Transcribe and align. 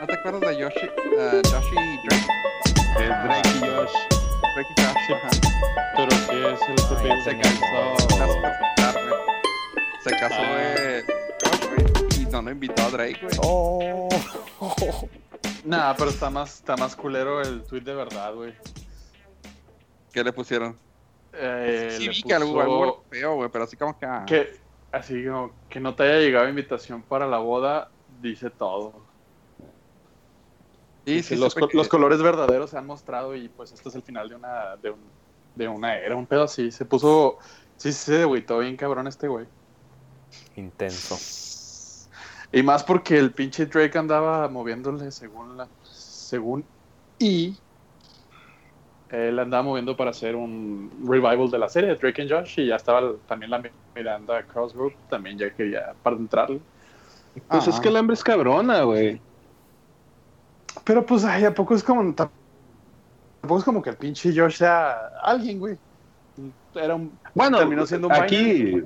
¿No 0.00 0.06
te 0.06 0.14
acuerdas 0.14 0.40
de 0.40 0.56
Yoshi, 0.58 0.86
uh, 0.86 1.42
Yoshi 1.50 1.76
y 1.76 2.06
Drake? 2.06 2.26
Es 2.98 3.08
Drake 3.08 3.48
y 3.54 3.60
Josh. 3.60 3.92
Drake 4.54 4.74
y 4.76 4.82
Josh, 4.82 5.14
ajá. 5.14 5.30
Pero 5.96 6.08
que 6.08 6.52
es 6.52 6.60
el 6.62 6.74
pepe 6.88 7.22
Se 7.22 7.30
de 7.30 7.40
casó, 7.40 8.08
casó. 8.08 8.08
se 8.08 8.16
casó, 8.80 8.98
güey. 9.02 9.14
Se 10.02 10.10
casó, 10.10 10.40
Ah. 10.40 10.74
eh, 10.78 11.04
Josh, 11.44 11.64
güey, 11.68 12.22
y 12.22 12.26
no 12.26 12.42
lo 12.42 12.50
invitó 12.50 12.82
a 12.82 12.90
Drake, 12.90 13.18
güey. 13.22 13.36
Oh. 13.42 14.08
Nah, 15.64 15.94
pero 15.94 16.10
está 16.10 16.30
más, 16.30 16.54
está 16.56 16.76
más 16.76 16.96
culero 16.96 17.42
el 17.42 17.62
tweet 17.64 17.82
de 17.82 17.94
verdad, 17.94 18.34
güey. 18.34 18.54
¿Qué 20.12 20.24
le 20.24 20.32
pusieron? 20.32 20.76
Eh, 21.34 21.94
sí, 21.98 22.04
le 22.06 22.10
vi 22.10 22.22
que 22.22 22.34
algo, 22.34 22.52
puso 22.54 22.60
algo 22.62 23.04
feo, 23.10 23.34
güey, 23.36 23.50
pero 23.50 23.64
así 23.64 23.76
como 23.76 23.96
que... 23.98 24.06
ah. 24.06 24.24
que 24.26 24.56
así 24.90 25.24
como 25.26 25.52
que 25.68 25.78
no 25.78 25.94
te 25.94 26.02
haya 26.04 26.18
llegado 26.18 26.48
invitación 26.48 27.02
para 27.02 27.26
la 27.26 27.38
boda, 27.38 27.90
dice 28.20 28.48
todo. 28.50 29.09
Sí, 31.22 31.36
los, 31.36 31.52
supe 31.52 31.60
co- 31.62 31.68
que- 31.68 31.76
los 31.76 31.88
colores 31.88 32.22
verdaderos 32.22 32.70
se 32.70 32.78
han 32.78 32.86
mostrado 32.86 33.34
y 33.34 33.48
pues 33.48 33.72
este 33.72 33.88
es 33.88 33.94
el 33.94 34.02
final 34.02 34.28
de 34.28 34.36
una 34.36 34.76
de, 34.76 34.90
un, 34.90 35.00
de 35.56 35.68
una 35.68 35.96
era, 35.96 36.14
un 36.14 36.26
pedo 36.26 36.44
así. 36.44 36.70
Se 36.70 36.84
puso, 36.84 37.38
sí 37.76 37.92
se 37.92 38.22
agüitó 38.22 38.58
bien 38.58 38.76
cabrón 38.76 39.06
este 39.06 39.26
güey. 39.28 39.46
Intenso. 40.56 41.18
Y 42.52 42.62
más 42.62 42.84
porque 42.84 43.18
el 43.18 43.32
pinche 43.32 43.66
Drake 43.66 43.98
andaba 43.98 44.48
moviéndole 44.48 45.10
según 45.10 45.56
la, 45.56 45.68
según 45.82 46.64
y 47.18 47.56
él 49.10 49.38
andaba 49.38 49.62
moviendo 49.64 49.96
para 49.96 50.10
hacer 50.10 50.36
un 50.36 50.90
revival 51.04 51.50
de 51.50 51.58
la 51.58 51.68
serie 51.68 51.90
de 51.90 51.96
Drake 51.96 52.22
and 52.22 52.30
Josh 52.32 52.60
y 52.60 52.66
ya 52.68 52.76
estaba 52.76 53.12
también 53.26 53.50
la 53.50 53.62
Miranda 53.94 54.42
Cross 54.44 54.72
Group 54.72 54.94
también 55.08 55.36
ya 55.36 55.50
quería 55.50 55.94
para 56.02 56.16
entrarle. 56.16 56.60
Pues 57.48 57.66
es 57.68 57.80
que 57.80 57.88
el 57.88 57.96
hambre 57.96 58.14
es 58.14 58.22
cabrona, 58.22 58.82
güey. 58.82 59.20
Pero 60.84 61.04
pues 61.04 61.24
ay, 61.24 61.44
a 61.44 61.54
poco 61.54 61.74
es 61.74 61.82
como 61.82 62.14
tampoco 62.14 63.58
es 63.58 63.64
como 63.64 63.82
que 63.82 63.90
el 63.90 63.96
pinche 63.96 64.32
Josh 64.34 64.56
sea 64.56 64.96
alguien, 65.22 65.58
güey. 65.58 65.78
Era 66.74 66.94
un 66.94 67.18
Bueno, 67.34 67.58
terminó 67.58 67.86
siendo 67.86 68.08
un 68.08 68.14
aquí, 68.14 68.82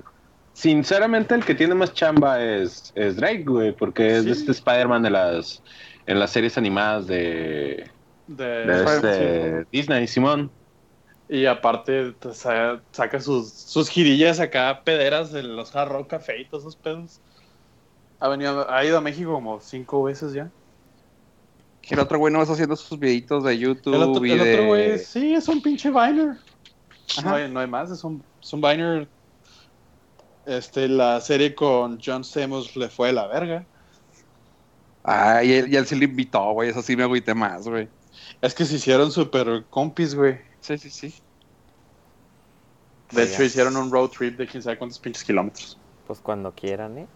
sinceramente, 0.52 1.34
el 1.34 1.44
que 1.44 1.54
tiene 1.54 1.74
más 1.74 1.92
chamba 1.92 2.42
es, 2.42 2.90
es 2.94 3.16
Drake, 3.16 3.44
güey, 3.44 3.76
porque 3.76 4.16
es 4.16 4.24
Sí. 4.24 4.30
este 4.30 4.52
Spider-Man 4.52 5.02
de 5.02 5.10
las, 5.10 5.62
en 6.06 6.18
las 6.18 6.30
series 6.30 6.56
animadas 6.56 7.06
de, 7.06 7.90
de, 8.26 8.44
de 8.44 8.84
este 8.84 9.64
Disney, 9.70 10.06
Simón. 10.06 10.52
Y 11.28 11.46
aparte 11.46 12.12
te 12.14 12.32
sa- 12.34 12.82
saca 12.92 13.18
sus, 13.20 13.52
sus 13.54 13.88
girillas 13.88 14.40
acá, 14.40 14.82
pederas 14.84 15.32
de 15.32 15.42
los 15.42 15.74
Hard 15.74 15.90
Rock 15.90 16.10
Café 16.10 16.40
y 16.40 16.48
todos 16.48 16.64
esos 16.64 16.76
pedos. 16.76 17.22
Ha, 18.18 18.28
venido, 18.28 18.70
ha 18.70 18.84
ido 18.84 18.98
a 18.98 19.00
México 19.00 19.32
como 19.32 19.60
cinco 19.60 20.02
veces 20.02 20.32
ya. 20.32 20.52
Que 21.86 21.94
el 21.94 22.00
otro 22.00 22.18
güey 22.18 22.32
no 22.32 22.40
está 22.40 22.54
haciendo 22.54 22.76
sus 22.76 22.98
videitos 22.98 23.44
de 23.44 23.58
YouTube 23.58 23.94
El 23.94 24.02
otro, 24.02 24.24
y 24.24 24.30
el 24.32 24.38
de... 24.38 24.54
otro 24.54 24.66
güey, 24.68 24.98
sí, 24.98 25.34
es 25.34 25.48
un 25.48 25.60
pinche 25.60 25.90
Viner. 25.90 26.38
No 27.22 27.34
hay, 27.34 27.50
no 27.50 27.60
hay 27.60 27.66
más, 27.66 27.90
es 27.90 28.02
un, 28.04 28.22
es 28.42 28.52
un 28.52 28.60
Viner. 28.60 29.08
Este, 30.46 30.88
la 30.88 31.20
serie 31.20 31.54
con 31.54 31.98
John 32.04 32.24
Stamos 32.24 32.74
le 32.76 32.88
fue 32.88 33.08
de 33.08 33.12
la 33.14 33.26
verga. 33.26 33.64
Ah, 35.02 35.44
y 35.44 35.52
él, 35.52 35.86
sí 35.86 35.94
lo 35.96 36.04
invitó, 36.04 36.52
güey, 36.52 36.70
eso 36.70 36.80
sí 36.80 36.96
me 36.96 37.02
agüité 37.02 37.34
más, 37.34 37.68
güey. 37.68 37.88
Es 38.40 38.54
que 38.54 38.64
se 38.64 38.76
hicieron 38.76 39.12
super 39.12 39.64
compis, 39.68 40.14
güey. 40.14 40.38
Sí, 40.60 40.78
sí, 40.78 40.88
sí. 40.90 41.14
De 43.10 43.26
Sí, 43.26 43.32
hecho, 43.32 43.38
ya. 43.40 43.44
hicieron 43.44 43.76
un 43.76 43.90
road 43.90 44.08
trip 44.08 44.38
de 44.38 44.46
quién 44.46 44.62
sabe 44.62 44.78
cuántos 44.78 44.98
pinches 44.98 45.24
kilómetros. 45.24 45.78
Pues 46.06 46.20
cuando 46.20 46.52
quieran, 46.52 46.98
¿eh? 46.98 47.06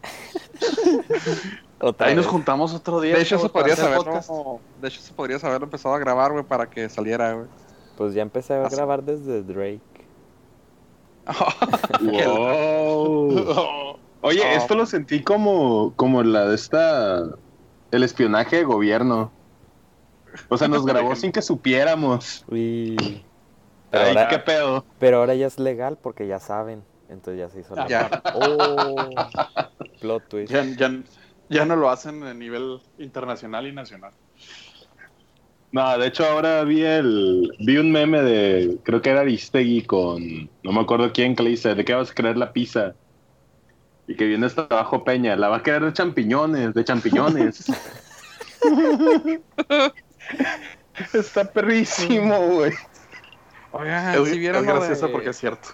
Otra 1.81 2.09
Ahí 2.09 2.15
nos 2.17 2.25
vez. 2.25 2.33
juntamos 2.33 2.75
otro 2.75 3.01
día. 3.01 3.15
De 3.15 3.21
hecho, 3.23 3.37
chavos, 3.37 3.45
eso 3.45 3.53
podría 3.53 3.77
para 3.77 3.89
hacer 3.89 4.03
saberlo... 4.03 4.21
podcast. 4.23 4.81
De 4.83 4.89
hecho, 4.89 5.01
eso 5.01 5.15
podrías 5.15 5.45
haberlo 5.45 5.65
empezado 5.67 5.95
a 5.95 5.99
grabar, 5.99 6.33
güey, 6.33 6.45
para 6.45 6.69
que 6.69 6.89
saliera, 6.89 7.33
güey. 7.35 7.47
Pues 7.97 8.15
ya 8.15 8.23
empecé 8.23 8.55
a 8.55 8.65
Así. 8.67 8.77
grabar 8.77 9.03
desde 9.03 9.43
Drake. 9.43 9.81
Wow. 12.01 13.97
Oye, 14.21 14.41
Oh. 14.43 14.57
esto 14.57 14.75
lo 14.75 14.87
sentí 14.87 15.23
como, 15.23 15.93
como 15.95 16.23
la 16.25 16.47
de 16.47 16.55
esta, 16.57 17.25
el 17.93 18.03
espionaje 18.03 18.57
de 18.57 18.65
gobierno. 18.65 19.31
O 20.49 20.59
sea, 20.59 20.67
nos 20.69 20.85
grabó 20.87 21.15
sin 21.15 21.31
que 21.33 21.43
supiéramos. 21.43 22.45
Uy. 22.49 23.25
Pero 23.91 24.05
Ay, 24.05 24.09
ahora, 24.11 24.29
qué 24.29 24.39
pedo. 24.41 24.85
pero 24.99 25.19
ahora 25.19 25.35
ya 25.35 25.47
es 25.47 25.59
legal 25.59 25.99
porque 26.03 26.27
ya 26.27 26.41
saben. 26.41 26.83
Entonces 27.09 27.39
ya 27.41 27.49
se 27.49 27.61
hizo 27.61 27.75
la 27.75 27.87
Ya. 27.89 28.23
Oh. 28.35 28.97
Plot 30.01 30.29
twist. 30.29 30.53
Ya, 30.53 30.63
ya, 30.65 30.91
ya 31.49 31.65
no 31.65 31.77
lo 31.77 31.91
hacen 31.91 32.23
a 32.23 32.35
nivel 32.35 32.81
internacional 32.99 33.67
y 33.67 33.73
nacional. 33.73 34.13
No, 35.71 35.99
de 35.99 36.07
hecho 36.07 36.25
ahora 36.25 36.65
vi 36.65 36.83
el 36.83 37.53
vi 37.59 37.77
un 37.77 37.93
meme 37.93 38.23
de 38.23 38.79
creo 38.85 39.03
que 39.03 39.11
era 39.11 39.21
Aristegui 39.21 39.83
con 39.83 40.49
no 40.63 40.73
me 40.73 40.81
acuerdo 40.81 41.13
quién 41.13 41.37
que 41.37 41.43
le 41.43 41.51
dice 41.51 41.75
de 41.75 41.85
qué 41.85 41.93
vas 41.95 42.11
a 42.11 42.15
querer 42.15 42.39
la 42.39 42.53
pizza 42.53 42.95
y 44.07 44.17
que 44.17 44.25
viene 44.25 44.47
hasta 44.47 44.63
abajo 44.63 45.05
Peña 45.05 45.37
la 45.37 45.49
va 45.49 45.59
a 45.59 45.63
querer 45.63 45.85
de 45.85 45.93
champiñones 45.93 46.73
de 46.73 46.85
champiñones 46.85 47.67
está 51.13 51.45
perrísimo 51.53 52.39
güey 52.49 52.73
Oigan, 53.73 54.15
es, 54.15 54.25
si 54.25 54.31
es 54.37 54.39
vieron 54.39 54.65
lo 54.65 54.75
gracioso 54.75 55.09
de- 55.09 55.13
porque 55.13 55.29
es 55.29 55.37
cierto. 55.39 55.69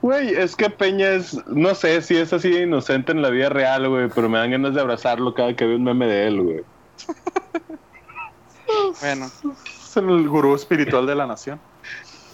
Güey 0.00 0.30
es 0.34 0.54
que 0.56 0.70
Peña 0.70 1.08
es 1.10 1.44
no 1.48 1.74
sé 1.74 2.00
si 2.02 2.16
es 2.16 2.32
así 2.32 2.50
de 2.50 2.62
inocente 2.62 3.12
en 3.12 3.22
la 3.22 3.30
vida 3.30 3.48
real 3.48 3.88
güey 3.88 4.08
pero 4.14 4.28
me 4.28 4.38
dan 4.38 4.50
ganas 4.52 4.74
de 4.74 4.80
abrazarlo 4.80 5.34
cada 5.34 5.54
que 5.56 5.66
veo 5.66 5.76
un 5.76 5.84
meme 5.84 6.06
de 6.06 6.26
él 6.28 6.40
güey 6.42 6.60
Bueno, 9.00 9.26
Es 9.26 9.96
el 9.96 10.28
gurú 10.28 10.54
espiritual 10.54 11.06
de 11.06 11.14
la 11.14 11.26
nación. 11.26 11.60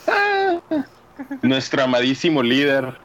nuestro 1.43 1.83
amadísimo 1.83 2.43
líder 2.43 2.97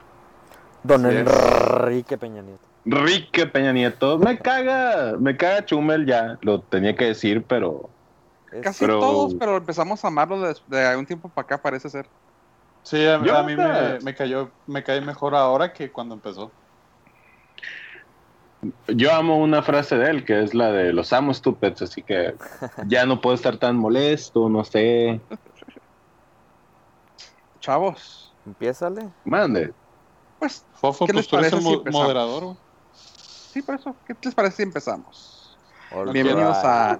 Don. 0.83 1.05
Enrique 1.05 2.17
Peña 2.17 2.41
Nieto. 2.41 2.63
Rique 2.85 3.45
Peña 3.47 3.73
Nieto 3.73 4.17
me 4.19 4.37
caga 4.37 5.15
me 5.19 5.35
caga 5.35 5.65
Chumel 5.65 6.05
ya 6.05 6.37
lo 6.41 6.61
tenía 6.61 6.95
que 6.95 7.05
decir 7.05 7.43
pero 7.47 7.89
casi 8.61 8.85
Pero- 8.85 8.99
todos, 8.99 9.35
pero 9.35 9.57
empezamos 9.57 10.03
a 10.05 10.07
amarlo 10.07 10.39
de, 10.41 10.55
de 10.67 10.95
un 10.95 11.05
tiempo 11.05 11.27
para 11.29 11.45
acá, 11.45 11.61
parece 11.61 11.89
ser. 11.89 12.05
Sí, 12.85 13.03
a, 13.05 13.15
a 13.15 13.43
mí 13.43 13.55
me, 14.03 14.13
cayó, 14.15 14.49
me 14.67 14.83
cae 14.83 15.01
mejor 15.01 15.33
ahora 15.35 15.73
que 15.73 15.91
cuando 15.91 16.13
empezó. 16.13 16.51
Yo 18.87 19.11
amo 19.13 19.37
una 19.37 19.61
frase 19.63 19.97
de 19.97 20.09
él 20.09 20.23
que 20.25 20.41
es 20.43 20.53
la 20.53 20.71
de 20.71 20.93
los 20.93 21.11
amo 21.11 21.31
estúpidos, 21.31 21.81
así 21.81 22.01
que 22.03 22.35
ya 22.87 23.05
no 23.05 23.21
puedo 23.21 23.35
estar 23.35 23.57
tan 23.57 23.75
molesto, 23.75 24.47
no 24.49 24.63
sé. 24.63 25.19
Chavos, 27.59 28.31
Empiézale. 28.45 29.09
Mande. 29.23 29.73
pues 30.39 30.63
Fofo, 30.75 31.07
¿Qué 31.07 31.13
pues 31.13 31.25
les 31.25 31.27
tú 31.27 31.37
eres 31.37 31.51
parece 31.51 31.55
el 31.57 31.61
si 31.63 31.67
mo- 31.69 31.73
empezamos? 31.79 32.03
moderador, 32.03 32.55
sí, 32.93 33.61
por 33.63 33.75
eso, 33.75 33.95
¿qué 34.05 34.15
les 34.23 34.35
parece 34.35 34.57
si 34.57 34.63
empezamos? 34.63 35.57
All 35.91 36.11
Bienvenidos 36.11 36.57
right. 36.57 36.65
a 36.65 36.99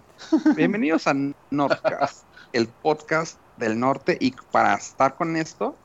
Bienvenidos 0.56 1.06
a 1.08 1.14
Nordcast, 1.52 2.26
el 2.54 2.68
podcast 2.68 3.40
del 3.58 3.80
norte 3.80 4.18
y 4.20 4.32
para 4.52 4.74
estar 4.74 5.16
con 5.16 5.36
esto 5.36 5.76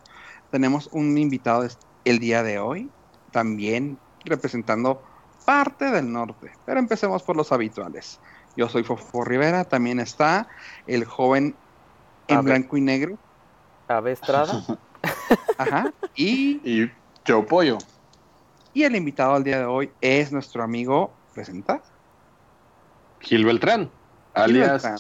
tenemos 0.51 0.89
un 0.93 1.17
invitado 1.17 1.67
el 2.05 2.19
día 2.19 2.43
de 2.43 2.59
hoy, 2.59 2.91
también 3.31 3.99
representando 4.25 5.03
parte 5.45 5.91
del 5.91 6.13
norte, 6.13 6.53
pero 6.67 6.79
empecemos 6.79 7.23
por 7.23 7.37
los 7.37 7.53
habituales. 7.53 8.21
Yo 8.57 8.69
soy 8.69 8.83
Fofo 8.83 9.25
Rivera, 9.25 9.65
también 9.65 10.01
está 10.01 10.49
el 10.87 11.05
joven 11.05 11.55
en 12.29 12.45
blanco 12.45 12.77
y 12.77 12.81
negro, 12.81 13.19
Ave 13.89 14.13
Estrada. 14.13 14.65
ajá, 15.59 15.93
y, 16.15 16.61
Y 16.65 16.91
Joe 17.27 17.43
Pollo. 17.43 17.79
y 18.73 18.85
el 18.85 18.95
invitado 18.97 19.35
al 19.35 19.45
día 19.45 19.59
de 19.59 19.65
hoy 19.65 19.91
es 20.01 20.33
nuestro 20.33 20.63
amigo, 20.63 21.13
presenta, 21.35 21.83
Gil 23.21 23.45
Beltrán, 23.45 23.83
Gil 23.83 23.91
alias 24.35 24.83
Beltrán. 24.83 24.99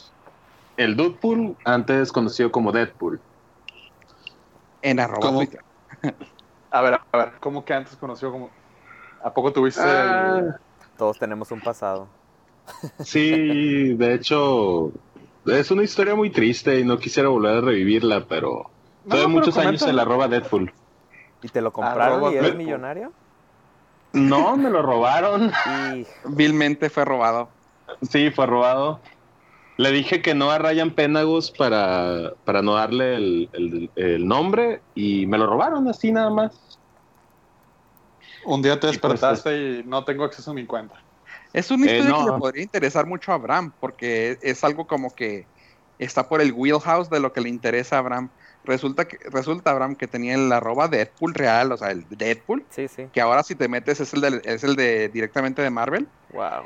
El 0.76 0.96
Deadpool, 0.96 1.56
antes 1.64 2.11
conocido 2.12 2.50
como 2.50 2.72
Deadpool. 2.72 3.20
en 4.82 5.00
arroba. 5.00 5.31
A 6.70 6.82
ver, 6.82 6.94
a 7.12 7.19
ver, 7.19 7.32
¿cómo 7.40 7.64
que 7.64 7.75
antes 7.75 7.96
conoció 7.96 8.31
como... 8.31 8.50
¿A 9.22 9.34
poco 9.34 9.52
tuviste 9.52 9.82
Ah, 9.82 10.05
el- 10.05 10.55
Todos 10.96 11.19
tenemos 11.19 11.50
un 11.52 11.61
pasado. 11.61 12.08
sí, 13.02 13.94
de 13.96 14.14
hecho, 14.14 14.93
es 15.46 15.70
una 15.70 15.82
historia 15.82 16.14
muy 16.14 16.31
triste 16.31 16.78
y 16.81 16.84
no 16.84 16.99
quisiera 16.99 17.28
volver 17.28 17.56
a 17.58 17.61
revivirla, 17.61 18.26
pero 18.26 18.70
No, 19.05 19.11
tuve 19.11 19.22
pero 19.22 19.31
muchos 19.32 19.56
años 19.58 19.82
en 19.87 19.96
la 19.96 20.02
arroba 20.02 20.28
Deadpool. 20.28 20.72
¿Y 21.43 21.49
te 21.49 21.61
lo 21.61 21.72
compraron 21.72 22.20
Arroba 22.20 22.31
y 22.32 22.37
eres 22.37 22.52
Deadpool. 22.52 22.55
millonario? 22.55 23.12
No, 24.12 24.56
me 24.56 24.70
lo 24.70 24.82
robaron. 24.82 25.50
Y 25.64 26.06
Vilmente 26.37 26.90
fue 26.90 27.05
robado. 27.05 27.50
Sí, 28.02 28.31
fue 28.31 28.46
robado. 28.46 29.00
Le 29.81 29.93
dije 29.93 30.21
que 30.21 30.35
no 30.35 30.50
a 30.50 30.59
Ryan 30.59 30.94
Penagos 30.94 31.53
para, 31.53 32.35
para 32.44 32.61
no 32.61 32.75
darle 32.75 33.15
el, 33.15 33.50
el- 33.55 33.91
el 33.97 34.27
nombre 34.27 34.82
y 34.94 35.27
me 35.27 35.38
lo 35.38 35.47
robaron 35.47 35.88
así 35.88 36.12
nada 36.12 36.29
más. 36.29 36.79
Un 38.44 38.61
día 38.61 38.79
te 38.79 38.88
Y 38.88 38.91
pues, 38.91 39.00
despertaste 39.00 39.56
y 39.56 39.82
no 39.85 40.05
tengo 40.05 40.25
acceso 40.25 40.50
a 40.50 40.55
mi 40.55 40.67
cuenta. 40.67 41.03
Es 41.55 41.71
una 41.71 41.87
Eh, 41.87 41.97
historia 41.99 42.19
que 42.19 42.31
le 42.31 42.38
podría 42.38 42.62
interesar 42.62 43.06
mucho 43.06 43.32
a 43.32 43.37
Abraham, 43.37 43.73
porque 43.81 44.37
es 44.43 44.62
algo 44.65 44.87
como 44.87 45.15
que 45.15 45.47
está 45.99 46.29
por 46.29 46.43
el 46.43 46.53
wheelhouse 46.53 47.09
de 47.09 47.21
lo 47.21 47.32
que 47.32 47.41
le 47.41 47.49
interesa 47.49 47.97
a 47.97 48.00
Abraham. 48.00 48.31
Resulta 48.65 49.09
que 49.09 49.17
resulta 49.31 49.71
Abraham 49.71 49.97
que 49.97 50.09
tenía 50.09 50.35
el 50.35 50.53
arroba 50.53 50.88
Deadpool 50.88 51.32
real, 51.32 51.73
o 51.73 51.79
sea, 51.79 51.91
el 51.91 52.06
Deadpool, 52.06 52.67
Sí, 52.71 52.87
sí. 52.87 53.06
que 53.11 53.21
ahora 53.23 53.43
si 53.43 53.55
te 53.55 53.67
metes 53.67 54.00
es 54.00 54.12
el 54.12 54.21
de, 54.21 54.43
es 54.44 54.62
el 54.62 54.77
de 54.77 55.09
directamente 55.09 55.62
de 55.62 55.71
Marvel. 55.71 56.06
Wow. 56.35 56.65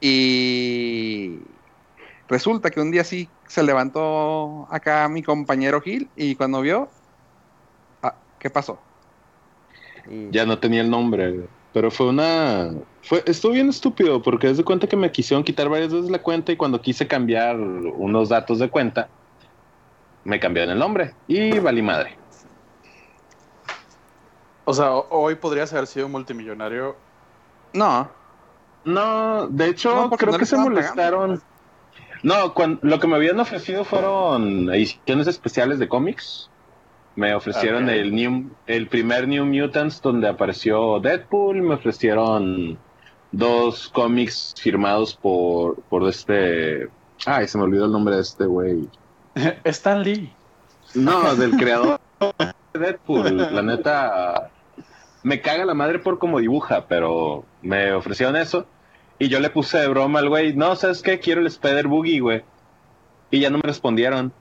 Y 0.00 1.38
resulta 2.32 2.70
que 2.70 2.80
un 2.80 2.90
día 2.90 3.04
sí 3.04 3.30
se 3.46 3.62
levantó 3.62 4.66
acá 4.70 5.08
mi 5.08 5.22
compañero 5.22 5.80
Gil 5.80 6.10
y 6.16 6.34
cuando 6.36 6.60
vio, 6.62 6.90
ah, 8.02 8.14
¿qué 8.38 8.50
pasó? 8.50 8.80
Ya 10.30 10.44
no 10.46 10.58
tenía 10.58 10.80
el 10.80 10.90
nombre, 10.90 11.48
pero 11.72 11.90
fue 11.90 12.08
una... 12.08 12.70
Fue, 13.02 13.22
estuvo 13.26 13.52
bien 13.52 13.68
estúpido 13.68 14.22
porque 14.22 14.50
es 14.50 14.56
de 14.56 14.64
cuenta 14.64 14.86
que 14.86 14.96
me 14.96 15.12
quisieron 15.12 15.44
quitar 15.44 15.68
varias 15.68 15.92
veces 15.92 16.10
la 16.10 16.18
cuenta 16.22 16.52
y 16.52 16.56
cuando 16.56 16.80
quise 16.80 17.06
cambiar 17.06 17.58
unos 17.58 18.28
datos 18.28 18.58
de 18.58 18.70
cuenta, 18.70 19.10
me 20.24 20.40
cambiaron 20.40 20.72
el 20.72 20.78
nombre 20.78 21.14
y 21.26 21.58
valí 21.58 21.82
madre. 21.82 22.18
O 24.64 24.72
sea, 24.72 24.92
ho- 24.94 25.08
hoy 25.10 25.34
podrías 25.36 25.72
haber 25.72 25.86
sido 25.86 26.08
multimillonario. 26.08 26.96
No, 27.74 28.10
No, 28.84 29.46
de 29.48 29.68
hecho, 29.68 29.94
No, 29.94 30.10
creo 30.10 30.32
no 30.32 30.38
que 30.38 30.46
se 30.46 30.56
molestaron. 30.56 31.42
No, 32.22 32.54
lo 32.82 33.00
que 33.00 33.06
me 33.06 33.16
habían 33.16 33.40
ofrecido 33.40 33.84
fueron 33.84 34.72
ediciones 34.72 35.26
especiales 35.26 35.78
de 35.78 35.88
cómics. 35.88 36.48
Me 37.16 37.34
ofrecieron 37.34 37.90
el 37.90 38.14
New, 38.14 38.50
el 38.66 38.86
primer 38.88 39.28
New 39.28 39.44
Mutants 39.44 40.00
donde 40.00 40.28
apareció 40.28 40.98
Deadpool, 41.00 41.60
me 41.60 41.74
ofrecieron 41.74 42.78
dos 43.32 43.88
cómics 43.88 44.54
firmados 44.58 45.14
por, 45.14 45.80
por 45.82 46.08
este... 46.08 46.88
Ay, 47.26 47.48
se 47.48 47.58
me 47.58 47.64
olvidó 47.64 47.86
el 47.86 47.92
nombre 47.92 48.16
de 48.16 48.22
este 48.22 48.46
güey. 48.46 48.88
Stan 49.64 50.02
Lee. 50.02 50.32
No, 50.94 51.34
del 51.36 51.52
creador 51.56 52.00
de 52.72 52.80
Deadpool. 52.80 53.36
La 53.54 53.62
neta, 53.62 54.50
me 55.22 55.40
caga 55.40 55.64
la 55.64 55.74
madre 55.74 55.98
por 55.98 56.18
cómo 56.18 56.38
dibuja, 56.38 56.86
pero 56.86 57.44
me 57.62 57.92
ofrecieron 57.92 58.36
eso. 58.36 58.66
Y 59.22 59.28
yo 59.28 59.38
le 59.38 59.50
puse 59.50 59.78
de 59.78 59.86
broma 59.86 60.18
al 60.18 60.28
güey, 60.28 60.52
no, 60.56 60.74
¿sabes 60.74 61.00
qué? 61.00 61.20
Quiero 61.20 61.40
el 61.42 61.46
Spider 61.46 61.86
Boogie, 61.86 62.18
güey. 62.18 62.42
Y 63.30 63.38
ya 63.38 63.50
no 63.50 63.58
me 63.58 63.62
respondieron. 63.62 64.32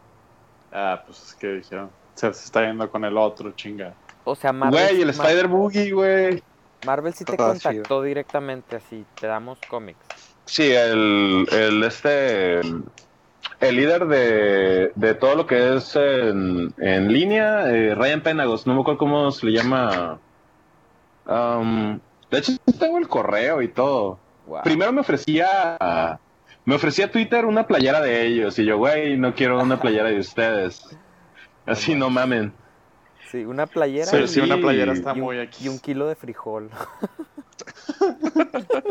Ah, 0.71 1.03
pues 1.05 1.21
es 1.21 1.35
que 1.35 1.47
dijeron. 1.49 1.91
Se, 2.15 2.33
se 2.33 2.45
está 2.45 2.65
yendo 2.65 2.89
con 2.89 3.05
el 3.05 3.15
otro, 3.15 3.51
chinga. 3.51 3.93
O 4.23 4.33
sea, 4.33 4.51
Marvel. 4.51 4.87
Güey, 4.89 5.01
el 5.03 5.11
Spider 5.11 5.47
Boogie, 5.47 5.91
güey. 5.91 6.41
Marvel 6.83 7.13
sí 7.13 7.23
te 7.25 7.37
Todo 7.37 7.49
contactó 7.49 7.83
chido. 7.83 8.01
directamente 8.01 8.77
así, 8.77 9.05
te 9.19 9.27
damos 9.27 9.59
cómics. 9.69 9.99
Sí, 10.45 10.71
el, 10.71 11.47
el 11.51 11.83
este... 11.83 12.61
El 12.61 13.75
líder 13.75 14.07
de, 14.07 14.91
de 14.95 15.13
todo 15.13 15.35
lo 15.35 15.45
que 15.45 15.75
es 15.75 15.95
en, 15.95 16.73
en 16.79 17.13
línea, 17.13 17.69
eh, 17.69 17.93
Ryan 17.93 18.21
Penagos, 18.23 18.65
no 18.65 18.73
me 18.73 18.81
acuerdo 18.81 18.97
cómo 18.97 19.29
se 19.29 19.45
le 19.45 19.51
llama. 19.51 20.17
Um, 21.27 21.99
de 22.31 22.39
hecho, 22.39 22.53
tengo 22.79 22.97
el 22.97 23.07
correo 23.07 23.61
y 23.61 23.67
todo. 23.67 24.17
Wow. 24.51 24.63
Primero 24.63 24.91
me 24.91 24.99
ofrecía 24.99 26.19
me 26.65 26.75
ofrecía 26.75 27.09
Twitter 27.09 27.45
una 27.45 27.65
playera 27.65 28.01
de 28.01 28.27
ellos 28.27 28.59
y 28.59 28.65
yo, 28.65 28.77
güey, 28.77 29.17
no 29.17 29.33
quiero 29.33 29.61
una 29.61 29.79
playera 29.79 30.09
de 30.09 30.19
ustedes. 30.19 30.89
Así 31.65 31.95
no 31.95 32.09
mamen. 32.09 32.51
Sí, 33.31 33.45
una 33.45 33.65
playera 33.65 34.07
Sí, 34.07 34.17
y, 34.17 34.27
sí, 34.27 34.39
una 34.41 34.57
playera 34.57 34.91
está 34.91 35.11
y 35.11 35.19
un, 35.19 35.21
muy 35.21 35.39
aquí. 35.39 35.65
y 35.65 35.69
un 35.69 35.79
kilo 35.79 36.07
de 36.07 36.15
frijol. 36.15 36.69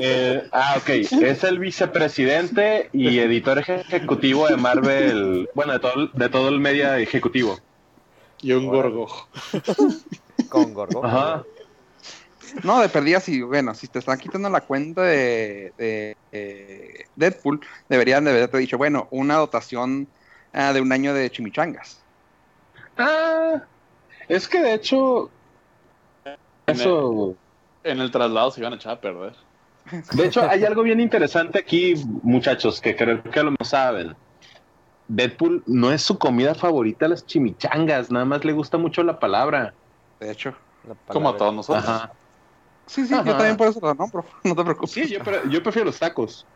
Eh, 0.02 0.48
ah, 0.52 0.76
ok. 0.78 0.88
Es 0.88 1.44
el 1.44 1.58
vicepresidente 1.58 2.88
y 2.92 3.18
editor 3.18 3.58
ejecutivo 3.58 4.46
de 4.46 4.56
Marvel, 4.56 5.50
bueno, 5.54 5.72
de 5.72 5.80
todo, 5.80 6.06
de 6.06 6.28
todo 6.28 6.48
el 6.48 6.60
media 6.60 6.98
ejecutivo. 6.98 7.58
Y 8.40 8.52
un 8.52 8.68
gorgo. 8.68 9.08
Con 10.48 10.72
gorgo. 10.72 11.04
Ajá. 11.04 11.42
No, 12.62 12.80
de 12.80 12.88
perdida 12.88 13.20
si, 13.20 13.42
bueno, 13.42 13.74
si 13.74 13.88
te 13.88 13.98
están 13.98 14.18
quitando 14.18 14.48
la 14.48 14.60
cuenta 14.60 15.02
de, 15.02 15.72
de, 15.78 16.16
eh, 16.32 17.04
Deadpool, 17.16 17.60
deberían 17.88 18.24
de 18.24 18.30
haberte 18.30 18.58
dicho, 18.58 18.78
bueno, 18.78 19.08
una 19.10 19.36
dotación 19.36 20.08
ah, 20.52 20.72
de 20.72 20.80
un 20.80 20.92
año 20.92 21.14
de 21.14 21.30
chimichangas. 21.30 22.02
Ah, 22.96 23.62
es 24.28 24.48
que 24.48 24.60
de 24.60 24.74
hecho, 24.74 25.30
eso, 26.66 27.36
En 27.82 28.00
el 28.00 28.10
traslado 28.10 28.50
se 28.50 28.60
iban 28.60 28.72
a 28.72 28.76
echar 28.76 28.92
a 28.92 29.00
perder. 29.00 29.34
de 30.12 30.26
hecho, 30.26 30.48
hay 30.48 30.64
algo 30.64 30.82
bien 30.82 31.00
interesante 31.00 31.58
aquí, 31.58 31.94
muchachos, 32.22 32.80
que 32.80 32.94
creo 32.94 33.22
que 33.22 33.42
lo 33.42 33.54
saben. 33.64 34.14
Deadpool 35.08 35.64
no 35.66 35.90
es 35.90 36.02
su 36.02 36.18
comida 36.18 36.54
favorita 36.54 37.08
las 37.08 37.26
chimichangas, 37.26 38.12
nada 38.12 38.24
más 38.24 38.44
le 38.44 38.52
gusta 38.52 38.78
mucho 38.78 39.02
la 39.02 39.18
palabra. 39.18 39.74
De 40.20 40.30
hecho, 40.30 40.54
La 40.86 40.94
Como 41.12 41.30
a 41.30 41.36
todos 41.36 41.54
nosotros. 41.54 41.84
Ajá. 41.84 42.12
Sí, 42.90 43.06
sí, 43.06 43.14
Ajá. 43.14 43.24
yo 43.24 43.32
también 43.36 43.56
por 43.56 43.68
eso 43.68 43.80
lo 43.80 43.94
nombro, 43.94 44.24
no 44.44 44.54
te 44.56 44.64
preocupes. 44.64 44.90
Sí, 44.90 45.06
yo, 45.08 45.22
pre- 45.22 45.42
yo 45.48 45.62
prefiero 45.62 45.86
los 45.86 45.98
tacos. 45.98 46.46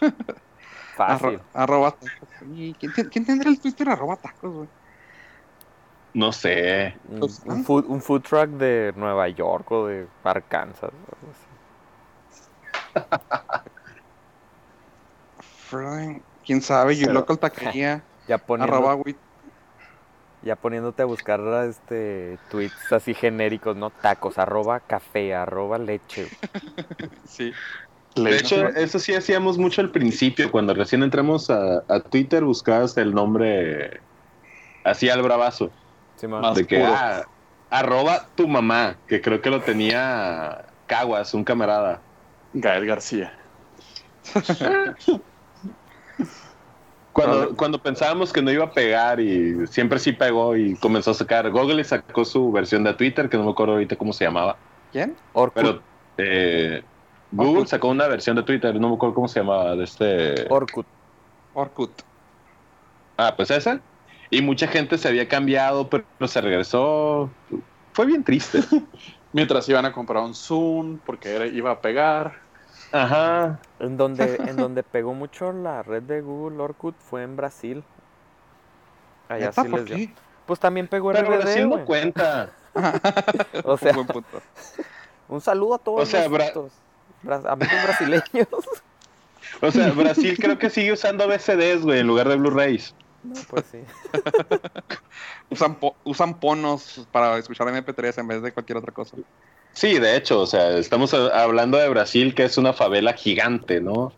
Fácil. 0.96 1.38
Arro- 1.38 1.40
arroba 1.54 1.90
tacos. 1.92 2.28
¿Y 2.52 2.74
¿Quién, 2.74 2.92
quién 2.92 3.24
tendrá 3.26 3.50
el 3.50 3.60
Twitter 3.60 3.88
arroba 3.88 4.16
tacos, 4.16 4.52
güey? 4.52 4.68
No 6.14 6.32
sé. 6.32 6.98
Un, 7.04 7.20
Pues, 7.20 7.40
un 7.44 7.64
food, 7.64 7.84
un 7.86 8.00
food 8.00 8.22
truck 8.22 8.48
de 8.50 8.92
Nueva 8.96 9.28
York 9.28 9.70
o 9.70 9.86
de 9.86 10.06
Arkansas. 10.24 10.90
algo 10.90 11.30
así. 11.30 11.48
Frank, 15.68 16.22
¿Quién 16.44 16.62
sabe? 16.62 16.96
Yo 16.96 17.02
Cero. 17.06 17.20
local 17.20 17.38
taquería, 17.38 18.02
Ya 18.26 18.38
poniendo, 18.38 18.74
arroba, 18.74 18.94
güey. 18.94 19.16
Ya 20.42 20.56
poniéndote 20.56 21.02
a 21.02 21.06
buscar 21.06 21.40
este 21.68 22.38
tweets 22.50 22.92
así 22.92 23.14
genéricos, 23.14 23.76
¿no? 23.76 23.90
Tacos, 23.90 24.38
arroba 24.38 24.80
café, 24.80 25.34
arroba 25.34 25.78
leche. 25.78 26.26
Sí. 27.24 27.52
Le- 28.14 28.30
De 28.30 28.36
hecho, 28.38 28.68
eso 28.68 28.98
sí 28.98 29.14
hacíamos 29.14 29.58
mucho 29.58 29.80
al 29.80 29.90
principio, 29.90 30.50
cuando 30.50 30.74
recién 30.74 31.02
entramos 31.02 31.50
a, 31.50 31.82
a 31.88 32.00
Twitter, 32.00 32.42
buscabas 32.44 32.96
el 32.96 33.14
nombre 33.14 34.00
así 34.84 35.08
al 35.08 35.22
bravazo. 35.22 35.70
Simón. 36.16 36.40
Más 36.40 36.56
de 36.56 36.66
que, 36.66 36.78
puro. 36.78 36.92
ah, 36.96 37.22
arroba 37.70 38.26
tu 38.34 38.48
mamá, 38.48 38.96
que 39.06 39.20
creo 39.20 39.40
que 39.40 39.50
lo 39.50 39.60
tenía 39.60 40.64
Caguas, 40.86 41.34
un 41.34 41.44
camarada. 41.44 42.00
Gael 42.54 42.86
García. 42.86 43.32
Cuando, 47.24 47.56
cuando 47.56 47.78
pensábamos 47.78 48.32
que 48.32 48.42
no 48.42 48.50
iba 48.50 48.64
a 48.64 48.70
pegar 48.72 49.20
y 49.20 49.66
siempre 49.66 49.98
sí 49.98 50.12
pegó 50.12 50.56
y 50.56 50.74
comenzó 50.76 51.10
a 51.10 51.14
sacar, 51.14 51.50
Google 51.50 51.82
sacó 51.84 52.24
su 52.24 52.50
versión 52.52 52.84
de 52.84 52.94
Twitter, 52.94 53.28
que 53.28 53.36
no 53.36 53.44
me 53.44 53.50
acuerdo 53.50 53.74
ahorita 53.74 53.96
cómo 53.96 54.12
se 54.12 54.24
llamaba, 54.24 54.56
¿Quién? 54.92 55.16
Orkut. 55.32 55.54
pero 55.54 55.82
eh, 56.18 56.82
Google 57.32 57.52
Orkut. 57.52 57.68
sacó 57.68 57.88
una 57.88 58.06
versión 58.08 58.36
de 58.36 58.42
Twitter, 58.42 58.78
no 58.80 58.88
me 58.88 58.94
acuerdo 58.94 59.14
cómo 59.14 59.28
se 59.28 59.40
llamaba, 59.40 59.74
de 59.76 59.84
este... 59.84 60.46
Orkut. 60.48 60.86
Orkut. 61.54 61.90
Ah, 63.16 63.34
pues 63.36 63.50
esa. 63.50 63.80
Y 64.30 64.42
mucha 64.42 64.68
gente 64.68 64.96
se 64.98 65.08
había 65.08 65.26
cambiado, 65.28 65.88
pero 65.88 66.04
se 66.26 66.40
regresó. 66.40 67.30
Fue 67.92 68.06
bien 68.06 68.22
triste. 68.22 68.60
Mientras 69.32 69.68
iban 69.68 69.84
a 69.84 69.92
comprar 69.92 70.22
un 70.22 70.34
Zoom, 70.34 70.98
porque 71.04 71.30
era- 71.30 71.46
iba 71.46 71.70
a 71.70 71.80
pegar. 71.80 72.47
Ajá. 72.92 73.58
En 73.80 73.96
donde, 73.96 74.36
en 74.48 74.56
donde 74.56 74.82
pegó 74.82 75.14
mucho 75.14 75.52
la 75.52 75.82
red 75.82 76.02
de 76.02 76.20
Google 76.20 76.60
Orkut 76.62 76.96
fue 76.98 77.22
en 77.22 77.36
Brasil. 77.36 77.84
Allá 79.28 79.52
sí 79.52 79.62
¿Por 79.64 79.80
les 79.80 79.96
dio. 79.96 80.08
Pues 80.46 80.58
también 80.58 80.88
pegó 80.88 81.12
Pero 81.12 81.28
RBD, 81.28 81.40
Brasil 81.42 81.68
no 81.68 81.84
cuenta. 81.84 82.50
O 83.64 83.76
sea, 83.76 83.92
Buen 83.92 84.06
un 85.28 85.40
saludo 85.40 85.74
a 85.74 85.78
todos 85.78 86.02
O 86.02 86.06
sea, 86.06 86.28
Bra- 86.28 86.38
nuestros 86.38 86.72
bra- 87.24 87.50
amigos 87.50 87.82
brasileños. 87.82 88.48
O 89.60 89.70
sea, 89.70 89.90
Brasil 89.92 90.38
creo 90.38 90.58
que 90.58 90.70
sigue 90.70 90.92
usando 90.92 91.26
BCDs, 91.26 91.82
güey, 91.82 92.00
en 92.00 92.06
lugar 92.06 92.28
de 92.28 92.36
Blu-rays. 92.36 92.94
No, 93.24 93.34
pues 93.50 93.64
sí. 93.72 93.78
Usan, 95.50 95.74
po- 95.74 95.96
usan 96.04 96.34
ponos 96.38 97.06
para 97.10 97.36
escuchar 97.38 97.66
MP3 97.68 98.18
en 98.18 98.28
vez 98.28 98.42
de 98.42 98.52
cualquier 98.52 98.78
otra 98.78 98.92
cosa. 98.92 99.16
Sí, 99.78 99.96
de 100.00 100.16
hecho, 100.16 100.40
o 100.40 100.46
sea, 100.48 100.76
estamos 100.76 101.14
hablando 101.14 101.78
de 101.78 101.88
Brasil, 101.88 102.34
que 102.34 102.42
es 102.42 102.58
una 102.58 102.72
favela 102.72 103.12
gigante, 103.12 103.80
¿no? 103.80 104.12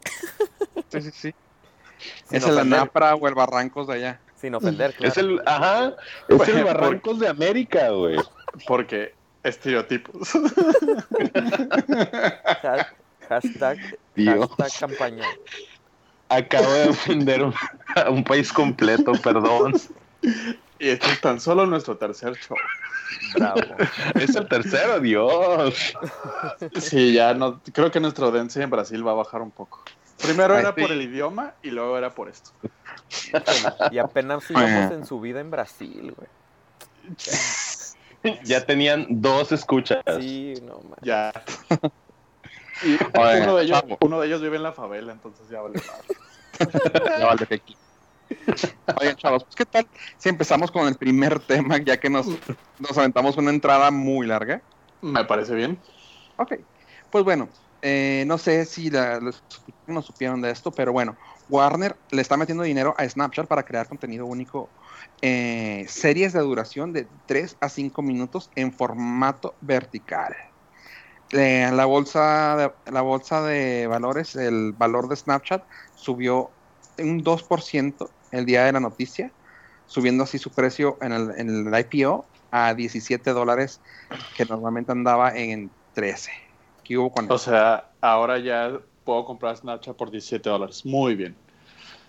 Sí, 0.89 1.03
sí, 1.03 1.11
sí. 1.13 1.35
Sin 2.29 2.39
es 2.39 2.47
el 2.47 2.59
Anapra 2.59 3.15
o 3.15 3.29
el 3.29 3.35
Barrancos 3.35 3.87
de 3.89 3.93
allá. 3.97 4.21
Sin 4.37 4.55
ofender, 4.55 4.95
claro. 4.95 5.13
Es 5.13 5.19
el, 5.19 5.39
ajá, 5.45 5.97
es 6.29 6.49
el 6.49 6.65
Barrancos 6.65 7.19
de 7.21 7.29
América, 7.29 7.91
güey. 7.91 8.17
Porque 8.67 9.13
estereotipos. 9.43 10.31
Ha- 12.63 12.87
Hashtag, 13.29 13.79
Dios. 14.17 14.49
hashtag 14.59 14.81
campaña. 14.91 15.25
Acabo 16.31 16.73
de 16.73 16.89
ofender 16.89 17.43
un- 17.45 17.55
a 17.97 18.09
un 18.09 18.25
país 18.25 18.51
completo, 18.51 19.13
perdón. 19.23 19.75
y 20.79 20.89
este 20.89 21.07
es 21.13 21.21
tan 21.21 21.39
solo 21.39 21.67
nuestro 21.67 21.99
tercer 21.99 22.35
show. 22.37 22.57
Bravo. 23.35 23.61
Es 24.15 24.35
el 24.35 24.49
tercero, 24.49 25.01
Dios. 25.01 25.95
Sí, 26.81 27.15
ya 27.15 27.35
no. 27.35 27.61
Creo 27.73 27.91
que 27.91 28.01
nuestra 28.01 28.27
audiencia 28.27 28.63
en 28.63 28.71
Brasil 28.71 29.07
va 29.07 29.13
a 29.13 29.15
bajar 29.15 29.43
un 29.43 29.51
poco. 29.51 29.83
Primero 30.23 30.55
Ay, 30.55 30.61
era 30.61 30.75
sí. 30.75 30.83
por 30.83 30.93
el 30.93 31.03
idioma 31.03 31.55
y 31.63 31.71
luego 31.71 31.97
era 31.97 32.11
por 32.11 32.29
esto. 32.29 32.51
Y 33.91 33.99
apenas 33.99 34.49
íbamos 34.51 34.93
en 34.93 35.07
su 35.07 35.21
vida 35.21 35.41
en 35.41 35.51
Brasil, 35.51 36.15
güey. 36.17 36.29
Ya 38.45 38.67
tenían 38.67 39.07
dos 39.09 39.51
escuchas. 39.51 40.05
Sí, 40.21 40.53
no 40.63 40.81
man. 40.81 40.99
Ya. 41.01 41.33
Y 42.83 42.99
uno, 43.15 43.57
de 43.57 43.65
ellos, 43.65 43.83
uno 44.01 44.21
de 44.21 44.27
ellos 44.27 44.43
vive 44.43 44.57
en 44.57 44.63
la 44.63 44.73
favela, 44.73 45.13
entonces 45.13 45.49
ya 45.49 45.61
vale. 45.63 45.81
Ya 47.19 47.27
vale. 47.27 47.63
Oigan, 49.01 49.17
chavos, 49.17 49.45
pues, 49.45 49.57
¿qué 49.57 49.67
tal 49.67 49.87
si 50.19 50.29
empezamos 50.29 50.71
con 50.71 50.87
el 50.87 50.97
primer 50.97 51.41
tema, 51.41 51.79
ya 51.79 51.99
que 51.99 52.11
nos, 52.11 52.27
nos 52.79 52.97
aventamos 52.97 53.37
una 53.37 53.51
entrada 53.51 53.91
muy 53.91 54.27
larga? 54.27 54.63
Me 55.01 55.25
parece 55.25 55.55
bien. 55.55 55.79
Ok, 56.37 56.55
pues 57.11 57.25
bueno, 57.25 57.49
eh, 57.83 58.25
no 58.27 58.39
sé 58.39 58.65
si 58.67 58.91
la, 58.91 59.21
los 59.21 59.43
no 59.87 60.03
supieron 60.03 60.41
de 60.41 60.51
esto, 60.51 60.71
pero 60.71 60.93
bueno, 60.93 61.17
Warner 61.49 61.97
le 62.11 62.23
está 62.23 62.37
metiendo 62.37 62.63
dinero 62.63 62.95
a 62.99 63.09
Snapchat 63.09 63.47
para 63.47 63.65
crear 63.65 63.89
contenido 63.89 64.27
único, 64.27 64.69
eh, 65.23 65.85
series 65.89 66.33
de 66.33 66.41
duración 66.41 66.93
de 66.93 67.07
3 67.27 67.57
a 67.61 67.69
5 67.69 68.03
minutos 68.03 68.51
en 68.55 68.73
formato 68.73 69.55
vertical. 69.61 70.35
Eh, 71.33 71.71
la, 71.73 71.85
bolsa 71.85 72.57
de, 72.57 72.93
la 72.93 73.03
bolsa 73.03 73.43
de 73.43 73.87
valores, 73.87 74.35
el 74.37 74.73
valor 74.73 75.09
de 75.09 75.17
Snapchat 75.17 75.65
subió 75.95 76.51
un 76.99 77.25
2% 77.25 78.11
el 78.33 78.47
día 78.47 78.65
de 78.65 78.73
la 78.73 78.81
noticia, 78.81 79.31
subiendo 79.87 80.25
así 80.25 80.39
su 80.39 80.51
precio 80.51 80.97
en 81.01 81.13
el, 81.13 81.31
en 81.37 81.67
el 81.75 81.81
IPO 81.93 82.25
a 82.51 82.75
17 82.75 83.31
dólares, 83.33 83.81
que 84.37 84.45
normalmente 84.45 84.93
andaba 84.93 85.37
en 85.37 85.71
13. 85.95 86.31
¿Qué 86.85 86.99
hubo 86.99 87.11
con 87.11 87.31
O 87.31 87.35
eso? 87.35 87.51
sea, 87.51 87.91
ahora 88.01 88.39
ya 88.39 88.73
puedo 89.05 89.25
comprar 89.25 89.57
Snapchat 89.57 89.97
por 89.97 90.11
17 90.11 90.49
dólares. 90.49 90.85
Muy 90.85 91.15
bien. 91.15 91.37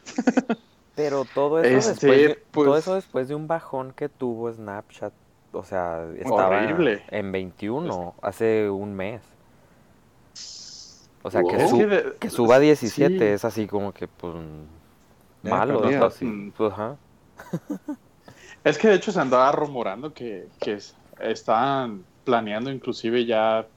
Pero 0.95 1.25
todo 1.25 1.59
eso, 1.61 1.91
Este, 1.91 2.07
después 2.07 2.27
de, 2.27 2.43
pues- 2.51 2.65
todo 2.67 2.77
eso 2.77 2.95
después 2.95 3.27
de 3.27 3.35
un 3.35 3.47
bajón 3.47 3.93
que 3.93 4.09
tuvo 4.09 4.51
Snapchat. 4.51 5.13
O 5.53 5.63
sea, 5.63 6.05
estaba 6.17 6.47
Horrible. 6.47 7.03
en 7.09 7.31
21 7.31 8.13
hace 8.21 8.69
un 8.69 8.93
mes. 8.93 9.21
O 11.23 11.29
sea, 11.29 11.41
que, 11.43 11.55
Wow. 11.57 11.69
su- 11.69 12.17
que 12.19 12.29
suba 12.29 12.55
a 12.55 12.59
17 12.59 13.17
sí. 13.17 13.23
es 13.25 13.45
así 13.45 13.67
como 13.67 13.93
que, 13.93 14.07
pues, 14.07 14.33
malo. 15.43 15.91
¿no? 15.91 16.03
Así, 16.05 16.51
pues, 16.55 16.71
ajá. 16.73 16.99
Es 18.63 18.77
que 18.77 18.87
de 18.89 18.95
hecho 18.95 19.11
se 19.11 19.19
andaba 19.19 19.51
rumorando 19.51 20.13
que, 20.13 20.51
que 20.59 20.73
es- 20.73 20.99
estaban 21.19 22.07
planeando 22.23 22.71
inclusive 22.71 23.25
ya 23.25 23.67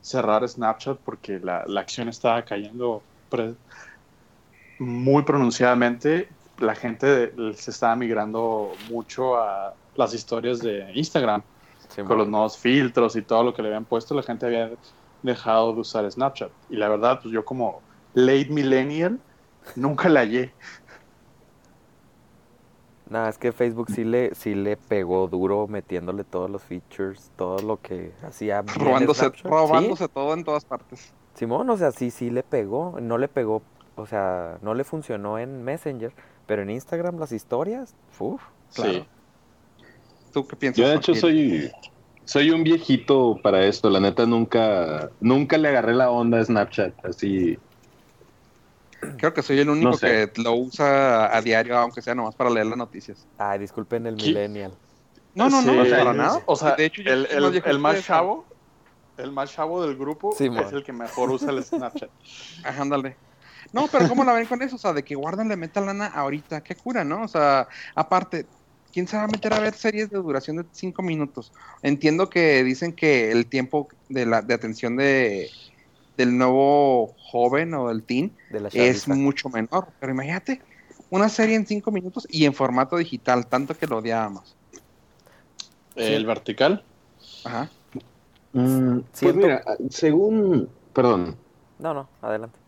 cerrar 0.00 0.48
Snapchat 0.48 1.00
porque 1.04 1.38
la, 1.40 1.64
la 1.66 1.80
acción 1.82 2.08
estaba 2.08 2.44
cayendo 2.44 3.08
pre- 3.28 3.56
muy 4.78 5.24
pronunciadamente. 5.24 6.36
La 6.56 6.74
gente 6.74 7.06
de- 7.06 7.54
se 7.54 7.70
estaba 7.70 7.96
migrando 7.96 8.76
mucho 8.80 9.36
a 9.36 9.76
las 9.94 10.14
historias 10.14 10.60
de 10.60 10.92
Instagram 10.94 11.42
Sí, 11.88 12.02
con 12.02 12.18
los 12.18 12.28
nuevos 12.28 12.58
filtros 12.58 13.16
y 13.16 13.22
todo 13.26 13.44
lo 13.44 13.54
que 13.54 13.62
le 13.62 13.68
habían 13.68 13.86
puesto. 13.86 14.14
La 14.14 14.22
gente 14.22 14.46
había 14.46 14.72
dejado 15.22 15.74
de 15.74 15.80
usar 15.80 16.10
Snapchat. 16.10 16.52
Y 16.68 16.76
la 16.76 16.88
verdad, 16.88 17.20
pues 17.22 17.34
yo 17.34 17.44
como 17.44 17.84
late 18.12 18.50
millennial 18.50 19.22
nunca 19.74 20.08
la 20.08 20.20
hallé. 20.22 20.56
Nada, 23.10 23.28
es 23.28 23.38
que 23.38 23.50
Facebook 23.50 23.90
sí 23.90 24.04
le, 24.04 24.34
sí 24.36 24.54
le 24.54 24.76
pegó 24.76 25.26
duro 25.26 25.66
metiéndole 25.66 26.22
todos 26.22 26.48
los 26.48 26.62
features, 26.62 27.32
todo 27.36 27.58
lo 27.58 27.80
que 27.80 28.12
hacía 28.22 28.62
robándose. 28.62 29.32
Sí, 29.34 30.04
todo 30.14 30.32
en 30.32 30.44
todas 30.44 30.64
partes. 30.64 31.12
Simón, 31.34 31.68
o 31.70 31.76
sea, 31.76 31.90
sí, 31.90 32.12
sí 32.12 32.30
le 32.30 32.44
pegó. 32.44 32.98
No 33.00 33.18
le 33.18 33.26
pegó, 33.26 33.62
o 33.96 34.06
sea, 34.06 34.58
no 34.62 34.74
le 34.74 34.84
funcionó 34.84 35.40
en 35.40 35.64
Messenger, 35.64 36.12
pero 36.46 36.62
en 36.62 36.70
Instagram 36.70 37.18
las 37.18 37.32
historias, 37.32 37.96
uff. 38.20 38.42
Claro. 38.74 38.92
Sí. 38.92 39.04
¿Tú 40.32 40.46
qué 40.46 40.54
piensas? 40.54 40.80
Yo 40.80 40.88
de 40.88 40.94
hecho 40.94 41.14
soy 41.16 41.70
soy 42.24 42.52
un 42.52 42.62
viejito 42.62 43.40
para 43.42 43.66
esto, 43.66 43.90
la 43.90 43.98
neta 43.98 44.24
nunca 44.24 45.10
nunca 45.20 45.58
le 45.58 45.66
agarré 45.66 45.94
la 45.94 46.12
onda 46.12 46.38
a 46.38 46.44
Snapchat, 46.44 47.04
así 47.04 47.58
Creo 49.18 49.32
que 49.34 49.42
soy 49.42 49.58
el 49.58 49.70
único 49.70 49.90
No 49.90 49.96
sé. 49.96 50.30
que 50.34 50.42
lo 50.42 50.54
usa 50.54 51.34
a 51.34 51.40
diario, 51.42 51.76
aunque 51.78 52.02
sea 52.02 52.14
nomás 52.14 52.36
para 52.36 52.50
leer 52.50 52.66
las 52.66 52.78
noticias. 52.78 53.28
Ay, 53.38 53.58
disculpen 53.58 54.06
el 54.06 54.16
¿Qué? 54.16 54.26
millennial. 54.26 54.78
No, 55.34 55.48
no, 55.48 55.62
no, 55.62 55.84
Sí, 55.84 55.90
para 55.90 56.10
es- 56.10 56.16
nada. 56.16 56.42
O 56.46 56.56
sea, 56.56 56.74
de 56.76 56.84
hecho, 56.86 57.02
el, 57.02 57.26
el- 57.30 57.62
el 57.64 57.78
más 57.78 58.04
chavo, 58.04 58.46
el 59.16 59.32
más 59.32 59.52
chavo 59.52 59.84
del 59.86 59.96
grupo 59.96 60.32
Sí, 60.32 60.50
man. 60.50 60.64
es 60.64 60.72
el 60.72 60.82
que 60.82 60.92
mejor 60.92 61.30
usa 61.30 61.50
el 61.50 61.62
Snapchat. 61.62 62.10
Ajá, 62.64 62.82
ándale. 62.82 63.18
No, 63.72 63.86
pero 63.88 64.08
¿cómo 64.08 64.24
la 64.24 64.32
ven 64.32 64.46
con 64.46 64.62
eso? 64.62 64.76
O 64.76 64.78
sea, 64.78 64.92
de 64.92 65.04
que 65.04 65.14
guardan 65.14 65.48
le 65.48 65.56
meta 65.56 65.80
lana 65.80 66.06
ahorita, 66.06 66.62
qué 66.62 66.74
cura, 66.76 67.04
¿no? 67.04 67.22
O 67.24 67.28
sea, 67.28 67.68
aparte, 67.94 68.46
¿quién 68.92 69.06
se 69.06 69.16
va 69.16 69.24
a 69.24 69.28
meter 69.28 69.52
a 69.52 69.60
ver 69.60 69.74
series 69.74 70.10
de 70.10 70.18
duración 70.18 70.56
de 70.56 70.64
cinco 70.72 71.02
minutos? 71.02 71.52
Entiendo 71.82 72.28
que 72.30 72.64
dicen 72.64 72.94
que 72.94 73.30
el 73.30 73.48
tiempo 73.48 73.88
de, 74.08 74.26
la, 74.26 74.42
de 74.42 74.54
atención 74.54 74.96
de, 74.96 75.50
del 76.20 76.36
nuevo 76.36 77.14
joven 77.18 77.72
o 77.74 77.88
del 77.88 78.02
teen 78.02 78.36
De 78.50 78.60
la 78.60 78.68
es 78.68 79.08
mucho 79.08 79.48
menor. 79.48 79.88
Pero 79.98 80.12
imagínate, 80.12 80.60
una 81.08 81.28
serie 81.28 81.56
en 81.56 81.66
cinco 81.66 81.90
minutos 81.90 82.26
y 82.30 82.44
en 82.44 82.52
formato 82.52 82.96
digital, 82.98 83.46
tanto 83.46 83.74
que 83.74 83.86
lo 83.86 83.98
odiábamos. 83.98 84.54
El 85.96 86.26
vertical. 86.26 86.82
Ajá. 87.44 87.70
Mm, 88.52 88.98
pues 89.00 89.04
Siento- 89.12 89.38
mira, 89.46 89.64
según 89.88 90.68
perdón. 90.92 91.36
No, 91.78 91.94
no, 91.94 92.08
adelante. 92.20 92.58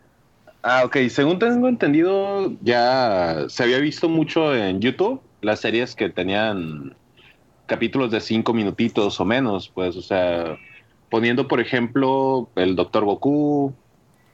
Ah, 0.62 0.82
ok, 0.85 0.97
según 1.11 1.38
tengo 1.38 1.68
entendido, 1.68 2.52
ya 2.62 3.44
se 3.49 3.64
había 3.64 3.78
visto 3.78 4.09
mucho 4.09 4.54
en 4.54 4.80
YouTube 4.80 5.21
las 5.40 5.61
series 5.61 5.94
que 5.94 6.09
tenían 6.09 6.94
capítulos 7.66 8.11
de 8.11 8.21
cinco 8.21 8.54
minutitos 8.54 9.18
o 9.21 9.25
menos, 9.25 9.68
pues, 9.75 9.97
o 9.97 10.02
sea, 10.02 10.56
poniendo, 11.12 11.47
por 11.47 11.61
ejemplo, 11.61 12.49
el 12.57 12.75
Doctor 12.75 13.04
Goku, 13.04 13.75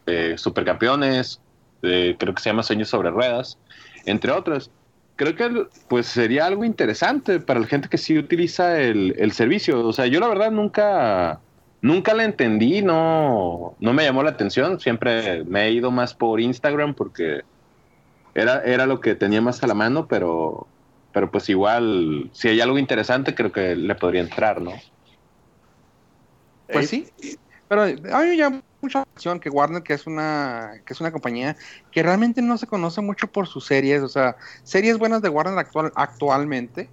eh, 0.06 0.34
Supercampeones, 0.38 1.40
eh, 1.82 2.14
creo 2.16 2.32
que 2.32 2.40
se 2.40 2.50
llama 2.50 2.62
Sueños 2.62 2.88
sobre 2.88 3.10
Ruedas, 3.10 3.58
entre 4.06 4.30
otras. 4.30 4.70
Creo 5.16 5.34
que 5.34 5.66
pues 5.88 6.06
sería 6.06 6.46
algo 6.46 6.64
interesante 6.64 7.40
para 7.40 7.58
la 7.58 7.66
gente 7.66 7.88
que 7.88 7.98
sí 7.98 8.16
utiliza 8.16 8.80
el, 8.80 9.16
el 9.18 9.32
servicio. 9.32 9.84
O 9.88 9.92
sea, 9.92 10.06
yo 10.06 10.20
la 10.20 10.28
verdad 10.28 10.52
nunca, 10.52 11.40
nunca 11.82 12.14
la 12.14 12.22
entendí, 12.22 12.80
no, 12.80 13.74
no 13.80 13.92
me 13.92 14.04
llamó 14.04 14.22
la 14.22 14.30
atención. 14.30 14.78
Siempre 14.78 15.42
me 15.46 15.64
he 15.64 15.72
ido 15.72 15.90
más 15.90 16.14
por 16.14 16.40
Instagram 16.40 16.94
porque 16.94 17.42
era, 18.36 18.62
era 18.62 18.86
lo 18.86 19.00
que 19.00 19.16
tenía 19.16 19.40
más 19.40 19.64
a 19.64 19.66
la 19.66 19.74
mano, 19.74 20.06
pero, 20.06 20.68
pero 21.12 21.28
pues 21.28 21.48
igual, 21.48 22.30
si 22.32 22.46
hay 22.46 22.60
algo 22.60 22.78
interesante, 22.78 23.34
creo 23.34 23.50
que 23.50 23.74
le 23.74 23.96
podría 23.96 24.20
entrar, 24.20 24.60
¿no? 24.60 24.74
Pues 26.70 26.86
Eh, 26.86 26.88
sí, 26.88 27.36
pero 27.68 27.82
a 27.82 27.86
mí 27.86 28.28
me 28.28 28.36
llama 28.36 28.60
mucha 28.80 29.00
atención 29.02 29.40
que 29.40 29.50
Warner, 29.50 29.82
que 29.82 29.94
es 29.94 30.06
una 30.06 30.72
que 30.86 30.92
es 30.94 31.00
una 31.00 31.12
compañía 31.12 31.56
que 31.90 32.02
realmente 32.02 32.42
no 32.42 32.58
se 32.58 32.66
conoce 32.66 33.00
mucho 33.00 33.26
por 33.28 33.46
sus 33.48 33.66
series, 33.66 34.02
o 34.02 34.08
sea, 34.08 34.36
series 34.64 34.98
buenas 34.98 35.22
de 35.22 35.28
Warner 35.28 35.58
actual, 35.58 35.92
actualmente. 35.96 36.92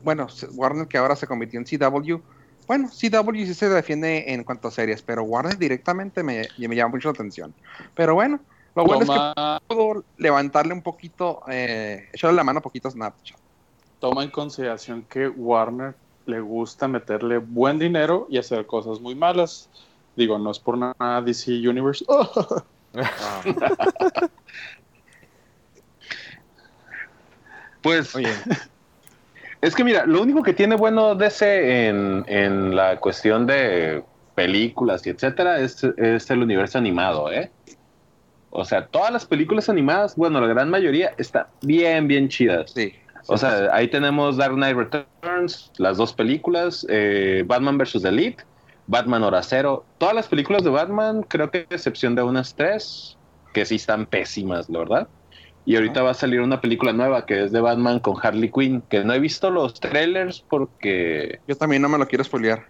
Bueno, 0.00 0.26
Warner 0.54 0.88
que 0.88 0.98
ahora 0.98 1.16
se 1.16 1.26
convirtió 1.26 1.60
en 1.60 1.66
CW. 1.66 2.24
Bueno, 2.66 2.88
CW 2.90 3.46
sí 3.46 3.54
se 3.54 3.68
defiende 3.68 4.32
en 4.32 4.44
cuanto 4.44 4.68
a 4.68 4.70
series, 4.70 5.02
pero 5.02 5.24
Warner 5.24 5.58
directamente 5.58 6.22
me, 6.22 6.48
me 6.56 6.76
llama 6.76 6.92
mucho 6.92 7.08
la 7.08 7.12
atención. 7.14 7.54
Pero 7.94 8.14
bueno, 8.14 8.44
lo 8.74 8.86
bueno 8.86 9.04
es 9.04 9.10
que 9.10 9.20
puedo 9.66 10.04
levantarle 10.16 10.72
un 10.74 10.82
poquito, 10.82 11.42
eh, 11.48 12.08
echarle 12.12 12.36
la 12.36 12.44
mano 12.44 12.58
un 12.58 12.62
poquito 12.62 12.88
a 12.88 12.90
Snapchat. 12.92 13.40
toma 13.98 14.22
en 14.24 14.30
consideración 14.30 15.06
que 15.06 15.28
Warner 15.28 15.96
le 16.26 16.40
gusta 16.40 16.88
meterle 16.88 17.38
buen 17.38 17.78
dinero 17.78 18.26
y 18.30 18.38
hacer 18.38 18.66
cosas 18.66 19.00
muy 19.00 19.14
malas. 19.14 19.68
Digo, 20.16 20.38
no 20.38 20.50
es 20.50 20.58
por 20.58 20.78
nada 20.78 21.20
DC 21.22 21.68
Universe. 21.68 22.04
Pues 27.82 28.14
Oye, 28.14 28.28
Es 29.60 29.74
que 29.74 29.82
mira, 29.82 30.06
lo 30.06 30.22
único 30.22 30.42
que 30.42 30.52
tiene 30.52 30.76
bueno 30.76 31.16
DC 31.16 31.88
en, 31.88 32.24
en 32.28 32.76
la 32.76 33.00
cuestión 33.00 33.46
de 33.46 34.04
películas 34.34 35.06
y 35.06 35.10
etcétera 35.10 35.58
es, 35.60 35.82
es 35.96 36.30
el 36.30 36.42
universo 36.42 36.78
animado, 36.78 37.30
¿eh? 37.32 37.50
O 38.50 38.64
sea, 38.64 38.86
todas 38.86 39.10
las 39.10 39.24
películas 39.24 39.68
animadas, 39.68 40.14
bueno, 40.14 40.40
la 40.40 40.46
gran 40.46 40.68
mayoría 40.68 41.14
están 41.16 41.46
bien, 41.62 42.06
bien 42.06 42.28
chidas. 42.28 42.72
sí. 42.72 42.92
O 43.26 43.38
sea, 43.38 43.68
ahí 43.72 43.88
tenemos 43.88 44.36
Dark 44.36 44.54
Knight 44.54 44.76
Returns, 44.76 45.70
las 45.78 45.96
dos 45.96 46.12
películas, 46.12 46.86
eh, 46.88 47.44
Batman 47.46 47.78
vs. 47.78 48.04
Elite, 48.04 48.44
Batman 48.86 49.22
Hora 49.22 49.42
Cero. 49.42 49.84
Todas 49.98 50.14
las 50.14 50.28
películas 50.28 50.64
de 50.64 50.70
Batman, 50.70 51.22
creo 51.22 51.50
que 51.50 51.66
a 51.70 51.74
excepción 51.74 52.14
de 52.14 52.22
unas 52.22 52.54
tres, 52.54 53.16
que 53.52 53.64
sí 53.64 53.76
están 53.76 54.06
pésimas, 54.06 54.68
la 54.68 54.80
verdad. 54.80 55.08
Y 55.64 55.76
ahorita 55.76 56.02
va 56.02 56.10
a 56.10 56.14
salir 56.14 56.40
una 56.40 56.60
película 56.60 56.92
nueva 56.92 57.24
que 57.24 57.44
es 57.44 57.52
de 57.52 57.60
Batman 57.60 58.00
con 58.00 58.16
Harley 58.20 58.50
Quinn, 58.50 58.82
que 58.88 59.04
no 59.04 59.12
he 59.12 59.20
visto 59.20 59.50
los 59.50 59.78
trailers 59.78 60.44
porque... 60.48 61.38
Yo 61.46 61.56
también 61.56 61.82
no 61.82 61.88
me 61.88 61.98
lo 61.98 62.08
quiero 62.08 62.24
spoilear. 62.24 62.66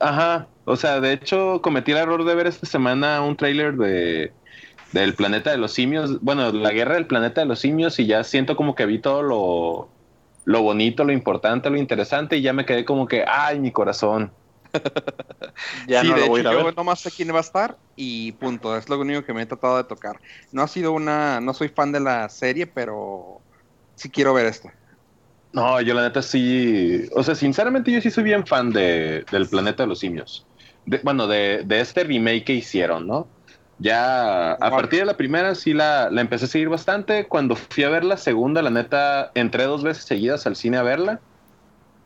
Ajá, 0.00 0.48
o 0.64 0.76
sea, 0.76 1.00
de 1.00 1.12
hecho 1.12 1.62
cometí 1.62 1.92
el 1.92 1.98
error 1.98 2.24
de 2.24 2.34
ver 2.34 2.46
esta 2.46 2.66
semana 2.66 3.22
un 3.22 3.36
trailer 3.36 3.76
de 3.76 4.32
del 4.92 5.14
planeta 5.14 5.50
de 5.50 5.58
los 5.58 5.72
simios, 5.72 6.20
bueno, 6.20 6.52
la 6.52 6.70
guerra 6.70 6.94
del 6.94 7.06
planeta 7.06 7.40
de 7.40 7.46
los 7.46 7.60
simios 7.60 7.98
y 7.98 8.06
ya 8.06 8.24
siento 8.24 8.56
como 8.56 8.74
que 8.74 8.86
vi 8.86 8.98
todo 8.98 9.22
lo, 9.22 9.88
lo 10.44 10.62
bonito, 10.62 11.04
lo 11.04 11.12
importante, 11.12 11.70
lo 11.70 11.76
interesante 11.76 12.36
y 12.36 12.42
ya 12.42 12.52
me 12.52 12.64
quedé 12.64 12.84
como 12.84 13.06
que, 13.06 13.24
ay, 13.26 13.58
mi 13.58 13.72
corazón. 13.72 14.32
ya 15.88 16.02
no 16.02 16.16
lo 16.16 16.26
voy 16.28 16.40
a 16.40 16.42
ir 16.42 16.48
a 16.48 16.52
yo 16.52 16.72
nomás 16.72 17.00
sé 17.00 17.10
quién 17.10 17.32
va 17.32 17.38
a 17.38 17.40
estar 17.40 17.76
y 17.96 18.32
punto, 18.32 18.76
es 18.76 18.88
lo 18.88 18.98
único 19.00 19.24
que 19.24 19.32
me 19.32 19.42
he 19.42 19.46
tratado 19.46 19.76
de 19.76 19.84
tocar. 19.84 20.20
No 20.52 20.62
ha 20.62 20.68
sido 20.68 20.92
una, 20.92 21.40
no 21.40 21.52
soy 21.52 21.68
fan 21.68 21.92
de 21.92 22.00
la 22.00 22.28
serie, 22.28 22.66
pero 22.66 23.40
sí 23.96 24.08
quiero 24.08 24.34
ver 24.34 24.46
esto. 24.46 24.70
No, 25.52 25.80
yo 25.80 25.94
la 25.94 26.02
neta 26.02 26.22
sí, 26.22 27.08
o 27.14 27.22
sea, 27.22 27.34
sinceramente 27.34 27.90
yo 27.90 28.00
sí 28.00 28.10
soy 28.10 28.24
bien 28.24 28.46
fan 28.46 28.70
de, 28.70 29.24
del 29.30 29.48
planeta 29.48 29.84
de 29.84 29.88
los 29.88 29.98
simios. 29.98 30.46
bueno, 31.02 31.26
de, 31.26 31.62
de 31.64 31.80
este 31.80 32.04
remake 32.04 32.44
que 32.44 32.52
hicieron, 32.52 33.06
¿no? 33.06 33.26
Ya 33.78 34.52
a 34.52 34.70
partir 34.70 35.00
de 35.00 35.04
la 35.04 35.16
primera 35.16 35.54
sí 35.54 35.74
la, 35.74 36.08
la, 36.10 36.22
empecé 36.22 36.46
a 36.46 36.48
seguir 36.48 36.68
bastante. 36.68 37.26
Cuando 37.26 37.56
fui 37.56 37.84
a 37.84 37.90
ver 37.90 38.04
la 38.04 38.16
segunda, 38.16 38.62
la 38.62 38.70
neta, 38.70 39.30
entré 39.34 39.64
dos 39.64 39.82
veces 39.82 40.04
seguidas 40.04 40.46
al 40.46 40.56
cine 40.56 40.78
a 40.78 40.82
verla. 40.82 41.20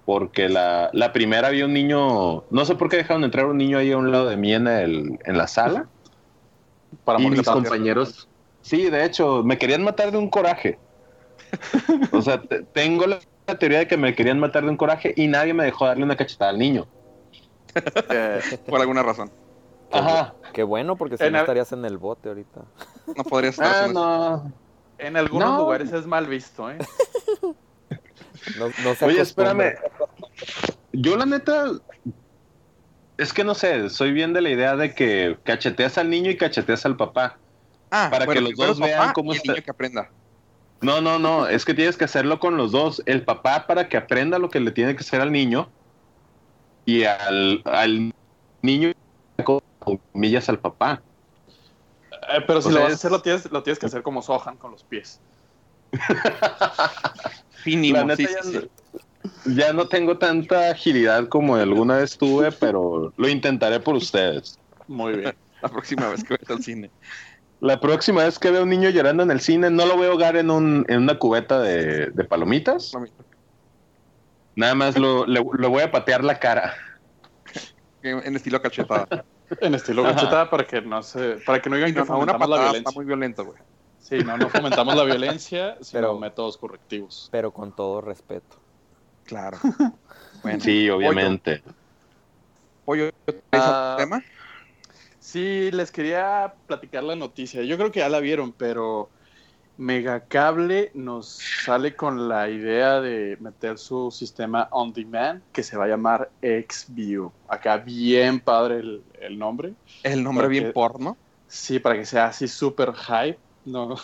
Porque 0.04 0.48
la, 0.48 0.90
la 0.92 1.12
primera 1.12 1.48
había 1.48 1.66
un 1.66 1.72
niño, 1.72 2.42
no 2.50 2.64
sé 2.64 2.74
por 2.74 2.88
qué 2.88 2.96
dejaron 2.96 3.22
entrar 3.22 3.46
un 3.46 3.58
niño 3.58 3.78
ahí 3.78 3.92
a 3.92 3.98
un 3.98 4.10
lado 4.10 4.28
de 4.28 4.36
mí 4.36 4.52
en, 4.52 4.66
el, 4.66 5.18
en 5.24 5.38
la 5.38 5.46
sala. 5.46 5.86
Para 7.04 7.20
y 7.20 7.30
mis 7.30 7.42
compañeros, 7.42 8.28
sí, 8.62 8.90
de 8.90 9.04
hecho, 9.04 9.44
me 9.44 9.56
querían 9.56 9.84
matar 9.84 10.10
de 10.10 10.18
un 10.18 10.28
coraje. 10.28 10.78
o 12.12 12.20
sea, 12.20 12.42
tengo 12.72 13.06
la, 13.06 13.20
teoría 13.58 13.80
de 13.80 13.88
que 13.88 13.96
me 13.96 14.14
querían 14.14 14.40
matar 14.40 14.64
de 14.64 14.70
un 14.70 14.76
coraje 14.76 15.12
y 15.16 15.28
nadie 15.28 15.54
me 15.54 15.64
dejó 15.64 15.86
darle 15.86 16.02
una 16.02 16.16
cachetada 16.16 16.50
al 16.50 16.58
niño. 16.58 16.86
Eh, 18.10 18.40
por 18.66 18.80
alguna 18.80 19.02
razón. 19.04 19.30
Ajá. 19.92 20.34
Qué 20.52 20.62
bueno, 20.62 20.96
porque 20.96 21.16
si 21.16 21.30
no 21.30 21.38
estarías 21.38 21.72
en 21.72 21.84
el 21.84 21.98
bote 21.98 22.28
ahorita. 22.28 22.62
No 23.16 23.24
podrías 23.24 23.54
estar. 23.54 23.84
Ah, 23.84 23.88
no. 23.88 24.52
En 24.98 25.16
algunos 25.16 25.58
lugares 25.58 25.92
es 25.92 26.06
mal 26.06 26.26
visto, 26.26 26.70
¿eh? 26.70 26.78
no, 28.58 28.68
no 28.68 29.06
Oye, 29.06 29.20
espérame. 29.20 29.74
Yo, 30.92 31.16
la 31.16 31.26
neta. 31.26 31.70
Es 33.16 33.32
que 33.32 33.44
no 33.44 33.54
sé, 33.54 33.90
soy 33.90 34.12
bien 34.12 34.32
de 34.32 34.40
la 34.40 34.50
idea 34.50 34.76
de 34.76 34.94
que 34.94 35.38
cacheteas 35.44 35.98
al 35.98 36.08
niño 36.08 36.30
y 36.30 36.36
cacheteas 36.36 36.86
al 36.86 36.96
papá. 36.96 37.38
Ah, 37.90 38.08
para 38.10 38.26
que 38.26 38.40
los 38.40 38.54
dos 38.54 38.78
vean 38.78 39.12
cómo 39.12 39.32
está. 39.32 39.54
que 39.54 39.70
aprenda. 39.70 40.10
No, 40.80 41.00
no, 41.00 41.18
no, 41.18 41.46
es 41.46 41.64
que 41.64 41.74
tienes 41.74 41.96
que 41.96 42.04
hacerlo 42.04 42.38
con 42.38 42.56
los 42.56 42.72
dos. 42.72 43.02
El 43.04 43.22
papá 43.22 43.66
para 43.66 43.88
que 43.88 43.96
aprenda 43.96 44.38
lo 44.38 44.48
que 44.48 44.60
le 44.60 44.70
tiene 44.70 44.94
que 44.94 45.00
hacer 45.00 45.20
al 45.20 45.32
niño 45.32 45.68
y 46.86 47.04
al, 47.04 47.62
al 47.66 48.14
niño 48.62 48.92
comillas 49.80 50.48
al 50.48 50.58
papá. 50.58 51.02
Eh, 52.32 52.40
pero 52.46 52.62
si 52.62 52.70
lo 52.70 52.80
vas 52.80 52.92
a 52.92 52.94
hacer, 52.94 53.10
lo 53.10 53.20
tienes, 53.22 53.50
lo 53.50 53.62
tienes 53.62 53.78
que 53.78 53.86
hacer 53.86 54.02
como 54.02 54.22
Sohan 54.22 54.56
con 54.56 54.70
los 54.72 54.84
pies. 54.84 55.20
ya, 59.46 59.72
no 59.72 59.88
tengo 59.88 60.18
tanta 60.18 60.70
agilidad 60.70 61.28
como 61.28 61.56
alguna 61.56 61.96
vez 61.96 62.16
tuve, 62.16 62.52
pero 62.60 63.12
lo 63.16 63.28
intentaré 63.28 63.80
por 63.80 63.96
ustedes. 63.96 64.58
Muy 64.86 65.16
bien. 65.16 65.34
La 65.62 65.68
próxima 65.68 66.08
vez 66.08 66.24
que 66.24 66.34
vaya 66.34 66.54
al 66.54 66.62
cine. 66.62 66.90
La 67.60 67.78
próxima 67.80 68.24
vez 68.24 68.38
que 68.38 68.50
veo 68.50 68.62
un 68.62 68.70
niño 68.70 68.88
llorando 68.88 69.22
en 69.22 69.30
el 69.30 69.40
cine, 69.40 69.68
no 69.68 69.84
lo 69.84 69.96
voy 69.96 70.06
a 70.06 70.10
ahogar 70.10 70.36
en, 70.36 70.50
un, 70.50 70.86
en 70.88 71.02
una 71.02 71.18
cubeta 71.18 71.60
de, 71.60 72.06
de 72.06 72.24
palomitas. 72.24 72.92
Nada 74.56 74.74
más 74.74 74.98
lo, 74.98 75.26
le, 75.26 75.40
voy 75.40 75.82
a 75.82 75.90
patear 75.90 76.24
la 76.24 76.38
cara. 76.38 76.74
En 78.02 78.34
estilo 78.34 78.62
cachetada. 78.62 79.26
En 79.60 79.74
estilo 79.74 80.02
cachetada 80.04 80.48
para 80.48 80.66
que 80.66 80.80
no 80.80 81.02
se, 81.02 81.38
para 81.44 81.60
que 81.60 81.68
no 81.68 81.76
digan 81.76 81.94
que 81.94 82.04
fomentamos 82.04 82.48
la 82.48 82.56
violencia. 82.56 82.78
Está 82.78 82.90
muy 82.92 83.04
violento, 83.04 83.44
güey. 83.44 83.58
Sí, 83.98 84.18
no, 84.18 84.36
no 84.36 84.48
fomentamos 84.48 84.94
la 84.94 85.04
vielencia, 85.04 85.76
sino 85.82 86.18
métodos 86.18 86.56
correctivos. 86.56 87.28
Pero 87.30 87.52
con 87.52 87.74
todo 87.74 88.00
respeto. 88.00 88.56
Claro. 89.24 89.58
sí, 90.60 90.88
obviamente. 90.90 91.62
Pollo, 92.84 93.08
uh, 93.08 93.96
tema? 93.96 94.22
Sí, 95.18 95.70
les 95.70 95.92
quería 95.92 96.54
platicar 96.66 97.04
la 97.04 97.14
noticia. 97.14 97.62
Yo 97.62 97.76
creo 97.76 97.92
que 97.92 98.00
ya 98.00 98.08
la 98.08 98.20
vieron, 98.20 98.52
pero 98.52 99.10
Megacable 99.80 100.90
nos 100.92 101.38
sale 101.64 101.96
con 101.96 102.28
la 102.28 102.50
idea 102.50 103.00
de 103.00 103.38
meter 103.40 103.78
su 103.78 104.10
sistema 104.10 104.68
on 104.72 104.92
demand 104.92 105.40
que 105.54 105.62
se 105.62 105.74
va 105.74 105.84
a 105.84 105.88
llamar 105.88 106.30
XView. 106.42 107.32
Acá 107.48 107.78
bien 107.78 108.40
padre 108.40 108.80
el, 109.20 109.38
nombre. 109.38 109.72
El 110.02 110.22
nombre 110.22 110.48
bien 110.48 110.74
porno. 110.74 111.16
Sí, 111.48 111.78
para 111.78 111.94
que 111.94 112.04
sea 112.04 112.26
así 112.26 112.46
súper 112.46 112.92
hype. 112.92 113.38
No. 113.64 113.96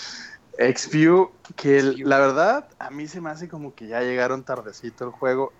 XView, 0.58 1.30
que 1.56 1.82
la 1.82 2.18
verdad 2.18 2.66
a 2.78 2.88
mí 2.88 3.06
se 3.06 3.20
me 3.20 3.28
hace 3.28 3.50
como 3.50 3.74
que 3.74 3.86
ya 3.86 4.00
llegaron 4.00 4.44
tardecito 4.44 5.04
el 5.04 5.10
juego 5.10 5.52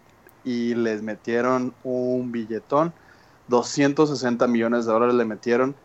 y 0.44 0.76
les 0.76 1.02
metieron 1.02 1.74
un 1.84 2.32
billetón. 2.32 2.94
260 3.48 4.46
millones 4.46 4.86
de 4.86 4.92
dólares 4.92 5.14
le 5.14 5.26
metieron 5.26 5.76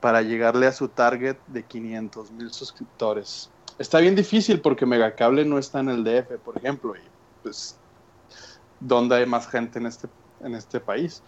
para 0.00 0.22
llegarle 0.22 0.66
a 0.66 0.72
su 0.72 0.88
target 0.88 1.36
de 1.46 1.62
500 1.62 2.30
mil 2.32 2.50
suscriptores. 2.52 3.50
Está 3.78 3.98
bien 4.00 4.14
difícil 4.14 4.60
porque 4.60 4.86
Megacable 4.86 5.44
no 5.44 5.58
está 5.58 5.80
en 5.80 5.90
el 5.90 6.04
DF, 6.04 6.38
por 6.44 6.56
ejemplo, 6.56 6.94
y 6.96 7.00
pues, 7.42 7.78
¿dónde 8.80 9.16
hay 9.16 9.26
más 9.26 9.48
gente 9.48 9.78
en 9.78 9.86
este, 9.86 10.08
en 10.42 10.54
este 10.54 10.80
país? 10.80 11.22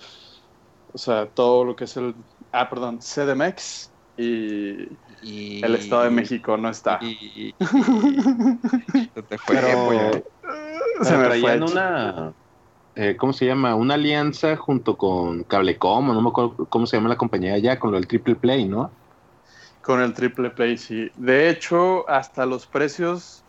O 0.92 0.98
sea, 0.98 1.26
todo 1.26 1.64
lo 1.64 1.76
que 1.76 1.84
es 1.84 1.96
el, 1.96 2.14
ah, 2.52 2.68
perdón, 2.68 2.98
CDMX 2.98 3.90
y, 4.18 4.88
el 5.22 5.74
Estado 5.76 6.02
de 6.04 6.10
México 6.10 6.56
no 6.56 6.68
está. 6.68 6.98
Y, 7.00 7.54
Pero, 9.46 10.24
se 11.02 11.16
me 11.16 11.40
fue 11.40 11.60
una 11.62 12.34
eh, 12.94 13.16
¿cómo 13.16 13.32
se 13.32 13.46
llama? 13.46 13.74
Una 13.74 13.94
alianza 13.94 14.56
junto 14.56 14.98
con 14.98 15.44
Cablecom, 15.44 16.08
no 16.08 16.20
me 16.20 16.28
acuerdo 16.28 16.66
cómo 16.68 16.86
se 16.86 16.96
llama 16.96 17.08
la 17.08 17.16
compañía 17.16 17.54
allá, 17.54 17.78
con 17.78 17.90
lo 17.90 17.96
del 17.96 18.06
Triple 18.06 18.34
Play, 18.34 18.66
¿no? 18.66 18.90
Con 19.80 20.00
el 20.02 20.12
Triple 20.12 20.50
Play, 20.50 20.76
sí. 20.76 21.10
De 21.16 21.48
hecho, 21.48 22.08
hasta 22.08 22.44
los 22.44 22.66
precios, 22.66 23.42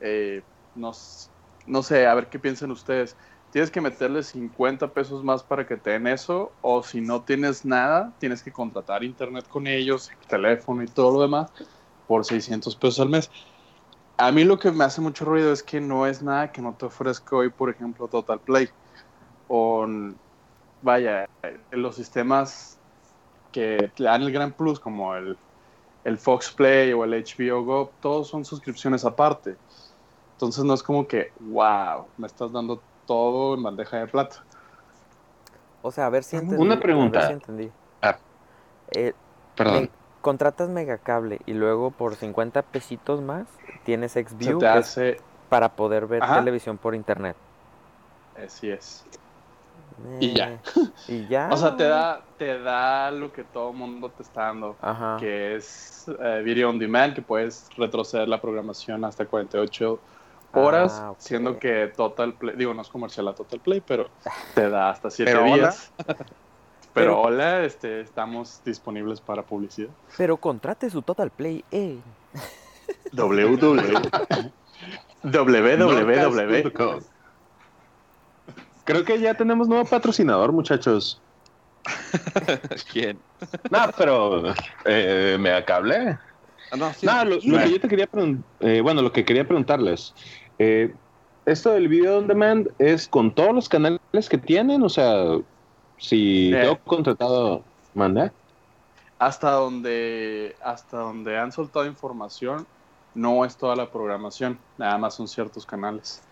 eh, 0.00 0.42
no, 0.76 0.92
sé, 0.92 2.06
a 2.06 2.14
ver 2.14 2.28
qué 2.28 2.38
piensan 2.38 2.70
ustedes. 2.70 3.16
Tienes 3.50 3.70
que 3.70 3.80
meterle 3.80 4.22
50 4.22 4.88
pesos 4.88 5.24
más 5.24 5.42
para 5.42 5.66
que 5.66 5.76
te 5.76 5.90
den 5.90 6.06
eso, 6.06 6.52
o 6.62 6.82
si 6.82 7.00
no 7.00 7.22
tienes 7.22 7.64
nada, 7.64 8.12
tienes 8.20 8.42
que 8.42 8.52
contratar 8.52 9.02
internet 9.02 9.46
con 9.48 9.66
ellos, 9.66 10.10
teléfono 10.28 10.82
y 10.84 10.86
todo 10.86 11.12
lo 11.12 11.20
demás, 11.22 11.50
por 12.06 12.24
600 12.24 12.76
pesos 12.76 13.00
al 13.00 13.08
mes. 13.08 13.30
A 14.16 14.30
mí 14.30 14.44
lo 14.44 14.60
que 14.60 14.70
me 14.70 14.84
hace 14.84 15.00
mucho 15.00 15.24
ruido 15.24 15.52
es 15.52 15.64
que 15.64 15.80
no 15.80 16.06
es 16.06 16.22
nada 16.22 16.52
que 16.52 16.62
no 16.62 16.74
te 16.74 16.86
ofrezca 16.86 17.34
hoy, 17.34 17.50
por 17.50 17.70
ejemplo, 17.70 18.06
Total 18.06 18.38
Play 18.38 18.68
con, 19.48 20.16
vaya, 20.82 21.28
los 21.70 21.96
sistemas 21.96 22.78
que 23.52 23.90
le 23.96 24.04
dan 24.04 24.22
el 24.22 24.32
gran 24.32 24.52
plus, 24.52 24.80
como 24.80 25.14
el, 25.14 25.36
el 26.04 26.18
Fox 26.18 26.50
Play 26.50 26.92
o 26.92 27.04
el 27.04 27.12
HBO 27.12 27.64
Go, 27.64 27.90
todos 28.00 28.28
son 28.28 28.44
suscripciones 28.44 29.04
aparte. 29.04 29.56
Entonces 30.32 30.64
no 30.64 30.74
es 30.74 30.82
como 30.82 31.06
que, 31.06 31.32
wow, 31.40 32.06
me 32.18 32.26
estás 32.26 32.52
dando 32.52 32.80
todo 33.06 33.54
en 33.54 33.62
bandeja 33.62 33.98
de 33.98 34.06
plata. 34.08 34.42
O 35.82 35.90
sea, 35.90 36.06
a 36.06 36.10
ver 36.10 36.24
si 36.24 36.36
entendí. 36.36 36.62
Una 36.62 36.80
pregunta. 36.80 37.30
entendí. 37.30 37.70
Ah, 38.02 38.16
eh, 38.92 39.12
perdón. 39.54 39.90
contratas 40.20 40.68
megacable 40.68 41.40
y 41.46 41.52
luego 41.52 41.90
por 41.90 42.16
50 42.16 42.62
pesitos 42.62 43.20
más 43.20 43.46
tienes 43.84 44.12
XView 44.12 44.58
para 45.48 45.68
poder 45.70 46.06
ver 46.06 46.22
televisión 46.26 46.78
por 46.78 46.94
internet. 46.94 47.36
Así 48.36 48.70
es. 48.70 49.04
Y 50.20 50.34
ya. 50.34 50.60
Y 51.08 51.26
ya. 51.26 51.48
o 51.52 51.56
sea, 51.56 51.76
te 51.76 51.84
da, 51.84 52.22
te 52.38 52.58
da 52.58 53.10
lo 53.10 53.32
que 53.32 53.44
todo 53.44 53.70
el 53.70 53.76
mundo 53.76 54.10
te 54.10 54.22
está 54.22 54.46
dando, 54.46 54.76
que 55.18 55.56
es 55.56 56.06
eh, 56.20 56.42
video 56.44 56.70
on 56.70 56.78
demand, 56.78 57.14
que 57.14 57.22
puedes 57.22 57.68
retroceder 57.76 58.28
la 58.28 58.40
programación 58.40 59.04
hasta 59.04 59.26
48 59.26 59.98
horas, 60.54 61.00
ah, 61.02 61.14
siendo 61.18 61.58
que 61.58 61.92
Total 61.96 62.34
Play, 62.34 62.56
digo, 62.56 62.74
no 62.74 62.82
es 62.82 62.88
comercial 62.88 63.28
a 63.28 63.34
Total 63.34 63.60
Play, 63.60 63.80
pero 63.80 64.08
te 64.54 64.68
da 64.68 64.90
hasta 64.90 65.10
7 65.10 65.42
días. 65.44 65.92
Pero, 66.94 67.20
hola, 67.22 67.64
este, 67.64 68.00
estamos 68.02 68.62
disponibles 68.64 69.20
para 69.20 69.42
publicidad. 69.42 69.88
Pero 70.16 70.36
contrate 70.36 70.88
su 70.88 71.02
Total 71.02 71.28
Play 71.28 71.64
en 71.72 72.00
www. 73.12 73.58
www. 75.24 77.04
Creo 78.84 79.04
que 79.04 79.18
ya 79.18 79.34
tenemos 79.34 79.68
nuevo 79.68 79.84
patrocinador, 79.84 80.52
muchachos. 80.52 81.20
¿Quién? 82.92 83.18
No, 83.70 83.78
pero 83.96 84.54
eh, 84.84 85.36
me 85.38 85.50
da 85.50 85.64
cable. 85.64 86.18
Ah, 86.70 86.76
no, 86.76 86.92
sí. 86.92 87.06
No, 87.06 87.24
lo, 87.24 87.36
lo 87.36 87.58
que 87.62 87.70
yo 87.70 87.80
te 87.80 87.88
quería 87.88 88.06
preguntar, 88.06 88.82
bueno, 88.82 89.02
lo 89.02 89.12
que 89.12 89.24
quería 89.24 89.46
preguntarles, 89.46 90.14
eh, 90.58 90.94
esto 91.46 91.70
del 91.72 91.88
video 91.88 92.18
on 92.18 92.26
demand 92.26 92.68
es 92.78 93.06
con 93.06 93.34
todos 93.34 93.54
los 93.54 93.68
canales 93.68 94.00
que 94.30 94.38
tienen, 94.38 94.82
o 94.82 94.88
sea, 94.88 95.36
si 95.98 96.50
Sí. 96.50 96.56
tengo 96.58 96.78
contratado, 96.84 97.64
manda. 97.92 98.32
Hasta 99.18 99.50
donde, 99.52 100.56
hasta 100.62 100.98
donde 100.98 101.38
han 101.38 101.52
soltado 101.52 101.86
información, 101.86 102.66
no 103.14 103.44
es 103.44 103.56
toda 103.56 103.76
la 103.76 103.90
programación, 103.90 104.58
nada 104.76 104.98
más 104.98 105.14
son 105.14 105.28
ciertos 105.28 105.66
canales. 105.66 106.22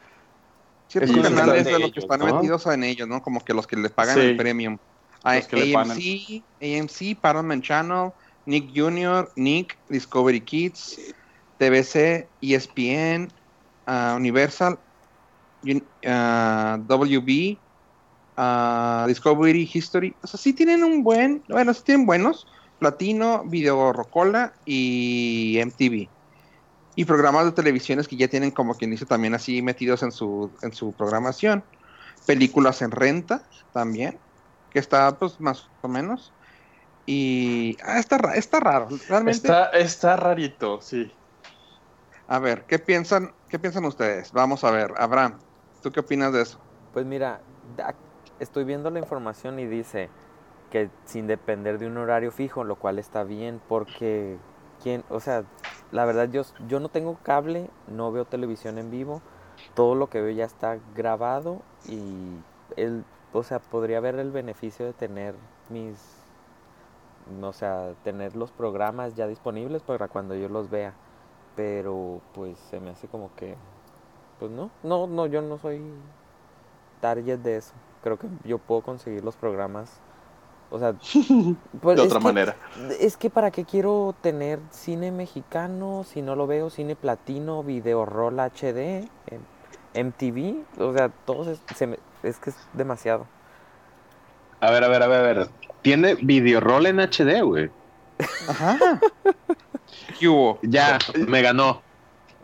Ciertos 0.93 1.17
Es 1.17 1.17
que 1.17 1.23
canales 1.23 1.57
están 1.67 1.73
de 1.73 1.79
los 1.79 1.93
que 1.93 2.01
están 2.01 2.21
¿no? 2.21 2.35
metidos 2.35 2.67
en 2.67 2.85
ellos, 2.85 3.09
¿no? 3.09 3.23
Como 3.23 3.43
que 3.43 3.55
los 3.55 3.67
que 3.67 3.77
les 3.77 3.93
pagan 3.93 4.15
Sí. 4.15 4.21
el 4.21 4.37
premium. 4.37 4.79
A- 5.25 5.37
le. 5.37 5.75
AMC, 5.75 6.45
AMC, 6.61 7.19
Paramount 7.19 7.65
Channel, 7.65 8.11
Nick 8.45 8.73
Jr., 8.79 9.33
Nick, 9.37 9.79
Discovery 9.89 10.43
Kids, 10.43 11.01
TBC, 11.57 12.31
ESPN, 12.43 13.29
ah, 13.87 14.17
Universal, 14.19 14.81
Un- 15.63 15.89
ah, 16.05 16.77
WB, 16.79 17.63
ah, 18.37 19.07
Discovery 19.09 19.71
History. 19.73 20.19
O 20.23 20.27
sea, 20.27 20.39
sí 20.39 20.53
tienen 20.53 20.85
un 20.85 21.03
buen, 21.03 21.43
bueno, 21.49 21.73
sí 21.73 21.85
tienen 21.85 22.05
buenos. 22.05 22.45
Platino, 22.77 23.45
Video 23.49 23.95
Rocola 23.95 24.53
y 24.67 25.57
MTV. 25.59 26.12
Y 26.95 27.05
programas 27.05 27.47
de 27.47 27.53
televisiones 27.53 28.07
que 28.07 28.17
ya 28.17 28.29
tienen 28.29 28.51
como 28.51 28.75
quien 28.75 28.91
dice 28.91 29.07
también 29.07 29.35
así 29.35 29.63
metidos 29.63 30.03
en 30.03 30.13
su, 30.13 30.55
en 30.63 30.73
su 30.73 30.95
programación. 30.95 31.65
Películas 32.27 32.83
en 32.83 32.91
renta 32.91 33.43
también, 33.73 34.21
que 34.71 34.79
está 34.79 35.19
pues 35.19 35.41
más 35.41 35.71
o 35.81 35.89
menos. 35.89 36.35
Y 37.07 37.77
ah, 37.85 37.99
está, 37.99 38.19
ra- 38.19 38.35
está 38.35 38.61
raro, 38.61 38.89
realmente. 39.09 39.49
Está, 39.49 39.67
está 39.71 40.17
rarito, 40.17 40.81
sí. 40.81 41.13
A 42.29 42.39
ver, 42.39 42.65
¿qué 42.67 42.79
piensan, 42.79 43.33
¿qué 43.49 43.59
piensan 43.59 43.85
ustedes? 43.85 44.33
Vamos 44.33 44.63
a 44.65 44.71
ver, 44.71 44.93
Abraham, 44.97 45.39
¿tú 45.83 45.91
qué 45.91 46.01
opinas 46.01 46.33
de 46.33 46.43
eso? 46.43 46.59
Pues 46.93 47.05
mira, 47.05 47.41
da- 47.77 47.95
estoy 48.39 48.65
viendo 48.65 48.91
la 48.91 49.01
información 49.01 49.59
y 49.59 49.67
dice 49.67 50.09
que 50.71 50.89
sin 51.07 51.27
depender 51.27 51.79
de 51.79 51.87
un 51.87 51.97
horario 51.99 52.31
fijo, 52.31 52.65
lo 52.65 52.77
cual 52.77 52.99
está 52.99 53.25
bien 53.25 53.61
porque 53.69 54.37
quién, 54.83 55.05
o 55.11 55.21
sea, 55.21 55.45
la 55.93 56.05
verdad 56.05 56.29
yo 56.31 56.43
yo 56.67 56.81
no 56.81 56.89
tengo 56.89 57.19
cable, 57.23 57.71
no 57.87 58.13
veo 58.13 58.25
televisión 58.25 58.79
en 58.79 58.91
vivo, 58.91 59.23
todo 59.75 59.95
lo 59.95 60.09
que 60.09 60.21
veo 60.21 60.35
ya 60.35 60.45
está 60.45 60.79
grabado 60.97 61.63
y 61.87 62.37
el, 62.77 63.05
o 63.33 63.43
sea, 63.43 63.61
podría 63.61 63.99
haber 63.99 64.17
el 64.17 64.31
beneficio 64.31 64.87
de 64.87 64.93
tener 64.93 65.35
mis 65.69 65.97
o 67.41 67.53
sea, 67.53 67.95
tener 68.03 68.35
los 68.37 68.51
programas 68.51 69.15
ya 69.15 69.27
disponibles 69.27 69.83
para 69.83 70.09
cuando 70.09 70.35
yo 70.35 70.49
los 70.49 70.71
vea, 70.71 70.95
pero 71.57 72.21
pues 72.35 72.59
se 72.71 72.81
me 72.81 72.91
hace 72.91 73.07
como 73.09 73.35
que 73.37 73.57
pues 74.39 74.51
no, 74.51 74.71
no, 74.83 75.07
no, 75.07 75.27
yo 75.27 75.41
no 75.41 75.59
soy 75.59 75.81
target 77.01 77.39
de 77.39 77.59
eso. 77.59 77.75
Creo 78.03 78.19
que 78.19 78.29
yo 78.45 78.59
puedo 78.59 78.83
conseguir 78.83 79.23
los 79.23 79.37
programas. 79.37 80.01
O 80.75 80.79
sea, 80.79 80.95
pues 81.83 81.97
de 81.99 82.03
es 82.03 82.09
otra 82.09 82.19
que- 82.19 82.25
manera. 82.25 82.57
Es 82.99 83.19
que 83.19 83.29
para 83.29 83.51
qué 83.51 83.65
quiero 83.67 84.15
tener 84.23 84.59
cine 84.71 85.13
mexicano 85.13 86.03
si 86.09 86.23
no 86.23 86.35
lo 86.35 86.47
veo, 86.47 86.71
cine 86.71 86.97
platino, 86.97 87.63
video 87.63 88.07
roll 88.07 88.41
HD, 88.41 89.07
em- 89.27 89.43
MTV, 89.95 90.65
o 90.83 90.95
sea, 90.95 91.11
todo 91.11 91.51
es, 91.53 91.61
se 91.77 91.87
me- 91.87 91.99
es 92.23 92.39
que 92.39 92.49
es 92.51 92.57
demasiado. 92.73 93.27
A 94.61 94.71
ver, 94.71 94.83
a 94.85 94.89
ver, 94.89 95.03
a 95.03 95.07
ver, 95.09 95.19
a 95.21 95.23
ver. 95.23 95.49
Tiene 95.83 96.15
videoroll 96.15 96.87
en 96.87 97.01
HD, 97.01 97.43
güey. 97.43 97.71
Ajá. 98.49 98.79
¿Qué 100.19 100.29
hubo? 100.29 100.59
Ya, 100.63 100.99
me 101.29 101.43
ganó. 101.43 101.83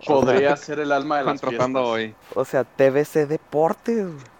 Podría 0.07 0.55
ser 0.57 0.81
el 0.81 0.93
alma 0.93 1.19
de 1.19 1.25
las 1.25 1.43
hoy. 1.77 2.15
O 2.35 2.45
sea, 2.45 2.65
TVC 2.65 3.27
Deportes. 3.27 4.05
güey. 4.07 4.38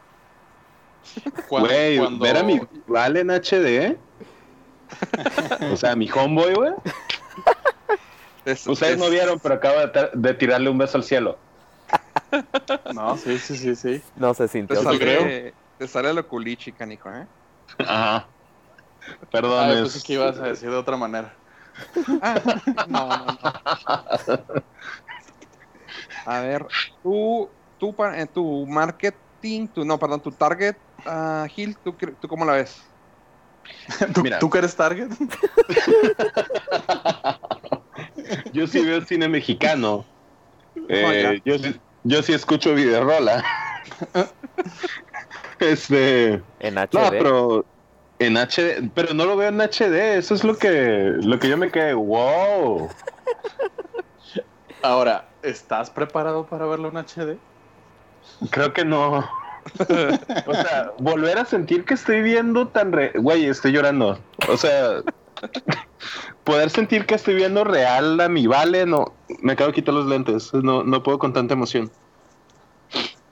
Cuando- 1.49 1.69
Güey, 1.69 1.99
cuando- 1.99 2.25
ver 2.25 2.37
a 2.37 2.43
mi 2.43 2.61
vale 2.87 3.21
en 3.21 3.31
HD. 3.31 3.97
O 5.73 5.77
sea, 5.77 5.95
mi 5.95 6.09
homeboy, 6.11 6.55
güey. 6.55 6.73
Es- 8.45 8.67
Ustedes 8.67 8.95
es- 8.95 8.99
no 8.99 9.11
vieron, 9.11 9.39
pero 9.39 9.57
acabo 9.57 9.77
de, 10.15 10.35
tirarle 10.35 10.71
un 10.71 10.79
beso 10.79 10.97
al 10.99 11.05
cielo. 11.05 11.39
No, 12.95 13.17
sí, 13.17 13.39
sí, 13.39 13.57
sí, 13.57 13.75
sí. 13.77 14.03
No 14.17 14.35
se 14.35 14.45
Te 14.45 14.49
sintió. 14.49 14.83
sale- 14.83 14.97
así. 14.97 15.19
sale, 15.23 15.55
te 15.79 15.89
sale 15.89 16.13
lo 16.15 16.27
culichi, 16.27 16.73
canijo, 16.73 17.11
¿eh? 17.11 17.27
Ajá. 17.79 18.27
Perdón. 19.31 19.65
Ah, 19.71 19.73
es- 19.73 20.03
que 20.03 20.15
ibas 20.15 20.39
a 20.39 20.45
decir 20.49 20.71
de 20.71 20.77
otra 20.77 20.97
manera. 20.97 21.33
Ah, 22.23 22.41
no, 22.89 23.09
no, 23.09 23.27
no. 23.27 23.39
A 26.27 26.41
ver, 26.41 26.67
tú, 27.03 27.49
tú, 27.79 27.95
tu 28.35 28.67
marketing, 28.67 29.69
tu, 29.69 29.85
no, 29.85 29.99
perdón, 29.99 30.21
tu 30.21 30.31
target, 30.33 30.77
ah, 31.07 31.47
Gil, 31.51 31.77
¿tú, 31.83 31.93
cre- 31.97 32.17
¿tú 32.19 32.29
cómo 32.29 32.45
la 32.45 32.53
ves? 32.55 32.77
¿Tú, 34.15 34.23
Mira. 34.23 34.39
¿Tú 34.39 34.49
que 34.51 34.59
eres 34.59 34.75
Target? 34.77 35.09
Yo 38.53 38.67
sí 38.67 38.85
veo 38.85 39.01
cine 39.05 39.29
mexicano. 39.29 40.05
Eh, 40.89 41.05
Oh, 41.07 41.13
ya. 41.13 41.41
yo, 41.45 41.59
sí- 41.59 41.81
yo 42.05 42.23
sí 42.23 42.33
escucho 42.33 42.75
videorola. 42.75 43.45
este. 45.61 46.43
En 46.61 46.79
HD. 46.79 46.89
No, 46.93 47.11
pero 47.11 47.67
en 48.19 48.37
HD, 48.37 48.91
pero 48.95 49.15
no 49.15 49.25
lo 49.25 49.37
veo 49.37 49.49
en 49.49 49.61
HD. 49.61 50.17
Eso 50.19 50.35
es 50.35 50.45
lo 50.45 50.57
que, 50.57 51.13
lo 51.23 51.39
que 51.39 51.49
yo 51.49 51.57
me 51.57 51.71
quedé. 51.71 51.95
Wow. 51.95 52.89
Ahora, 54.83 55.29
¿estás 55.43 55.91
preparado 55.91 56.47
para 56.47 56.67
verlo 56.67 56.89
en 56.89 56.97
HD? 56.99 57.39
Creo 58.51 58.73
que 58.73 58.85
no. 58.85 59.29
O 60.47 60.55
sea, 60.55 60.93
volver 60.99 61.39
a 61.39 61.45
sentir 61.45 61.85
que 61.85 61.95
estoy 61.95 62.23
viendo 62.23 62.69
tan 62.69 62.93
re... 62.93 63.13
Güey, 63.15 63.47
estoy 63.47 63.73
llorando. 63.73 64.19
O 64.49 64.57
sea, 64.57 65.03
poder 66.45 66.71
sentir 66.71 67.07
que 67.07 67.15
estoy 67.15 67.35
viendo 67.35 67.65
real 67.65 68.21
a 68.21 68.29
mi 68.29 68.47
vale, 68.47 68.87
no. 68.87 69.15
Me 69.43 69.53
acabo 69.53 69.69
de 69.69 69.75
quitar 69.75 69.95
los 69.95 70.07
lentes. 70.07 70.53
No, 70.55 70.83
no 70.85 71.03
puedo 71.03 71.19
con 71.19 71.33
tanta 71.33 71.55
emoción. 71.55 71.91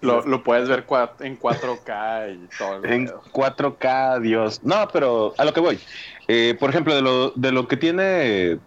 Lo, 0.02 0.24
lo 0.26 0.44
puedes 0.44 0.68
ver 0.68 0.86
cua- 0.86 1.12
en 1.20 1.38
4K 1.38 2.34
y 2.34 2.48
todo 2.58 2.76
el 2.76 2.92
En 2.92 3.06
pedo. 3.06 3.22
4K, 3.32 4.20
Dios. 4.20 4.60
No, 4.62 4.88
pero 4.92 5.34
a 5.38 5.44
lo 5.44 5.52
que 5.52 5.60
voy. 5.60 5.78
Eh, 6.28 6.56
por 6.60 6.70
ejemplo, 6.70 6.94
de 6.94 7.02
lo, 7.02 7.30
de 7.30 7.50
lo 7.52 7.66
que 7.66 7.76
tiene 7.76 8.58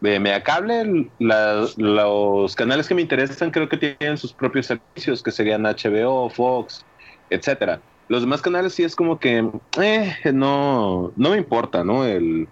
de 0.00 0.20
Mediacable, 0.20 1.10
la- 1.18 1.66
los 1.76 2.54
canales 2.54 2.86
que 2.86 2.94
me 2.94 3.02
interesan 3.02 3.50
creo 3.50 3.68
que 3.68 3.76
tienen 3.78 4.16
sus 4.18 4.32
propios 4.32 4.66
servicios, 4.66 5.22
que 5.22 5.30
serían 5.32 5.62
HBO, 5.64 6.28
Fox, 6.30 6.84
etcétera. 7.30 7.80
Los 8.08 8.22
demás 8.22 8.40
canales 8.40 8.74
sí 8.74 8.84
es 8.84 8.96
como 8.96 9.18
que 9.18 9.48
eh, 9.80 10.16
no, 10.32 11.12
no 11.16 11.30
me 11.30 11.36
importa, 11.36 11.84
¿no? 11.84 12.04
El, 12.04 12.48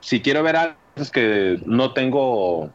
si 0.00 0.20
quiero 0.20 0.42
ver 0.42 0.56
algo 0.56 0.76
es 0.96 1.10
que 1.10 1.60
no 1.64 1.92
tengo, 1.92 2.70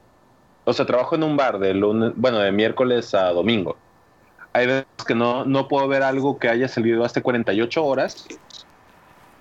o 0.63 0.73
sea, 0.73 0.85
trabajo 0.85 1.15
en 1.15 1.23
un 1.23 1.37
bar 1.37 1.59
de 1.59 1.73
lunes, 1.73 2.13
bueno, 2.15 2.39
de 2.39 2.51
miércoles 2.51 3.13
a 3.13 3.29
domingo. 3.31 3.77
Hay 4.53 4.67
veces 4.67 4.85
que 5.07 5.15
no, 5.15 5.45
no 5.45 5.67
puedo 5.67 5.87
ver 5.87 6.03
algo 6.03 6.37
que 6.37 6.49
haya 6.49 6.67
salido 6.67 7.05
hace 7.05 7.21
48 7.21 7.85
horas 7.85 8.27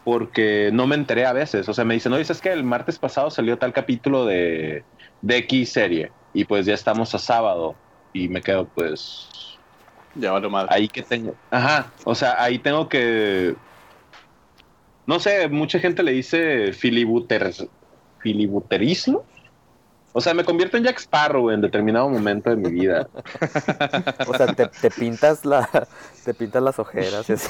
porque 0.04 0.70
no 0.72 0.86
me 0.86 0.94
enteré 0.94 1.26
a 1.26 1.32
veces. 1.32 1.68
O 1.68 1.74
sea, 1.74 1.84
me 1.84 1.94
dicen, 1.94 2.12
no, 2.12 2.18
dices 2.18 2.40
que 2.40 2.52
el 2.52 2.64
martes 2.64 2.98
pasado 2.98 3.30
salió 3.30 3.58
tal 3.58 3.72
capítulo 3.72 4.24
de, 4.24 4.84
de 5.22 5.36
X 5.38 5.72
serie 5.72 6.12
y 6.32 6.44
pues 6.44 6.66
ya 6.66 6.74
estamos 6.74 7.14
a 7.14 7.18
sábado 7.18 7.74
y 8.12 8.28
me 8.28 8.40
quedo 8.40 8.66
pues 8.66 9.49
Ya 10.14 10.32
vale 10.32 10.48
madre. 10.48 10.68
ahí 10.72 10.88
que 10.88 11.02
tengo. 11.02 11.34
Ajá, 11.50 11.86
o 12.04 12.14
sea, 12.14 12.42
ahí 12.42 12.58
tengo 12.58 12.88
que. 12.88 13.54
No 15.06 15.18
sé, 15.20 15.48
mucha 15.48 15.78
gente 15.78 16.02
le 16.02 16.12
dice 16.12 16.72
filibuter, 16.72 17.52
filibuterismo. 18.18 19.24
O 20.12 20.20
sea, 20.20 20.34
me 20.34 20.44
convierto 20.44 20.76
en 20.76 20.82
Jack 20.84 20.98
Sparrow 20.98 21.50
en 21.50 21.60
determinado 21.60 22.08
momento 22.08 22.50
de 22.50 22.56
mi 22.56 22.70
vida. 22.70 23.08
O 24.26 24.36
sea, 24.36 24.48
te, 24.54 24.66
te 24.66 24.90
pintas 24.90 25.44
la, 25.44 25.68
te 26.24 26.34
pintas 26.34 26.62
las 26.62 26.78
ojeras 26.78 27.28
y 27.30 27.32
así. 27.34 27.48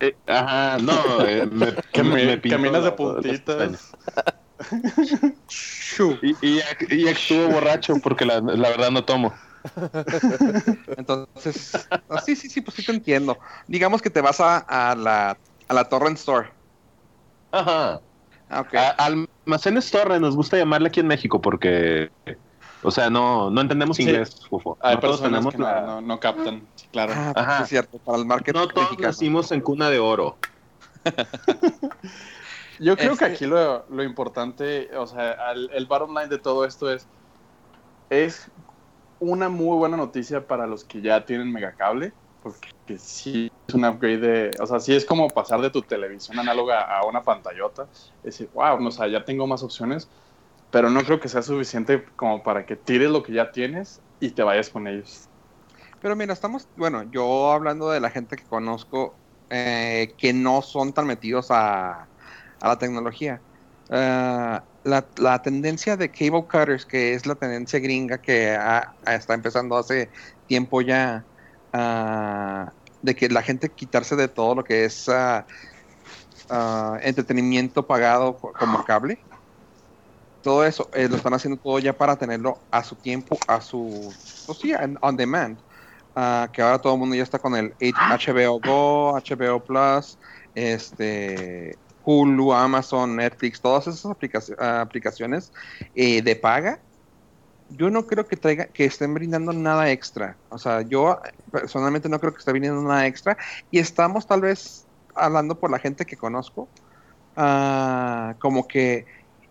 Eh, 0.00 0.16
ajá, 0.26 0.78
no, 0.78 1.26
eh, 1.26 1.46
me, 1.50 1.66
Cami- 1.92 2.26
me 2.42 2.50
caminas 2.50 2.84
de 2.84 2.92
puntitas. 2.92 3.92
Y, 6.22 6.36
y, 6.40 6.56
ya- 6.56 6.76
y 6.90 7.48
borracho 7.52 7.94
porque 8.02 8.24
la, 8.24 8.40
la 8.40 8.68
verdad 8.70 8.90
no 8.90 9.04
tomo. 9.04 9.32
Entonces, 10.96 11.86
ah, 11.90 12.20
sí, 12.24 12.36
sí, 12.36 12.48
sí, 12.48 12.60
pues 12.60 12.76
sí 12.76 12.84
te 12.84 12.92
entiendo. 12.92 13.38
Digamos 13.66 14.02
que 14.02 14.10
te 14.10 14.20
vas 14.20 14.40
a, 14.40 14.58
a 14.58 14.94
la, 14.94 15.36
a 15.68 15.74
la 15.74 15.88
Torrent 15.88 16.18
Store. 16.18 16.50
Ajá. 17.52 18.00
Ah, 18.50 18.60
ok. 18.60 18.74
A- 18.74 18.90
Almacenes 19.46 19.90
Torre 19.90 20.20
nos 20.20 20.36
gusta 20.36 20.56
llamarle 20.58 20.88
aquí 20.88 21.00
en 21.00 21.06
México 21.06 21.40
porque, 21.40 22.10
o 22.82 22.90
sea, 22.90 23.08
no, 23.10 23.50
no 23.50 23.60
entendemos 23.60 23.96
Sí. 23.96 24.02
inglés, 24.02 24.44
Fufo. 24.48 24.76
Hay 24.82 24.96
No 24.96 25.00
todos 25.00 25.20
personas 25.20 25.30
tenemos 25.40 25.54
que 25.54 25.58
no, 25.58 25.64
la- 25.64 25.80
no, 25.80 26.00
no 26.00 26.20
captan. 26.20 26.66
Sí, 26.74 26.86
claro. 26.92 27.12
Ah, 27.16 27.30
pues 27.34 27.46
ajá. 27.46 27.56
sí 27.58 27.62
es 27.62 27.68
cierto, 27.70 27.98
para 27.98 28.18
el 28.18 28.26
marketing 28.26 28.58
No 28.58 28.68
todos 28.68 28.84
mexicano. 28.90 29.08
nacimos 29.08 29.52
en 29.52 29.60
cuna 29.62 29.88
de 29.88 29.98
oro. 29.98 30.36
Yo 32.80 32.96
creo 32.96 33.16
que 33.16 33.24
Este- 33.26 33.34
aquí 33.36 33.46
lo, 33.46 33.86
lo 33.88 34.02
importante, 34.02 34.90
o 34.96 35.06
sea, 35.06 35.30
al- 35.48 35.70
el 35.72 35.86
bottom 35.86 36.10
line 36.14 36.28
de 36.28 36.38
todo 36.38 36.64
esto 36.64 36.90
es, 36.90 37.06
es 38.10 38.48
una 39.20 39.48
muy 39.48 39.76
buena 39.76 39.96
noticia 39.96 40.46
para 40.46 40.66
los 40.66 40.84
que 40.84 41.00
ya 41.00 41.24
tienen 41.24 41.52
megacable, 41.52 42.12
porque 42.42 42.98
sí 42.98 43.50
es 43.66 43.74
un 43.74 43.84
upgrade 43.84 44.18
de, 44.18 44.50
o 44.60 44.66
sea, 44.66 44.80
sí 44.80 44.94
es 44.94 45.04
como 45.04 45.28
pasar 45.28 45.60
de 45.60 45.70
tu 45.70 45.82
televisión 45.82 46.38
análoga 46.38 46.82
a 46.82 47.06
una 47.06 47.22
pantallota, 47.22 47.86
es 48.18 48.24
decir, 48.24 48.50
wow, 48.52 48.84
o 48.86 48.90
sea, 48.90 49.06
ya 49.08 49.24
tengo 49.24 49.46
más 49.46 49.62
opciones, 49.62 50.08
pero 50.70 50.90
no 50.90 51.02
creo 51.02 51.20
que 51.20 51.28
sea 51.28 51.42
suficiente 51.42 52.04
como 52.16 52.42
para 52.42 52.66
que 52.66 52.76
tires 52.76 53.10
lo 53.10 53.22
que 53.22 53.32
ya 53.32 53.52
tienes 53.52 54.00
y 54.20 54.30
te 54.30 54.42
vayas 54.42 54.68
con 54.68 54.86
ellos. 54.86 55.28
Pero 56.02 56.16
mira, 56.16 56.32
estamos, 56.32 56.68
bueno, 56.76 57.04
yo 57.10 57.52
hablando 57.52 57.90
de 57.90 58.00
la 58.00 58.10
gente 58.10 58.36
que 58.36 58.44
conozco 58.44 59.14
eh, 59.48 60.14
que 60.18 60.32
no 60.32 60.60
son 60.60 60.92
tan 60.92 61.06
metidos 61.06 61.50
a 61.50 62.06
la 62.60 62.78
tecnología. 62.78 63.40
Eh, 63.90 64.60
la, 64.84 65.10
la 65.16 65.42
tendencia 65.42 65.96
de 65.96 66.10
cable 66.10 66.46
cutters, 66.50 66.86
que 66.86 67.14
es 67.14 67.26
la 67.26 67.34
tendencia 67.36 67.78
gringa 67.78 68.20
que 68.20 68.50
ha- 68.50 68.94
está 69.06 69.34
empezando 69.34 69.76
hace 69.76 70.10
tiempo 70.46 70.80
ya, 70.82 71.26
ah, 71.72 72.72
de 73.00 73.14
que 73.16 73.28
la 73.28 73.42
gente 73.42 73.74
quitarse 73.74 74.16
de 74.16 74.28
todo 74.28 74.54
lo 74.56 74.64
que 74.64 74.84
es 74.84 75.08
ah, 75.08 75.46
ah, 76.48 76.98
entretenimiento 77.02 77.86
pagado 77.86 78.36
co- 78.36 78.52
como 78.52 78.84
cable. 78.84 79.18
Todo 80.40 80.64
eso 80.64 80.90
eh, 80.92 81.08
lo 81.08 81.16
están 81.16 81.32
haciendo 81.34 81.58
todo 81.58 81.78
ya 81.78 81.96
para 81.96 82.16
tenerlo 82.16 82.66
a 82.70 82.84
su 82.84 82.96
tiempo, 82.96 83.38
a 83.48 83.60
su, 83.62 84.12
pues 84.44 84.58
sí, 84.58 84.72
on 85.00 85.16
demand. 85.16 85.60
Ah, 86.14 86.48
que 86.52 86.62
ahora 86.62 86.78
todo 86.80 86.92
el 86.94 87.00
mundo 87.00 87.16
ya 87.16 87.22
está 87.24 87.38
con 87.40 87.56
el 87.56 87.74
HBO 87.80 88.60
Go, 88.60 89.16
HBO 89.16 89.64
Plus, 89.64 90.18
este, 90.54 91.80
Hulu, 92.04 92.52
Amazon, 92.52 93.16
Netflix, 93.16 93.60
todas 93.60 93.86
esas 93.86 94.04
aplicaci- 94.06 94.54
ah, 94.58 94.80
aplicaciones 94.82 95.52
eh, 95.94 96.22
de 96.22 96.36
paga. 96.36 96.82
Yo 97.68 97.90
no 97.90 98.06
creo 98.06 98.26
que 98.28 98.36
traiga, 98.36 98.66
que 98.72 98.84
estén 98.84 99.14
brindando 99.14 99.52
nada 99.52 99.90
extra. 99.90 100.38
O 100.48 100.58
sea, 100.58 100.82
yo 100.82 101.20
personalmente 101.50 102.08
no 102.08 102.20
creo 102.20 102.32
que 102.32 102.38
esté 102.38 102.52
brindando 102.52 102.82
nada 102.82 103.06
extra. 103.06 103.36
Y 103.70 103.78
estamos 103.78 104.26
tal 104.26 104.42
vez 104.42 104.88
hablando 105.14 105.58
por 105.58 105.70
la 105.70 105.78
gente 105.78 106.04
que 106.06 106.16
conozco, 106.16 106.72
ah, 107.36 108.36
como 108.40 108.66
que 108.68 109.06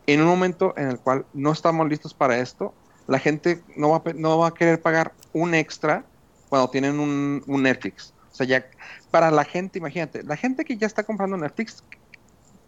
en 0.05 0.21
un 0.21 0.27
momento 0.27 0.73
en 0.77 0.89
el 0.89 0.99
cual 1.01 1.27
no 1.33 1.51
estamos 1.51 1.87
listos 1.89 2.13
para 2.15 2.37
esto, 2.39 2.77
la 3.07 3.19
gente 3.19 3.65
no 3.75 3.89
va 3.91 4.03
no 4.15 4.37
va 4.39 4.47
a 4.49 4.53
querer 4.53 4.81
pagar 4.81 5.15
un 5.31 5.53
extra 5.55 6.09
cuando 6.47 6.69
tienen 6.71 6.99
un, 6.99 7.43
un 7.47 7.63
Netflix. 7.63 8.15
O 8.31 8.35
sea, 8.35 8.47
ya 8.47 8.65
para 9.11 9.31
la 9.31 9.45
gente, 9.45 9.79
imagínate, 9.79 10.23
la 10.23 10.37
gente 10.37 10.65
que 10.65 10.77
ya 10.77 10.87
está 10.87 11.03
comprando 11.03 11.37
Netflix, 11.37 11.83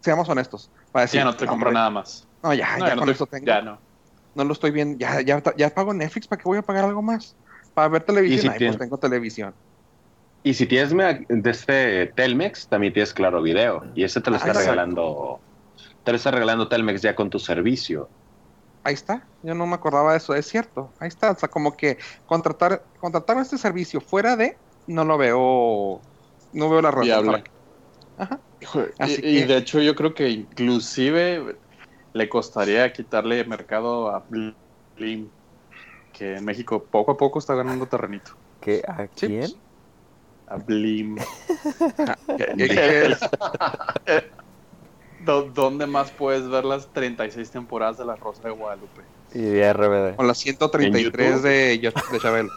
seamos 0.06 0.28
honestos, 0.28 0.70
para 0.90 1.02
decir, 1.04 1.18
ya 1.20 1.24
no 1.24 1.32
te 1.36 1.46
compro 1.46 1.68
hombre, 1.68 1.74
nada 1.74 1.90
más. 1.90 2.26
No, 2.42 2.54
ya, 2.54 2.76
No, 2.78 2.84
ya 2.84 2.88
ya 2.88 2.94
no 2.94 3.00
con 3.00 3.06
te- 3.08 3.12
eso 3.12 3.26
tengo. 3.26 3.44
ya 3.46 3.60
no. 3.60 3.82
No 4.34 4.44
lo 4.44 4.52
estoy 4.52 4.70
viendo, 4.70 4.96
ya, 4.98 5.20
ya, 5.20 5.42
ya 5.56 5.70
pago 5.70 5.92
Netflix, 5.92 6.28
¿para 6.28 6.40
qué 6.42 6.48
voy 6.48 6.58
a 6.58 6.62
pagar 6.62 6.84
algo 6.84 7.02
más? 7.02 7.36
Para 7.74 7.88
ver 7.88 8.02
televisión, 8.04 8.40
si 8.40 8.48
Ay, 8.48 8.58
tiene- 8.58 8.72
pues 8.72 8.78
tengo 8.88 8.98
televisión. 8.98 9.54
Y 10.42 10.54
si 10.54 10.66
tienes 10.66 10.90
de 11.28 11.50
este 11.50 12.06
Telmex, 12.14 12.68
también 12.68 12.92
tienes 12.92 13.12
Claro 13.12 13.42
Video. 13.42 13.82
Y 13.96 14.04
ese 14.04 14.20
te 14.20 14.30
lo 14.30 14.36
Ah, 14.36 14.38
está 14.38 14.52
regalando. 14.52 15.40
Te 16.04 16.12
lo 16.12 16.16
está 16.16 16.30
regalando 16.30 16.68
Telmex 16.68 17.02
ya 17.02 17.16
con 17.16 17.28
tu 17.30 17.38
servicio. 17.40 18.08
Ahí 18.84 18.94
está, 18.94 19.26
yo 19.42 19.54
no 19.54 19.66
me 19.66 19.74
acordaba 19.74 20.12
de 20.12 20.18
eso, 20.18 20.32
es 20.36 20.46
cierto, 20.46 20.92
ahí 21.00 21.08
está, 21.08 21.32
o 21.32 21.36
sea, 21.36 21.48
como 21.48 21.76
que 21.76 21.98
contratar, 22.24 22.84
contratar 23.00 23.36
este 23.38 23.58
servicio 23.58 24.00
fuera 24.00 24.36
de, 24.36 24.56
no 24.86 25.04
lo 25.04 25.18
veo, 25.18 26.00
no 26.52 26.70
veo 26.70 26.80
la 26.80 26.92
razón. 26.92 27.26
Para 27.26 27.42
que- 27.42 27.50
Ajá. 28.18 28.40
Hijo, 28.60 28.84
Así 28.98 29.20
y, 29.22 29.42
de 29.42 29.56
hecho 29.58 29.80
yo 29.80 29.94
creo 29.94 30.14
que 30.14 30.28
inclusive 30.30 31.56
le 32.12 32.28
costaría 32.28 32.92
quitarle 32.92 33.44
mercado 33.44 34.08
a 34.08 34.24
Blim, 34.28 35.28
que 36.12 36.36
en 36.36 36.44
México 36.44 36.82
poco 36.82 37.12
a 37.12 37.16
poco 37.16 37.38
está 37.38 37.54
ganando 37.54 37.86
terrenito. 37.86 38.32
¿Qué? 38.60 38.82
¿A 38.88 39.06
Sí, 39.14 39.26
quién? 39.26 39.50
A 40.46 40.56
Blim. 40.56 41.16
¿Dónde 45.54 45.86
más 45.86 46.10
puedes 46.12 46.48
ver 46.48 46.64
las 46.64 46.92
36 46.92 47.50
temporadas 47.50 47.98
de 47.98 48.04
La 48.04 48.16
Rosa 48.16 48.42
de 48.44 48.50
Guadalupe? 48.50 49.02
Y 49.34 49.40
de 49.42 49.72
RBD. 49.72 50.16
con 50.16 50.26
las 50.26 50.38
133 50.38 51.02
YouTube? 51.02 51.42
de, 51.42 51.92
de 52.12 52.20
Chabelo. 52.20 52.50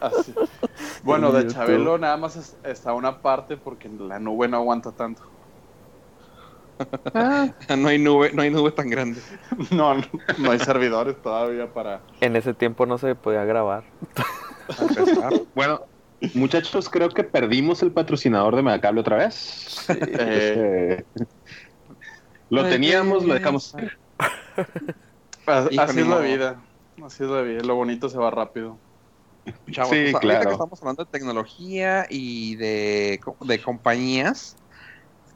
Así. 0.00 0.34
Bueno, 1.02 1.30
de. 1.32 1.46
Chabelo 1.46 1.98
nada 1.98 2.16
más 2.16 2.36
es- 2.36 2.56
está 2.64 2.92
una 2.92 3.18
parte 3.22 3.56
porque 3.56 3.88
la 3.88 4.18
nube 4.18 4.48
no 4.48 4.56
aguanta 4.56 4.90
tanto. 4.92 5.22
no 7.76 7.88
hay 7.88 7.98
nube, 7.98 8.32
no 8.32 8.42
hay 8.42 8.50
nube 8.50 8.70
tan 8.72 8.90
grande. 8.90 9.20
No, 9.70 9.94
no, 9.94 10.02
no 10.38 10.50
hay 10.50 10.58
servidores 10.58 11.16
todavía 11.22 11.72
para... 11.72 12.00
En 12.20 12.36
ese 12.36 12.52
tiempo 12.54 12.84
no 12.86 12.98
se 12.98 13.14
podía 13.14 13.44
grabar. 13.44 13.84
Bueno, 15.54 15.82
muchachos, 16.34 16.88
creo 16.90 17.08
que 17.08 17.24
perdimos 17.24 17.82
el 17.82 17.92
patrocinador 17.92 18.56
de 18.56 18.62
Megacable 18.62 19.00
otra 19.00 19.16
vez. 19.16 19.88
Eh, 19.88 21.04
Este, 21.04 21.24
lo 22.50 22.64
teníamos, 22.68 23.24
lo 23.24 23.34
dejamos. 23.34 23.74
Así 25.46 25.76
es 25.78 26.06
la 26.06 26.18
vida. 26.18 26.56
Así 27.04 27.24
es 27.24 27.30
la 27.30 27.42
vida. 27.42 27.62
Lo 27.62 27.76
bonito 27.76 28.08
se 28.08 28.18
va 28.18 28.30
rápido. 28.30 28.76
Chavos, 29.70 29.94
Sí, 29.94 30.02
pues, 30.12 30.18
claro. 30.20 30.46
que 30.46 30.52
estamos 30.52 30.82
hablando 30.82 31.04
de 31.04 31.10
tecnología 31.10 32.06
y 32.08 32.56
de, 32.56 33.20
de 33.40 33.62
compañías, 33.62 34.56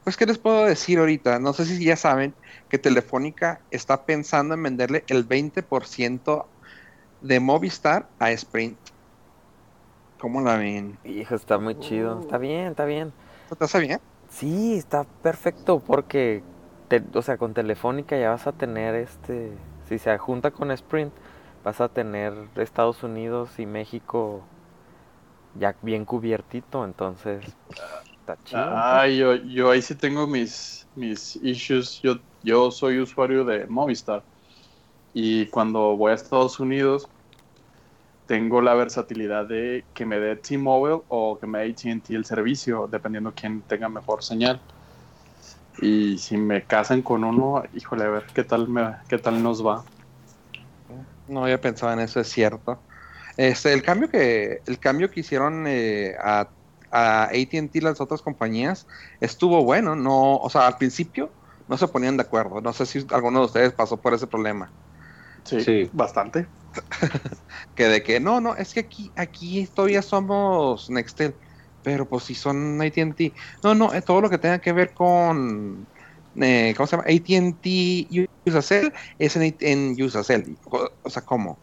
pues, 0.03 0.17
¿qué 0.17 0.25
les 0.25 0.37
puedo 0.39 0.65
decir 0.65 0.99
ahorita? 0.99 1.39
No 1.39 1.53
sé 1.53 1.65
si 1.65 1.83
ya 1.85 1.95
saben 1.95 2.35
que 2.69 2.79
Telefónica 2.79 3.61
está 3.69 4.05
pensando 4.05 4.55
en 4.55 4.63
venderle 4.63 5.03
el 5.07 5.23
20% 5.25 6.51
de 7.21 7.39
Movistar 7.39 8.09
a 8.19 8.31
Sprint. 8.31 8.79
¿Cómo 10.19 10.41
la 10.41 10.57
ven? 10.57 10.99
Hijo, 11.03 11.35
está 11.35 11.57
muy 11.57 11.77
chido. 11.79 12.19
Está 12.19 12.37
bien, 12.37 12.67
está 12.67 12.85
bien. 12.85 13.11
¿Te 13.57 13.65
hace 13.65 13.79
bien? 13.79 13.99
Sí, 14.29 14.75
está 14.77 15.03
perfecto 15.21 15.79
porque, 15.79 16.41
te- 16.87 17.03
o 17.13 17.21
sea, 17.21 17.37
con 17.37 17.53
Telefónica 17.53 18.17
ya 18.17 18.29
vas 18.29 18.47
a 18.47 18.51
tener 18.53 18.95
este, 18.95 19.51
si 19.89 19.97
se 19.97 20.17
junta 20.17 20.51
con 20.51 20.71
Sprint, 20.71 21.13
vas 21.63 21.81
a 21.81 21.89
tener 21.89 22.33
Estados 22.55 23.03
Unidos 23.03 23.59
y 23.59 23.65
México 23.65 24.41
ya 25.59 25.75
bien 25.81 26.05
cubiertito, 26.05 26.85
entonces 26.85 27.43
está 28.19 28.37
chido. 28.43 28.63
Ay, 28.73 29.17
yo, 29.17 29.35
yo 29.35 29.71
ahí 29.71 29.81
sí 29.81 29.95
tengo 29.95 30.27
mis, 30.27 30.87
mis 30.95 31.35
issues. 31.37 32.01
Yo, 32.01 32.17
yo 32.43 32.71
soy 32.71 32.99
usuario 32.99 33.43
de 33.43 33.65
Movistar. 33.67 34.23
Y 35.13 35.47
cuando 35.47 35.97
voy 35.97 36.11
a 36.11 36.15
Estados 36.15 36.59
Unidos, 36.59 37.07
tengo 38.27 38.61
la 38.61 38.73
versatilidad 38.75 39.45
de 39.45 39.83
que 39.93 40.05
me 40.05 40.19
dé 40.19 40.37
T-Mobile 40.37 41.01
o 41.09 41.37
que 41.37 41.47
me 41.47 41.59
dé 41.59 41.71
ATT 41.71 42.11
el 42.11 42.23
servicio, 42.23 42.87
dependiendo 42.89 43.33
quién 43.35 43.61
tenga 43.63 43.89
mejor 43.89 44.23
señal. 44.23 44.61
Y 45.81 46.17
si 46.17 46.37
me 46.37 46.63
casan 46.63 47.01
con 47.01 47.23
uno, 47.23 47.63
híjole, 47.73 48.03
a 48.05 48.09
ver 48.09 48.25
qué 48.33 48.43
tal, 48.43 48.69
me, 48.69 48.95
qué 49.09 49.17
tal 49.17 49.43
nos 49.43 49.65
va. 49.65 49.83
No 51.31 51.43
había 51.43 51.61
pensado 51.61 51.93
en 51.93 51.99
eso, 51.99 52.19
es 52.19 52.27
cierto. 52.29 52.85
Este, 53.37 53.73
el 53.73 53.83
cambio 53.83 54.09
que, 54.09 54.61
el 54.65 54.79
cambio 54.79 55.09
que 55.09 55.21
hicieron 55.21 55.65
eh, 55.67 56.15
a, 56.21 56.51
a 56.91 57.23
AT&T 57.25 57.77
y 57.79 57.81
las 57.81 58.01
otras 58.01 58.21
compañías 58.21 58.85
estuvo 59.21 59.63
bueno, 59.63 59.95
no, 59.95 60.35
o 60.37 60.49
sea, 60.49 60.67
al 60.67 60.77
principio 60.77 61.35
no 61.67 61.77
se 61.77 61.87
ponían 61.87 62.17
de 62.17 62.23
acuerdo. 62.23 62.61
No 62.61 62.73
sé 62.73 62.85
si 62.85 63.05
alguno 63.11 63.39
de 63.39 63.45
ustedes 63.45 63.73
pasó 63.73 64.01
por 64.01 64.13
ese 64.13 64.27
problema. 64.27 64.73
Sí, 65.45 65.57
Sí. 65.57 65.89
bastante. 65.91 66.51
Que 67.75 67.85
de 67.87 68.03
que 68.03 68.19
no, 68.19 68.41
no, 68.41 68.55
es 68.55 68.73
que 68.73 68.81
aquí, 68.81 69.13
aquí 69.15 69.67
todavía 69.67 70.01
somos 70.01 70.89
Nextel, 70.89 71.37
pero 71.81 72.07
pues 72.09 72.23
si 72.25 72.35
son 72.35 72.81
AT&T, 72.81 73.35
no, 73.63 73.75
no, 73.75 73.93
eh, 73.93 74.01
todo 74.01 74.21
lo 74.21 74.29
que 74.29 74.37
tenga 74.37 74.59
que 74.59 74.73
ver 74.73 74.93
con, 74.93 75.89
eh, 76.35 76.73
¿cómo 76.77 76.87
se 76.87 76.95
llama? 76.97 77.03
AT&T 77.07 78.29
Usacell 78.45 78.91
es 79.17 79.35
en, 79.35 79.55
en 79.59 80.01
Usacell. 80.03 80.57
O, 81.03 81.09
sea, 81.09 81.23
¿cómo? 81.23 81.61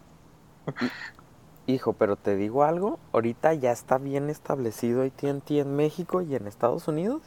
Hijo, 1.65 1.93
pero 1.93 2.15
te 2.15 2.35
digo 2.35 2.63
algo, 2.63 2.99
ahorita 3.13 3.53
ya 3.53 3.71
está 3.71 3.99
bien 3.99 4.29
establecido 4.29 5.03
AT&T 5.03 5.59
en 5.59 5.75
México 5.75 6.21
y 6.21 6.35
en 6.35 6.47
Estados 6.47 6.87
Unidos 6.87 7.21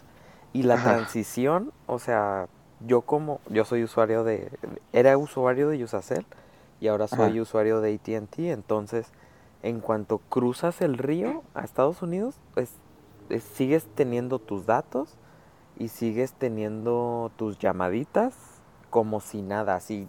y 0.53 0.65
la 0.65 0.79
Ajá. 0.79 0.83
transición, 0.83 1.73
o 1.87 1.99
sea, 2.01 2.49
yo 2.81 3.03
como, 3.03 3.41
yo 3.49 3.65
soy 3.65 3.85
usuario 3.85 4.25
de, 4.25 4.51
era 4.93 5.17
usuario 5.17 5.69
de 5.69 5.85
Usacell 5.85 6.27
y 6.81 6.89
ahora 6.89 7.07
soy 7.07 7.39
Ajá. 7.39 7.41
usuario 7.41 7.81
de 7.81 7.95
AT&T, 7.95 8.51
entonces 8.51 9.13
en 9.63 9.79
cuanto 9.81 10.19
cruzas 10.29 10.81
el 10.81 10.99
río 10.99 11.45
a 11.55 11.63
Estados 11.65 12.03
Unidos, 12.03 12.41
pues 12.55 12.73
es- 13.29 13.45
sigues 13.45 13.87
teniendo 13.95 14.41
tus 14.41 14.67
datos 14.67 15.17
y 15.79 15.89
sigues 15.89 16.33
teniendo 16.33 17.31
tus 17.37 17.59
llamaditas 17.59 18.35
como 18.91 19.21
si 19.21 19.43
nada, 19.43 19.75
así 19.77 20.09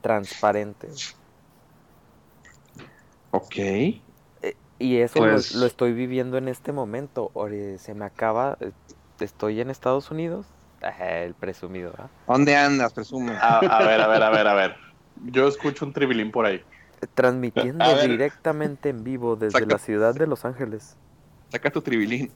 transparentes. 0.00 1.16
Ok. 3.30 3.56
Eh, 3.56 4.02
Y 4.78 4.96
eso 4.98 5.24
lo- 5.24 5.32
Pues- 5.32 5.54
lo, 5.54 5.66
estoy 5.66 5.92
viviendo 5.94 6.36
en 6.36 6.48
este 6.48 6.72
momento. 6.72 7.30
Se 7.78 7.94
me 7.94 8.04
acaba, 8.04 8.58
eh, 8.60 8.72
estoy 9.20 9.60
en 9.60 9.70
Estados 9.70 10.10
Unidos 10.10 10.46
el 11.00 11.34
presumido, 11.34 11.92
¿ah? 11.98 12.08
¿Dónde 12.26 12.54
andas, 12.56 12.92
presume? 12.92 13.32
A, 13.32 13.58
a 13.58 13.84
ver, 13.86 14.00
a 14.00 14.06
ver, 14.06 14.22
a 14.22 14.30
ver, 14.30 14.46
a 14.46 14.54
ver. 14.54 14.76
Yo 15.24 15.48
escucho 15.48 15.84
un 15.84 15.92
tribilín 15.92 16.30
por 16.30 16.46
ahí. 16.46 16.62
Transmitiendo 17.14 17.84
directamente 18.02 18.90
en 18.90 19.02
vivo 19.04 19.36
desde 19.36 19.64
la 19.66 19.78
ciudad 19.78 20.14
de 20.14 20.26
Los 20.26 20.44
Ángeles. 20.44 20.96
Saca 21.50 21.70
tu 21.70 21.80
tribilín. 21.80 22.30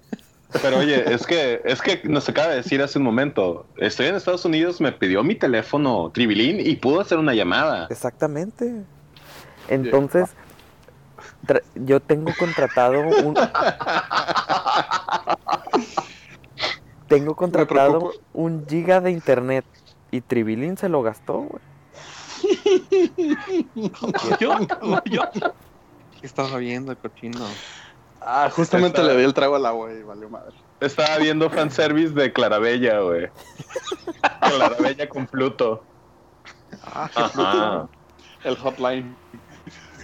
Pero 0.62 0.78
oye, 0.78 1.12
es 1.12 1.26
que, 1.26 1.60
es 1.64 1.80
que 1.80 2.00
nos 2.04 2.28
acaba 2.28 2.48
de 2.48 2.56
decir 2.56 2.82
hace 2.82 2.98
un 2.98 3.04
momento, 3.04 3.66
estoy 3.76 4.06
en 4.06 4.16
Estados 4.16 4.44
Unidos, 4.44 4.80
me 4.80 4.90
pidió 4.90 5.22
mi 5.22 5.36
teléfono 5.36 6.10
Tribilín 6.12 6.58
y 6.60 6.74
pudo 6.76 7.00
hacer 7.00 7.18
una 7.18 7.34
llamada. 7.34 7.86
Exactamente. 7.88 8.82
Entonces, 9.68 10.30
yo 11.74 12.00
tengo 12.00 12.32
contratado 12.38 13.00
un... 13.00 13.34
tengo 17.08 17.36
contratado 17.36 18.12
un 18.32 18.66
giga 18.68 19.00
de 19.00 19.12
internet 19.12 19.64
y 20.10 20.20
Tribilín 20.20 20.76
se 20.76 20.88
lo 20.88 21.02
gastó, 21.02 21.42
güey. 21.42 21.62
¿Yo? 24.40 24.58
¿Yo? 25.04 25.22
¿Qué 26.20 26.26
estás 26.26 26.56
viendo, 26.56 26.96
cochino? 26.96 27.46
Ah, 28.20 28.50
justamente 28.50 29.02
le 29.02 29.16
di 29.16 29.24
el 29.24 29.32
trago 29.34 29.56
al 29.56 29.64
agua 29.66 29.92
y 29.92 30.02
valió 30.02 30.28
madre. 30.28 30.54
Estaba 30.80 31.16
viendo 31.18 31.48
fanservice 31.50 32.12
de 32.14 32.32
Clarabella, 32.32 33.00
güey. 33.00 33.28
Clarabella 34.40 35.08
con 35.08 35.26
Pluto. 35.26 35.82
Ah, 36.84 37.10
Ajá. 37.14 37.88
El 38.44 38.56
hotline. 38.56 39.14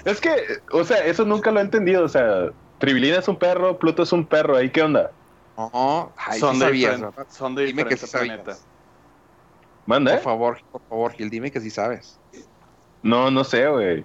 Es 0.04 0.20
que, 0.20 0.34
o 0.72 0.84
sea, 0.84 1.04
eso 1.04 1.24
nunca 1.24 1.50
lo 1.50 1.60
he 1.60 1.62
entendido. 1.62 2.04
O 2.04 2.08
sea, 2.08 2.50
Tribilín 2.78 3.14
es 3.14 3.28
un 3.28 3.36
perro, 3.36 3.78
Pluto 3.78 4.02
es 4.02 4.12
un 4.12 4.24
perro. 4.26 4.56
¿Ahí 4.56 4.70
qué 4.70 4.82
onda? 4.82 5.10
no, 5.56 6.12
ay, 6.16 6.38
son, 6.38 6.54
sí 6.54 6.60
de 6.60 6.64
sabías, 6.66 6.92
diferen- 7.00 7.10
¿verdad? 7.16 7.26
son 7.30 7.54
de 7.54 7.64
Dime 7.64 7.84
que 7.84 7.94
diferente 7.94 8.06
sí 8.06 8.42
planeta. 8.44 8.56
¿Manda? 9.86 10.12
Por 10.14 10.20
favor, 10.22 10.58
por 10.70 10.82
favor, 10.88 11.12
Gil, 11.12 11.30
dime 11.30 11.50
que 11.50 11.60
sí 11.60 11.70
sabes. 11.70 12.18
No, 13.02 13.30
no 13.30 13.42
sé, 13.44 13.66
güey. 13.68 14.04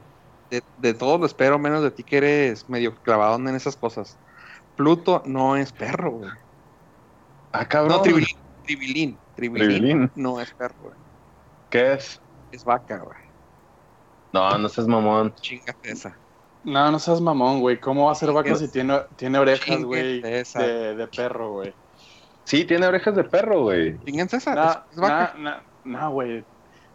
De, 0.51 0.61
de 0.77 0.93
todo 0.93 1.17
lo 1.17 1.25
espero, 1.25 1.57
menos 1.57 1.81
de 1.81 1.91
ti 1.91 2.03
que 2.03 2.17
eres 2.17 2.69
medio 2.69 2.93
clavado 2.95 3.35
en 3.37 3.47
esas 3.55 3.75
cosas. 3.77 4.17
Pluto 4.75 5.23
no 5.25 5.55
es 5.55 5.71
perro, 5.71 6.11
güey. 6.11 6.29
Ah, 7.53 7.65
cabrón. 7.67 7.97
No, 7.97 8.01
tribilín, 8.01 8.27
tribilín, 8.63 9.17
tribilín, 9.35 9.67
Tribilín. 9.69 10.11
no 10.15 10.39
es 10.41 10.53
perro, 10.53 10.75
güey. 10.81 10.95
¿Qué 11.69 11.93
es? 11.93 12.21
Es 12.51 12.63
vaca, 12.65 12.99
güey. 12.99 13.17
No, 14.33 14.57
no 14.57 14.67
seas 14.69 14.87
mamón. 14.87 15.33
Chingate 15.35 15.91
esa. 15.91 16.17
No, 16.63 16.91
no 16.91 16.99
seas 16.99 17.21
mamón, 17.21 17.61
güey. 17.61 17.79
¿Cómo 17.79 18.05
va 18.07 18.11
a 18.11 18.15
ser 18.15 18.31
vaca 18.31 18.51
Es- 18.51 18.59
si 18.59 18.69
tiene, 18.71 19.01
tiene 19.15 19.39
orejas, 19.39 19.83
güey, 19.83 20.21
de, 20.21 20.95
de 20.95 21.07
perro, 21.07 21.51
güey? 21.53 21.73
Sí, 22.43 22.65
tiene 22.65 22.87
orejas 22.87 23.15
de 23.15 23.23
perro, 23.23 23.63
güey. 23.63 23.97
Chingense 23.99 24.37
esa, 24.37 24.55
No, 24.55 24.71
es, 24.91 24.97
vaca. 24.97 25.63
no, 25.85 26.11
güey. 26.11 26.45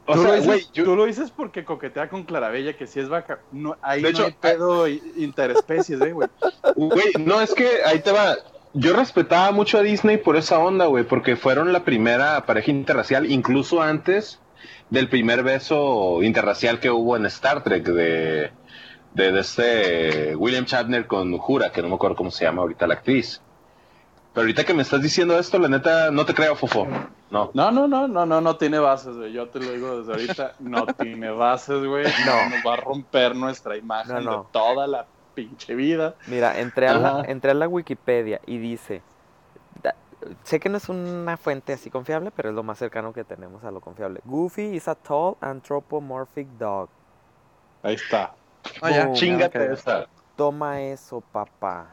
O 0.08 0.14
Tú, 0.14 0.20
sea, 0.20 0.28
lo 0.28 0.34
dices, 0.34 0.46
güey, 0.46 0.66
yo- 0.72 0.84
tú 0.84 0.96
lo 0.96 1.04
dices 1.04 1.30
porque 1.30 1.64
coquetea 1.64 2.08
con 2.08 2.22
Clarabella, 2.24 2.76
que 2.76 2.86
sí 2.86 3.00
es 3.00 3.08
vaca. 3.08 3.40
No, 3.52 3.76
ahí 3.82 4.02
De 4.02 4.12
no 4.12 4.18
hecho, 4.18 4.24
hay 4.26 4.32
pedo 4.40 4.86
interespecies, 4.88 6.00
eh, 6.00 6.12
güey. 6.12 6.28
Güey, 6.76 7.12
no, 7.18 7.40
es 7.40 7.52
que 7.54 7.68
ahí 7.84 7.98
te 8.00 8.12
va. 8.12 8.36
Yo 8.72 8.94
respetaba 8.94 9.50
mucho 9.52 9.78
a 9.78 9.82
Disney 9.82 10.18
por 10.18 10.36
esa 10.36 10.58
onda, 10.58 10.86
güey, 10.86 11.04
porque 11.04 11.34
fueron 11.36 11.72
la 11.72 11.84
primera 11.84 12.44
pareja 12.46 12.70
interracial, 12.70 13.30
incluso 13.30 13.82
antes 13.82 14.38
del 14.90 15.08
primer 15.08 15.42
beso 15.42 16.22
interracial 16.22 16.78
que 16.78 16.90
hubo 16.90 17.16
en 17.16 17.26
Star 17.26 17.64
Trek 17.64 17.84
de, 17.84 18.50
de, 19.14 19.32
de 19.32 19.40
este 19.40 20.36
William 20.36 20.64
Shatner 20.66 21.06
con 21.06 21.36
Jura, 21.38 21.72
que 21.72 21.82
no 21.82 21.88
me 21.88 21.94
acuerdo 21.94 22.16
cómo 22.16 22.30
se 22.30 22.44
llama 22.44 22.62
ahorita 22.62 22.86
la 22.86 22.94
actriz. 22.94 23.40
Pero 24.36 24.44
ahorita 24.44 24.64
que 24.64 24.74
me 24.74 24.82
estás 24.82 25.00
diciendo 25.00 25.38
esto, 25.38 25.58
la 25.58 25.66
neta, 25.66 26.10
no 26.10 26.26
te 26.26 26.34
creo, 26.34 26.54
Fofo. 26.56 26.86
No. 27.30 27.50
No, 27.54 27.70
no, 27.70 27.88
no, 27.88 28.06
no, 28.06 28.26
no, 28.26 28.38
no 28.42 28.56
tiene 28.58 28.78
bases, 28.78 29.16
güey. 29.16 29.32
Yo 29.32 29.48
te 29.48 29.60
lo 29.60 29.72
digo 29.72 29.98
desde 30.02 30.12
ahorita. 30.12 30.52
No 30.60 30.84
tiene 30.98 31.30
bases, 31.30 31.82
güey. 31.82 32.04
No. 32.26 32.50
Nos 32.50 32.66
va 32.66 32.74
a 32.74 32.76
romper 32.76 33.34
nuestra 33.34 33.78
imagen 33.78 34.16
No, 34.16 34.20
no. 34.20 34.42
de 34.42 34.48
toda 34.52 34.86
la 34.86 35.06
pinche 35.34 35.74
vida. 35.74 36.16
Mira, 36.26 36.60
entré 36.60 36.86
a, 36.86 36.98
la, 36.98 37.22
entré 37.22 37.52
a 37.52 37.54
la 37.54 37.66
Wikipedia 37.66 38.42
y 38.44 38.58
dice, 38.58 39.00
da- 39.82 39.94
sé 40.42 40.60
que 40.60 40.68
no 40.68 40.76
es 40.76 40.90
una 40.90 41.38
fuente 41.38 41.72
así 41.72 41.88
confiable, 41.88 42.30
pero 42.30 42.50
es 42.50 42.54
lo 42.54 42.62
más 42.62 42.76
cercano 42.76 43.14
que 43.14 43.24
tenemos 43.24 43.64
a 43.64 43.70
lo 43.70 43.80
confiable. 43.80 44.20
Goofy 44.26 44.64
is 44.76 44.86
a 44.86 44.94
tall 44.96 45.38
anthropomorphic 45.40 46.46
dog. 46.58 46.90
Ahí 47.82 47.94
está. 47.94 48.34
No, 48.82 48.90
ya, 48.90 49.12
Chingate 49.14 49.72
esa. 49.72 50.08
Toma 50.36 50.82
eso, 50.82 51.22
papá. 51.32 51.86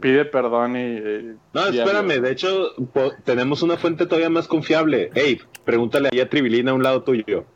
Pide 0.00 0.24
perdón 0.24 0.74
y. 0.76 0.80
eh, 0.80 1.34
No, 1.52 1.66
espérame, 1.66 2.20
de 2.22 2.30
hecho, 2.30 2.70
po- 2.94 3.12
tenemos 3.24 3.62
una 3.62 3.76
fuente 3.76 4.06
todavía 4.06 4.30
más 4.30 4.48
confiable. 4.48 5.10
Ey, 5.14 5.38
pregúntale 5.64 6.08
ahí 6.10 6.20
a 6.20 6.30
Tribilín 6.30 6.68
a 6.70 6.74
un 6.74 6.82
lado 6.82 7.02
tuyo. 7.02 7.44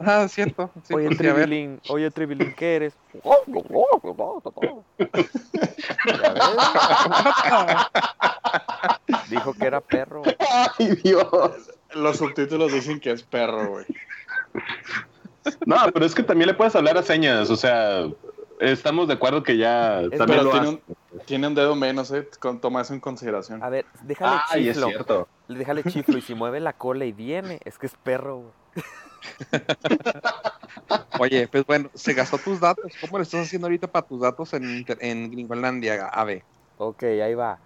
Ah, 0.00 0.24
es 0.26 0.32
cierto. 0.32 0.70
Sí, 0.84 0.92
Oye. 0.94 1.08
Tribilín, 1.16 1.80
oye, 1.88 2.10
Tribilín, 2.10 2.52
¿qué 2.54 2.76
eres? 2.76 2.94
Dijo 9.30 9.54
que 9.54 9.66
era 9.66 9.80
perro. 9.80 10.22
Ay, 10.78 10.88
Dios. 11.02 11.70
Los 11.94 12.18
subtítulos 12.18 12.72
dicen 12.72 13.00
que 13.00 13.10
es 13.12 13.22
perro, 13.22 13.68
güey. 13.70 13.86
No, 15.64 15.76
pero 15.92 16.04
es 16.04 16.14
que 16.14 16.22
también 16.22 16.48
le 16.48 16.54
puedes 16.54 16.74
hablar 16.76 16.98
a 16.98 17.02
señas, 17.02 17.50
o 17.50 17.56
sea, 17.56 18.06
estamos 18.60 19.08
de 19.08 19.14
acuerdo 19.14 19.42
que 19.42 19.56
ya 19.56 20.00
Es 20.02 20.10
también 20.18 20.40
Pero 20.40 20.42
lo 20.44 20.50
tiene 20.50 20.68
un, 20.68 20.82
tiene 21.26 21.46
un 21.48 21.54
dedo 21.54 21.74
menos, 21.74 22.10
¿eh? 22.12 22.28
Con, 22.40 22.60
toma 22.60 22.82
eso 22.82 22.94
en 22.94 23.00
consideración. 23.00 23.62
A 23.62 23.68
ver, 23.70 23.84
déjale 24.02 24.40
Ay, 24.50 24.68
es 24.68 24.74
chiflo. 24.76 24.88
cierto. 24.88 25.28
Déjale 25.48 25.84
chiflo 25.84 26.18
y 26.18 26.22
si 26.22 26.34
mueve 26.34 26.60
la 26.60 26.72
cola 26.72 27.04
y 27.04 27.12
viene, 27.12 27.60
es 27.64 27.78
que 27.78 27.86
es 27.86 27.94
perro, 28.02 28.38
güey. 28.38 28.52
Oye, 31.18 31.48
pues 31.48 31.64
bueno, 31.66 31.90
se 31.94 32.12
gastó 32.14 32.38
tus 32.38 32.60
datos. 32.60 32.92
¿Cómo 33.00 33.18
le 33.18 33.22
estás 33.24 33.46
haciendo 33.46 33.66
ahorita 33.66 33.86
para 33.88 34.06
tus 34.06 34.20
datos 34.20 34.52
en, 34.54 34.84
en 35.00 35.30
Gringolandia, 35.30 36.06
AB? 36.08 36.42
Ok, 36.78 37.02
ahí 37.04 37.34
va. 37.34 37.58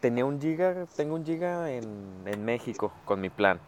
Tenía 0.00 0.24
un 0.24 0.40
giga, 0.40 0.86
tengo 0.96 1.14
un 1.14 1.24
giga 1.24 1.70
en, 1.70 2.22
en 2.26 2.44
México 2.44 2.92
con 3.04 3.20
mi 3.20 3.30
plan. 3.30 3.58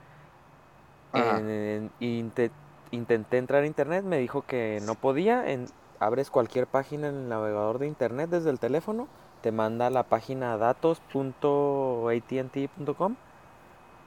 En- 1.14 1.48
en- 1.48 1.90
inte- 2.00 2.50
intenté 2.90 3.38
entrar 3.38 3.62
a 3.62 3.66
internet, 3.66 4.04
me 4.04 4.18
dijo 4.18 4.42
que 4.42 4.80
no 4.84 4.94
podía. 4.94 5.50
En, 5.50 5.66
abres 6.00 6.30
cualquier 6.30 6.66
página 6.66 7.08
en 7.08 7.16
el 7.16 7.28
navegador 7.28 7.78
de 7.78 7.86
internet 7.86 8.30
desde 8.30 8.50
el 8.50 8.58
teléfono, 8.58 9.06
te 9.40 9.52
manda 9.52 9.86
a 9.86 9.90
la 9.90 10.02
página 10.04 10.56
datos.atnt.com 10.56 13.16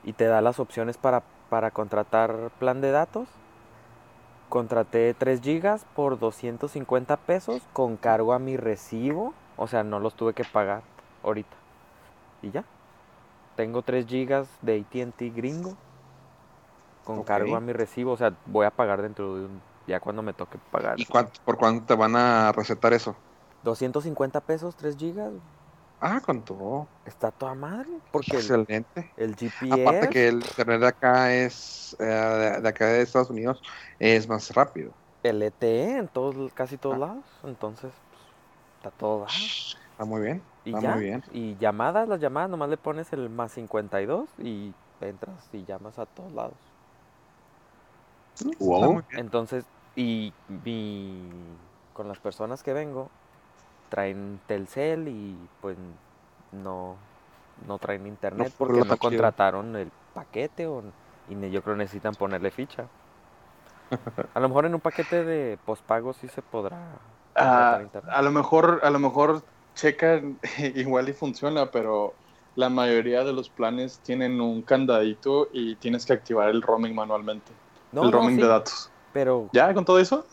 y 0.03 0.13
te 0.13 0.25
da 0.25 0.41
las 0.41 0.59
opciones 0.59 0.97
para, 0.97 1.23
para 1.49 1.71
contratar 1.71 2.51
plan 2.59 2.81
de 2.81 2.91
datos. 2.91 3.27
Contraté 4.49 5.13
3 5.13 5.41
gigas 5.41 5.85
por 5.95 6.17
250 6.17 7.17
pesos 7.17 7.61
con 7.73 7.97
cargo 7.97 8.33
a 8.33 8.39
mi 8.39 8.57
recibo. 8.57 9.33
O 9.57 9.67
sea, 9.67 9.83
no 9.83 9.99
los 9.99 10.15
tuve 10.15 10.33
que 10.33 10.43
pagar 10.43 10.81
ahorita. 11.23 11.55
Y 12.41 12.51
ya. 12.51 12.63
Tengo 13.55 13.81
3 13.81 14.07
gigas 14.07 14.47
de 14.61 14.79
ATT 14.79 15.35
gringo 15.35 15.75
con 17.03 17.23
cargo 17.23 17.55
a 17.55 17.59
mi 17.59 17.73
recibo. 17.73 18.13
O 18.13 18.17
sea, 18.17 18.33
voy 18.45 18.65
a 18.65 18.71
pagar 18.71 19.01
dentro 19.01 19.35
de 19.35 19.45
un... 19.45 19.61
Ya 19.89 19.99
cuando 19.99 20.21
me 20.21 20.33
toque 20.33 20.57
pagar. 20.71 20.99
¿Y 20.99 21.05
cuánto, 21.05 21.41
por 21.43 21.57
cuánto 21.57 21.85
te 21.85 21.95
van 21.95 22.15
a 22.15 22.51
recetar 22.51 22.93
eso? 22.93 23.15
250 23.63 24.39
pesos, 24.41 24.75
3 24.75 24.95
gigas. 24.95 25.31
Ah, 25.99 26.21
con 26.23 26.41
todo. 26.43 26.87
Está 27.05 27.31
toda 27.31 27.55
madre. 27.55 27.89
Porque 28.11 28.31
el, 28.37 28.37
Excelente. 28.37 29.11
el 29.17 29.35
GPS... 29.35 29.81
Aparte 29.81 30.09
que 30.09 30.27
el 30.29 30.35
internet 30.35 30.79
de 30.81 30.87
acá 30.87 31.33
es, 31.33 31.95
eh, 31.99 32.03
de, 32.05 32.61
de 32.61 32.69
acá 32.69 32.85
de 32.85 33.01
Estados 33.01 33.29
Unidos, 33.31 33.61
es 33.97 34.29
más 34.29 34.49
rápido. 34.53 34.93
el 35.23 35.41
ETE 35.43 35.97
en 35.97 36.07
todos, 36.07 36.53
casi 36.53 36.77
todos 36.77 36.95
Ah. 36.95 36.99
lados. 36.99 37.25
Entonces, 37.43 37.91
pues, 38.11 38.21
está 38.77 38.91
todo. 38.91 39.25
Está 39.27 40.05
muy 40.05 40.21
bien. 40.21 40.41
Y 40.63 40.69
Está 40.69 40.81
ya. 40.81 40.91
muy 40.95 41.03
bien. 41.03 41.23
Y 41.33 41.57
llamadas, 41.57 42.07
las 42.07 42.21
llamadas, 42.21 42.49
nomás 42.49 42.69
le 42.69 42.77
pones 42.77 43.11
el 43.11 43.29
más 43.29 43.51
52 43.53 44.29
y 44.37 44.73
entras 45.01 45.49
y 45.51 45.65
llamas 45.65 45.97
a 45.99 46.05
todos 46.05 46.31
lados. 46.31 46.55
Wow. 48.59 48.93
Muy 48.93 49.03
bien. 49.09 49.19
Entonces, 49.19 49.65
y 50.01 50.33
con 51.93 52.07
las 52.07 52.19
personas 52.19 52.63
que 52.63 52.73
vengo, 52.73 53.09
traen 53.89 54.39
Telcel 54.47 55.07
y 55.07 55.49
pues 55.61 55.77
no, 56.51 56.95
no 57.67 57.79
traen 57.79 58.07
internet 58.07 58.53
No, 58.53 58.55
porque 58.57 58.83
no 58.83 58.97
contrataron 58.97 59.75
el 59.75 59.91
paquete 60.13 60.67
o, 60.67 60.81
y 61.27 61.49
yo 61.49 61.61
creo 61.63 61.75
que 61.75 61.79
necesitan 61.79 62.15
ponerle 62.15 62.51
ficha. 62.51 62.87
A 64.33 64.39
lo 64.39 64.47
mejor 64.49 64.65
en 64.65 64.73
un 64.75 64.81
paquete 64.81 65.23
de 65.23 65.57
pospago 65.57 66.13
sí 66.13 66.27
se 66.29 66.41
podrá 66.41 66.99
Ah, 67.35 67.73
contratar 67.73 67.81
internet. 67.81 68.17
a 68.17 68.21
lo 68.21 68.31
mejor, 68.31 68.81
a 68.83 68.89
lo 68.89 68.99
mejor 68.99 69.43
checan 69.75 70.39
igual 70.75 71.09
y 71.09 71.13
funciona, 71.13 71.71
pero 71.71 72.19
la 72.55 72.69
mayoría 72.69 73.23
de 73.23 73.33
los 73.33 73.49
planes 73.49 74.01
tienen 74.01 74.41
un 74.41 74.63
candadito 74.63 75.49
y 75.53 75.77
tienes 75.77 76.05
que 76.05 76.13
activar 76.13 76.49
el 76.49 76.61
roaming 76.61 76.95
manualmente. 76.95 77.59
No, 77.91 78.07
el 78.07 78.11
no, 78.11 78.11
roaming 78.11 78.35
sí, 78.35 78.41
de 78.41 78.47
datos. 78.47 78.93
Pero 79.13 79.49
¿Ya 79.53 79.73
con 79.73 79.85
todo 79.85 79.99
eso? 79.99 80.25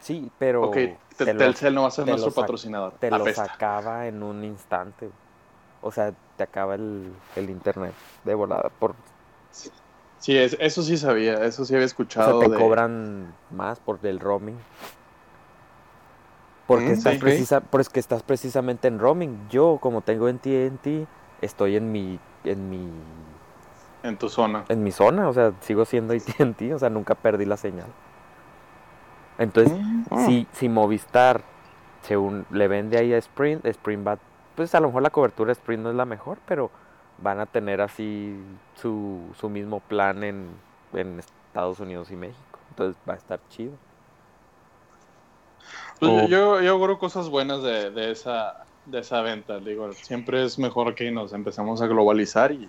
sí, 0.00 0.30
pero 0.38 0.66
ok, 0.66 0.74
te- 0.74 0.98
te 1.16 1.34
lo- 1.34 1.38
Telcel 1.40 1.74
no 1.74 1.82
va 1.82 1.88
a 1.88 1.90
ser 1.90 2.06
nuestro 2.06 2.32
patrocinador. 2.32 2.94
te 2.98 3.10
lo 3.10 3.26
sacaba 3.32 4.06
en 4.06 4.22
un 4.22 4.44
instante. 4.44 5.10
o 5.82 5.90
sea, 5.90 6.14
te 6.36 6.42
acaba 6.42 6.74
el, 6.76 7.12
el 7.36 7.50
internet 7.50 7.92
de 8.24 8.34
volada. 8.34 8.70
Por, 8.80 8.94
Sí, 10.18 10.36
es- 10.38 10.56
eso 10.58 10.82
sí 10.82 10.96
sabía, 10.96 11.44
eso 11.44 11.64
sí 11.66 11.74
había 11.74 11.84
o 11.84 11.86
escuchado. 11.86 12.40
sea, 12.40 12.48
te 12.48 12.56
de- 12.56 12.62
cobran 12.62 13.26
más 13.50 13.78
por 13.80 13.98
el 14.04 14.18
roaming. 14.20 14.56
Porque 16.66 16.88
Mm, 16.88 16.92
estás, 16.94 17.14
sí. 17.14 17.20
precisa, 17.20 17.60
porque 17.60 18.00
estás 18.00 18.22
precisamente 18.22 18.88
en 18.88 18.98
roaming. 18.98 19.36
Yo, 19.50 19.78
como 19.82 20.00
tengo 20.00 20.28
en 20.28 20.38
TNT, 20.38 21.06
estoy 21.42 21.76
en 21.76 21.92
mi, 21.92 22.18
en 22.44 22.70
mi, 22.70 22.88
en 24.04 24.16
tu 24.16 24.28
zona. 24.28 24.64
en 24.68 24.82
mi 24.84 24.92
zona, 24.92 25.28
o 25.28 25.32
sea, 25.32 25.52
sigo 25.60 25.84
siendo 25.84 26.14
AT&T, 26.38 26.72
o 26.74 26.78
sea, 26.78 26.90
nunca 26.90 27.14
perdí 27.16 27.44
la 27.46 27.56
señal. 27.56 27.88
Entonces, 29.38 29.76
Oh. 30.10 30.24
si, 30.26 30.46
si 30.52 30.68
Movistar 30.68 31.42
se 32.02 32.16
un- 32.16 32.46
le 32.50 32.68
vende 32.68 32.98
ahí 32.98 33.12
a 33.12 33.18
Sprint, 33.18 33.64
Sprint 33.66 34.06
va, 34.06 34.18
pues 34.54 34.72
a 34.76 34.80
lo 34.80 34.86
mejor 34.88 35.02
la 35.02 35.10
cobertura 35.10 35.48
de 35.48 35.52
Sprint 35.54 35.82
no 35.82 35.90
es 35.90 35.96
la 35.96 36.04
mejor, 36.04 36.38
pero 36.46 36.70
van 37.18 37.40
a 37.40 37.46
tener 37.46 37.80
así 37.80 38.36
su, 38.76 39.20
su 39.40 39.48
mismo 39.48 39.80
plan 39.80 40.22
en, 40.22 40.48
en 40.92 41.18
Estados 41.18 41.80
Unidos 41.80 42.10
y 42.12 42.16
México. 42.16 42.58
Entonces 42.70 42.96
va 43.08 43.14
a 43.14 43.16
estar 43.16 43.40
chido. 43.48 43.72
Pues 45.98 46.12
yo, 46.12 46.26
yo, 46.28 46.60
yo 46.60 46.72
auguro 46.72 46.98
cosas 46.98 47.28
buenas 47.30 47.62
de, 47.62 47.90
de 47.90 48.10
esa, 48.10 48.64
de 48.86 48.98
esa 48.98 49.22
venta. 49.22 49.58
Digo, 49.58 49.92
siempre 49.92 50.44
es 50.44 50.58
mejor 50.58 50.94
que 50.94 51.10
nos 51.10 51.32
empecemos 51.32 51.80
a 51.82 51.86
globalizar 51.86 52.52
y, 52.52 52.68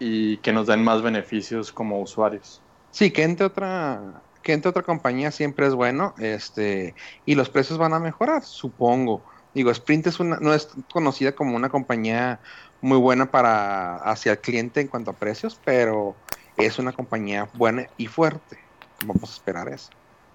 y 0.00 0.38
que 0.38 0.52
nos 0.52 0.66
den 0.66 0.82
más 0.82 1.02
beneficios 1.02 1.70
como 1.70 2.00
usuarios. 2.00 2.60
Sí, 2.90 3.12
que 3.12 3.22
entre 3.22 3.46
otra, 3.46 4.22
que 4.42 4.52
entre 4.52 4.70
otra 4.70 4.82
compañía 4.82 5.30
siempre 5.30 5.66
es 5.66 5.74
bueno, 5.74 6.14
este, 6.18 6.94
y 7.26 7.36
los 7.36 7.50
precios 7.50 7.78
van 7.78 7.92
a 7.92 8.00
mejorar, 8.00 8.42
supongo. 8.42 9.22
Digo, 9.54 9.70
Sprint 9.70 10.08
es 10.08 10.18
una, 10.18 10.38
no 10.40 10.54
es 10.54 10.70
conocida 10.92 11.32
como 11.32 11.54
una 11.54 11.68
compañía 11.68 12.40
muy 12.80 12.98
buena 12.98 13.30
para 13.30 13.96
hacia 13.96 14.32
el 14.32 14.38
cliente 14.38 14.80
en 14.80 14.88
cuanto 14.88 15.10
a 15.10 15.14
precios, 15.14 15.60
pero 15.64 16.16
es 16.56 16.78
una 16.78 16.92
compañía 16.92 17.48
buena 17.54 17.86
y 17.96 18.06
fuerte. 18.06 18.58
Vamos 19.04 19.30
a 19.30 19.34
esperar 19.34 19.68
eso. 19.68 19.90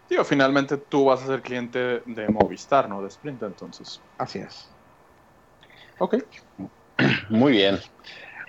Digo, 0.09 0.24
finalmente 0.24 0.78
tú 0.78 1.05
vas 1.05 1.24
a 1.24 1.28
ser 1.28 1.41
cliente 1.41 2.03
de 2.05 2.28
Movistar, 2.30 2.88
no 2.88 3.01
de 3.01 3.07
Sprint, 3.07 3.41
entonces. 3.41 3.99
Así 4.18 4.39
es. 4.39 4.70
Ok. 5.97 6.18
Muy 7.30 7.53
bien. 7.53 7.80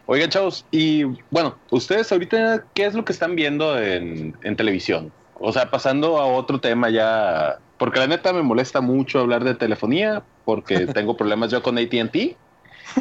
Oigan, 0.07 0.31
chavos, 0.31 0.65
y 0.71 1.03
bueno, 1.31 1.59
ustedes 1.71 2.11
ahorita, 2.13 2.65
¿qué 2.75 2.87
es 2.87 2.95
lo 2.95 3.05
que 3.05 3.13
están 3.13 3.35
viendo 3.35 3.79
en, 3.79 4.37
en 4.43 4.57
televisión? 4.57 5.13
O 5.35 5.53
sea, 5.53 5.71
pasando 5.71 6.19
a 6.19 6.27
otro 6.27 6.61
tema 6.61 6.91
ya, 6.91 7.59
porque 7.77 7.99
la 7.99 8.07
neta 8.07 8.33
me 8.33 8.43
molesta 8.43 8.81
mucho 8.81 9.19
hablar 9.19 9.43
de 9.43 9.55
telefonía, 9.55 10.23
porque 10.45 10.87
tengo 10.95 11.17
problemas 11.17 11.51
yo 11.51 11.61
con 11.63 11.77
ATT, 11.77 12.37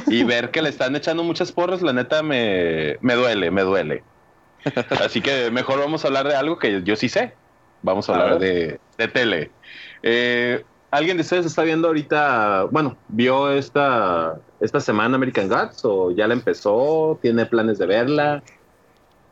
y 0.07 0.23
ver 0.23 0.49
que 0.49 0.63
le 0.63 0.69
están 0.69 0.95
echando 0.95 1.23
muchas 1.23 1.51
porras, 1.51 1.83
la 1.83 1.93
neta 1.93 2.23
me, 2.23 2.97
me 3.01 3.13
duele, 3.13 3.51
me 3.51 3.61
duele. 3.61 4.03
Así 4.99 5.21
que 5.21 5.51
mejor 5.51 5.79
vamos 5.79 6.03
a 6.03 6.07
hablar 6.07 6.27
de 6.27 6.35
algo 6.35 6.57
que 6.57 6.81
yo 6.83 6.95
sí 6.95 7.07
sé. 7.07 7.33
Vamos 7.83 8.09
a 8.09 8.13
A 8.13 8.15
hablar 8.15 8.39
de, 8.39 8.79
de 8.97 9.07
tele. 9.07 9.51
Eh, 10.01 10.63
¿Alguien 10.95 11.17
de 11.17 11.23
ustedes 11.23 11.45
está 11.45 11.63
viendo 11.63 11.89
ahorita, 11.89 12.69
bueno, 12.71 12.95
vio 13.09 13.51
esta, 13.51 14.39
esta 14.61 14.79
semana 14.79 15.17
American 15.17 15.49
Gods 15.49 15.83
o 15.83 16.11
ya 16.11 16.25
la 16.25 16.35
empezó? 16.35 17.19
¿Tiene 17.21 17.45
planes 17.45 17.79
de 17.79 17.85
verla? 17.85 18.41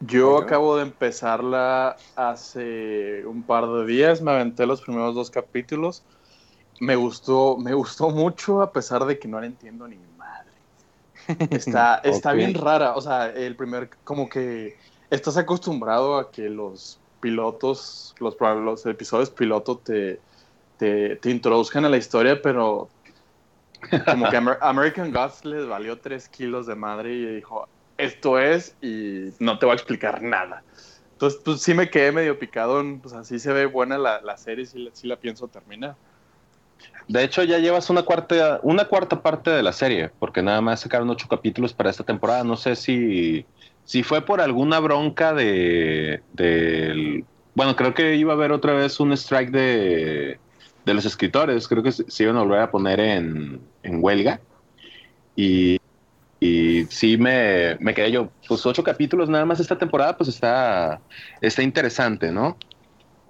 Yo 0.01 0.39
acabo 0.39 0.75
de 0.75 0.81
empezarla 0.83 1.95
hace 2.17 3.25
un 3.25 3.43
par 3.43 3.65
de 3.65 3.85
días, 3.85 4.21
me 4.21 4.31
aventé 4.31 4.65
los 4.65 4.81
primeros 4.81 5.15
dos 5.15 5.31
capítulos. 5.31 6.03
Me 6.81 6.97
gustó, 6.97 7.55
me 7.57 7.73
gustó 7.73 8.09
mucho 8.09 8.61
a 8.61 8.73
pesar 8.73 9.05
de 9.05 9.17
que 9.17 9.29
no 9.29 9.39
la 9.39 9.45
entiendo 9.45 9.87
ni 9.87 9.97
madre. 10.17 10.51
Está, 11.49 11.95
está 12.03 12.33
bien 12.33 12.55
rara, 12.55 12.93
o 12.97 12.99
sea, 12.99 13.27
el 13.27 13.55
primer, 13.55 13.89
como 14.03 14.27
que 14.27 14.75
estás 15.09 15.37
acostumbrado 15.37 16.17
a 16.17 16.29
que 16.29 16.49
los 16.49 16.99
pilotos, 17.21 18.13
los, 18.19 18.35
los 18.37 18.85
episodios 18.85 19.29
piloto 19.29 19.77
te, 19.77 20.19
te, 21.19 21.29
introduzcan 21.29 21.85
a 21.85 21.89
la 21.89 21.97
historia, 21.97 22.41
pero 22.41 22.89
como 24.09 24.29
que 24.29 24.37
Amer- 24.37 24.57
American 24.61 25.11
Gods 25.11 25.45
les 25.45 25.67
valió 25.67 25.99
tres 25.99 26.27
kilos 26.29 26.67
de 26.67 26.75
madre 26.75 27.13
y 27.13 27.35
dijo, 27.35 27.67
esto 27.97 28.39
es 28.39 28.75
y 28.81 29.29
no 29.39 29.59
te 29.59 29.65
voy 29.65 29.73
a 29.73 29.75
explicar 29.75 30.21
nada. 30.21 30.63
Entonces, 31.11 31.41
pues 31.43 31.61
sí 31.61 31.73
me 31.73 31.89
quedé 31.89 32.11
medio 32.11 32.37
picado, 32.37 32.83
pues 33.01 33.13
así 33.13 33.39
se 33.39 33.53
ve 33.53 33.65
buena 33.65 33.97
la, 33.97 34.21
la 34.21 34.35
serie, 34.37 34.65
sí, 34.65 34.89
sí 34.93 35.07
la 35.07 35.15
pienso 35.15 35.47
terminar. 35.47 35.95
De 37.07 37.23
hecho, 37.23 37.43
ya 37.43 37.59
llevas 37.59 37.89
una 37.89 38.03
cuarta, 38.03 38.59
una 38.63 38.85
cuarta 38.85 39.21
parte 39.21 39.51
de 39.51 39.63
la 39.63 39.73
serie, 39.73 40.11
porque 40.19 40.41
nada 40.41 40.61
más 40.61 40.81
sacaron 40.81 41.09
ocho 41.09 41.27
capítulos 41.27 41.73
para 41.73 41.89
esta 41.89 42.03
temporada. 42.03 42.43
No 42.43 42.55
sé 42.55 42.75
si, 42.75 43.45
si 43.83 44.03
fue 44.03 44.21
por 44.21 44.41
alguna 44.41 44.79
bronca 44.79 45.33
de, 45.33 46.23
del... 46.31 47.25
Bueno, 47.53 47.75
creo 47.75 47.93
que 47.93 48.15
iba 48.15 48.33
a 48.33 48.35
haber 48.35 48.51
otra 48.51 48.73
vez 48.73 48.99
un 48.99 49.13
strike 49.13 49.51
de, 49.51 50.39
de 50.85 50.93
los 50.93 51.05
escritores. 51.05 51.67
Creo 51.67 51.83
que 51.83 51.91
se, 51.91 52.23
iban 52.23 52.37
a 52.37 52.43
volver 52.43 52.59
a 52.61 52.71
poner 52.71 52.99
en, 52.99 53.61
en 53.83 54.03
huelga. 54.03 54.39
Y, 55.35 55.79
y 56.39 56.85
sí 56.85 57.17
me, 57.17 57.77
me 57.79 57.93
quedé 57.93 58.11
yo, 58.11 58.29
pues 58.47 58.65
ocho 58.65 58.83
capítulos 58.83 59.29
nada 59.29 59.45
más 59.45 59.59
esta 59.59 59.77
temporada, 59.77 60.15
pues 60.17 60.29
está, 60.29 60.99
está 61.41 61.63
interesante, 61.63 62.31
¿no? 62.31 62.57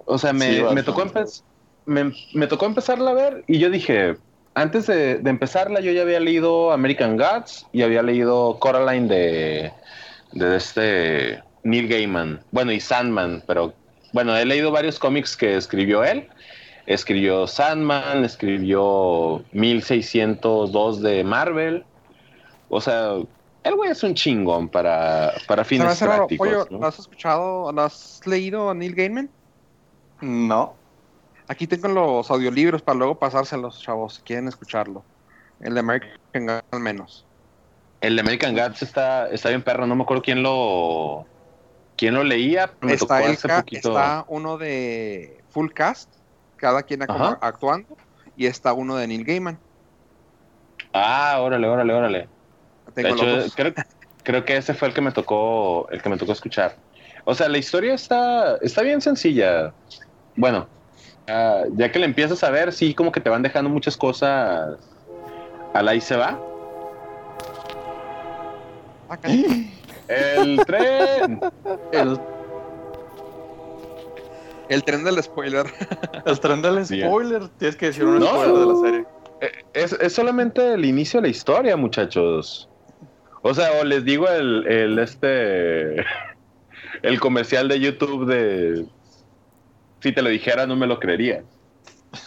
O 0.04 0.18
sea, 0.18 0.32
me, 0.32 0.56
Sí, 0.56 0.62
me 0.74 0.82
tocó 0.82 1.02
empezar 1.02 1.44
me, 1.86 2.12
me 2.32 2.46
tocó 2.46 2.66
empezarla 2.66 3.10
a 3.10 3.14
ver 3.14 3.44
y 3.46 3.58
yo 3.58 3.70
dije, 3.70 4.16
antes 4.54 4.86
de, 4.86 5.18
de 5.18 5.30
empezarla 5.30 5.80
yo 5.80 5.92
ya 5.92 6.02
había 6.02 6.20
leído 6.20 6.72
American 6.72 7.16
Gods 7.16 7.66
y 7.72 7.82
había 7.82 8.02
leído 8.02 8.58
Coraline 8.58 9.08
de, 9.08 9.72
de 10.32 10.56
este 10.56 11.42
Neil 11.62 11.88
Gaiman, 11.88 12.40
bueno 12.52 12.72
y 12.72 12.80
Sandman, 12.80 13.42
pero 13.46 13.74
bueno, 14.12 14.36
he 14.36 14.44
leído 14.44 14.70
varios 14.70 14.98
cómics 14.98 15.36
que 15.36 15.56
escribió 15.56 16.04
él, 16.04 16.28
escribió 16.86 17.46
Sandman, 17.46 18.24
escribió 18.24 19.42
1602 19.52 21.02
de 21.02 21.24
Marvel, 21.24 21.84
o 22.68 22.80
sea, 22.80 23.14
el 23.62 23.74
güey 23.76 23.90
es 23.90 24.02
un 24.02 24.14
chingón 24.14 24.68
para, 24.68 25.32
para 25.46 25.64
fines 25.64 25.98
prácticos. 25.98 26.46
Pollo, 26.48 26.66
¿no? 26.70 26.78
¿lo 26.80 26.86
has 26.86 26.98
escuchado? 26.98 27.72
¿Lo 27.72 27.82
has 27.82 28.20
leído 28.26 28.70
a 28.70 28.74
Neil 28.74 28.94
Gaiman? 28.94 29.30
No. 30.20 30.74
Aquí 31.48 31.66
tengo 31.66 31.88
los 31.88 32.30
audiolibros 32.30 32.82
para 32.82 32.98
luego 32.98 33.18
pasárselos, 33.18 33.80
chavos, 33.80 34.16
si 34.16 34.22
quieren 34.22 34.48
escucharlo. 34.48 35.02
El 35.60 35.74
de 35.74 35.80
American 35.80 36.46
God, 36.46 36.60
al 36.70 36.80
menos. 36.80 37.24
El 38.00 38.16
de 38.16 38.20
American 38.20 38.54
Gods 38.54 38.82
está, 38.82 39.28
está 39.30 39.48
bien 39.48 39.62
perro, 39.62 39.86
no 39.86 39.94
me 39.94 40.02
acuerdo 40.02 40.22
quién 40.22 40.42
lo 40.42 41.26
quién 41.96 42.14
lo 42.14 42.24
leía, 42.24 42.66
pero 42.66 42.92
me 42.92 42.96
tocó 42.98 43.14
Está, 43.14 43.26
el 43.26 43.32
hace 43.32 43.48
poquito. 43.48 43.88
está 43.90 44.24
uno 44.28 44.58
de 44.58 45.38
Full 45.50 45.70
Cast, 45.70 46.10
cada 46.56 46.82
quien 46.82 47.02
Ajá. 47.02 47.38
actuando, 47.40 47.96
y 48.36 48.46
está 48.46 48.72
uno 48.72 48.96
de 48.96 49.06
Neil 49.06 49.24
Gaiman. 49.24 49.58
Ah, 50.92 51.38
órale, 51.40 51.66
órale, 51.66 51.92
órale. 51.92 52.28
Tengo 52.94 53.16
de 53.16 53.38
hecho, 53.40 53.54
creo, 53.56 53.74
creo 54.22 54.44
que 54.44 54.56
ese 54.56 54.74
fue 54.74 54.88
el 54.88 54.94
que 54.94 55.00
me 55.00 55.12
tocó, 55.12 55.88
el 55.90 56.02
que 56.02 56.08
me 56.08 56.16
tocó 56.16 56.32
escuchar. 56.32 56.76
O 57.24 57.34
sea, 57.34 57.48
la 57.48 57.58
historia 57.58 57.94
está, 57.94 58.56
está 58.56 58.82
bien 58.82 59.00
sencilla. 59.00 59.72
Bueno, 60.36 60.66
ah, 61.28 61.62
ya 61.72 61.90
que 61.90 61.98
le 61.98 62.06
empiezas 62.06 62.44
a 62.44 62.50
ver, 62.50 62.72
sí, 62.72 62.94
como 62.94 63.10
que 63.10 63.20
te 63.20 63.30
van 63.30 63.42
dejando 63.42 63.70
muchas 63.70 63.96
cosas 63.96 64.78
al 65.72 65.88
ahí 65.88 66.00
se 66.00 66.16
va. 66.16 66.38
Ah, 69.08 69.16
caray. 69.16 69.70
El 70.08 70.64
tren. 70.66 71.40
El, 71.92 72.20
El 74.68 74.82
tren 74.84 75.04
del 75.04 75.22
spoiler. 75.22 75.66
el 76.26 76.40
tren 76.40 76.62
del 76.62 76.84
Sí. 76.86 77.00
spoiler, 77.00 77.48
tienes 77.58 77.76
que 77.76 77.86
decir 77.86 78.04
un 78.04 78.18
No. 78.18 78.26
spoiler 78.26 78.54
de 78.58 78.66
la 78.66 78.76
serie. 78.76 79.04
Es, 79.74 79.92
es 79.92 80.12
solamente 80.14 80.74
el 80.74 80.84
inicio 80.84 81.20
de 81.20 81.26
la 81.28 81.30
historia, 81.30 81.76
muchachos. 81.76 82.68
O 83.42 83.52
sea, 83.52 83.80
o 83.80 83.84
les 83.84 84.04
digo 84.04 84.26
el, 84.28 84.66
el 84.66 84.98
este 84.98 85.96
el 87.02 87.20
comercial 87.20 87.68
de 87.68 87.78
YouTube 87.80 88.26
de 88.26 88.86
si 90.00 90.12
te 90.12 90.22
lo 90.22 90.30
dijera 90.30 90.66
no 90.66 90.76
me 90.76 90.86
lo 90.86 90.98
creería. 90.98 91.42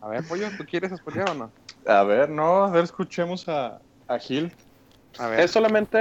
A 0.00 0.08
ver, 0.08 0.22
Pollo, 0.28 0.48
¿tú 0.58 0.64
quieres 0.64 0.92
spoiler 0.96 1.30
o 1.30 1.34
no? 1.34 1.52
A 1.86 2.02
ver, 2.02 2.28
no, 2.28 2.64
a 2.64 2.70
ver, 2.70 2.84
escuchemos 2.84 3.48
a, 3.48 3.78
a 4.06 4.18
Gil. 4.18 4.52
A 5.18 5.28
ver. 5.28 5.40
Es 5.40 5.50
solamente, 5.50 5.98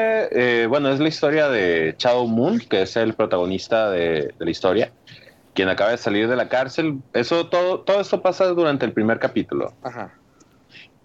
eh, 0.63 0.65
bueno, 0.67 0.89
es 0.89 0.99
la 0.99 1.07
historia 1.07 1.47
de 1.47 1.93
Chao 1.97 2.25
Moon, 2.27 2.59
que 2.59 2.81
es 2.81 2.97
el 2.97 3.13
protagonista 3.13 3.89
de, 3.91 4.33
de 4.37 4.45
la 4.45 4.49
historia, 4.51 4.91
quien 5.53 5.69
acaba 5.69 5.91
de 5.91 5.97
salir 5.97 6.27
de 6.27 6.35
la 6.35 6.49
cárcel. 6.49 6.99
Eso 7.13 7.47
todo, 7.47 7.81
todo 7.81 8.01
esto 8.01 8.21
pasa 8.21 8.45
durante 8.47 8.85
el 8.85 8.91
primer 8.91 9.19
capítulo. 9.19 9.73
Ajá. 9.83 10.13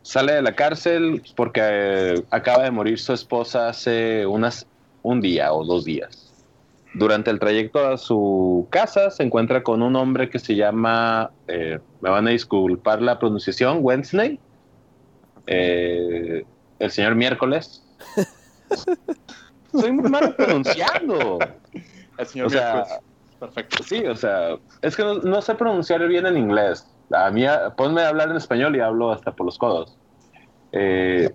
Sale 0.02 0.32
de 0.34 0.42
la 0.42 0.54
cárcel 0.54 1.22
porque 1.36 1.60
eh, 1.62 2.24
acaba 2.30 2.64
de 2.64 2.70
morir 2.70 2.98
su 2.98 3.12
esposa 3.12 3.68
hace 3.68 4.26
unas 4.26 4.66
un 5.02 5.20
día 5.20 5.52
o 5.52 5.64
dos 5.64 5.84
días. 5.84 6.32
Durante 6.94 7.30
el 7.30 7.38
trayecto 7.38 7.86
a 7.86 7.98
su 7.98 8.66
casa 8.70 9.10
se 9.10 9.22
encuentra 9.22 9.62
con 9.62 9.82
un 9.82 9.94
hombre 9.96 10.30
que 10.30 10.38
se 10.38 10.56
llama, 10.56 11.30
eh, 11.46 11.78
me 12.00 12.10
van 12.10 12.26
a 12.26 12.30
disculpar 12.30 13.02
la 13.02 13.18
pronunciación, 13.18 13.78
Wednesday. 13.82 14.40
Eh, 15.46 16.44
el 16.78 16.90
señor 16.90 17.14
miércoles. 17.14 17.84
Soy 19.72 19.92
muy 19.92 20.08
malo 20.08 20.34
pronunciando. 20.34 21.38
El 22.16 22.26
señor 22.26 22.46
O 22.46 22.50
sea, 22.50 22.72
miércoles. 22.72 23.00
Perfecto. 23.38 23.82
Sí, 23.84 24.04
o 24.06 24.16
sea, 24.16 24.56
es 24.82 24.96
que 24.96 25.04
no, 25.04 25.42
sé 25.42 25.54
pronunciar 25.54 26.06
bien 26.08 26.26
en 26.26 26.36
inglés. 26.36 26.86
A 27.12 27.30
mí, 27.30 27.44
ponme 27.76 28.02
a 28.02 28.08
hablar 28.08 28.30
en 28.30 28.36
español 28.36 28.74
y 28.76 28.80
hablo 28.80 29.12
hasta 29.12 29.32
por 29.32 29.46
los 29.46 29.58
codos. 29.58 29.96
Eh, 30.72 31.30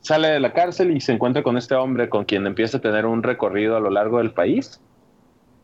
sale 0.00 0.28
de 0.28 0.40
la 0.40 0.52
cárcel 0.52 0.96
y 0.96 1.00
se 1.00 1.12
encuentra 1.12 1.42
con 1.42 1.56
este 1.56 1.74
hombre 1.74 2.08
con 2.08 2.24
quien 2.24 2.46
empieza 2.46 2.78
a 2.78 2.80
tener 2.80 3.04
un 3.04 3.22
recorrido 3.22 3.76
a 3.76 3.80
lo 3.80 3.90
largo 3.90 4.18
del 4.18 4.32
país 4.32 4.80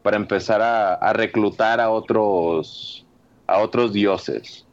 para 0.03 0.17
empezar 0.17 0.61
a, 0.61 0.95
a 0.95 1.13
reclutar 1.13 1.81
a 1.81 1.91
otros, 1.91 3.07
a 3.47 3.59
otros 3.59 3.93
dioses. 3.93 4.67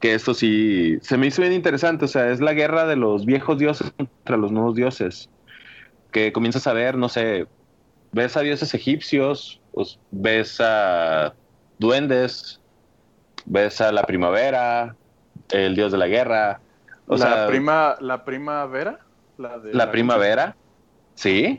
Que 0.00 0.14
esto 0.14 0.34
sí 0.34 0.98
se 1.02 1.16
me 1.16 1.26
hizo 1.26 1.42
bien 1.42 1.52
interesante, 1.52 2.06
o 2.06 2.08
sea, 2.08 2.30
es 2.30 2.40
la 2.40 2.54
guerra 2.54 2.86
de 2.86 2.96
los 2.96 3.24
viejos 3.24 3.58
dioses 3.58 3.92
contra 3.92 4.36
los 4.36 4.50
nuevos 4.50 4.74
dioses. 4.74 5.28
Que 6.10 6.32
comienzas 6.32 6.66
a 6.66 6.72
ver, 6.72 6.96
no 6.96 7.08
sé, 7.08 7.46
ves 8.12 8.36
a 8.36 8.40
dioses 8.40 8.74
egipcios, 8.74 9.60
pues, 9.72 9.98
ves 10.10 10.60
a 10.60 11.34
duendes, 11.78 12.60
ves 13.46 13.80
a 13.80 13.92
la 13.92 14.02
primavera, 14.04 14.96
el 15.50 15.74
dios 15.74 15.92
de 15.92 15.98
la 15.98 16.06
guerra, 16.06 16.60
o 17.06 17.16
la 17.16 17.26
sea, 17.26 17.46
prima, 17.46 17.96
la 18.00 18.24
primavera, 18.24 18.98
la 19.36 19.58
de 19.58 19.74
la 19.74 19.90
primavera, 19.90 20.56
sí. 21.14 21.58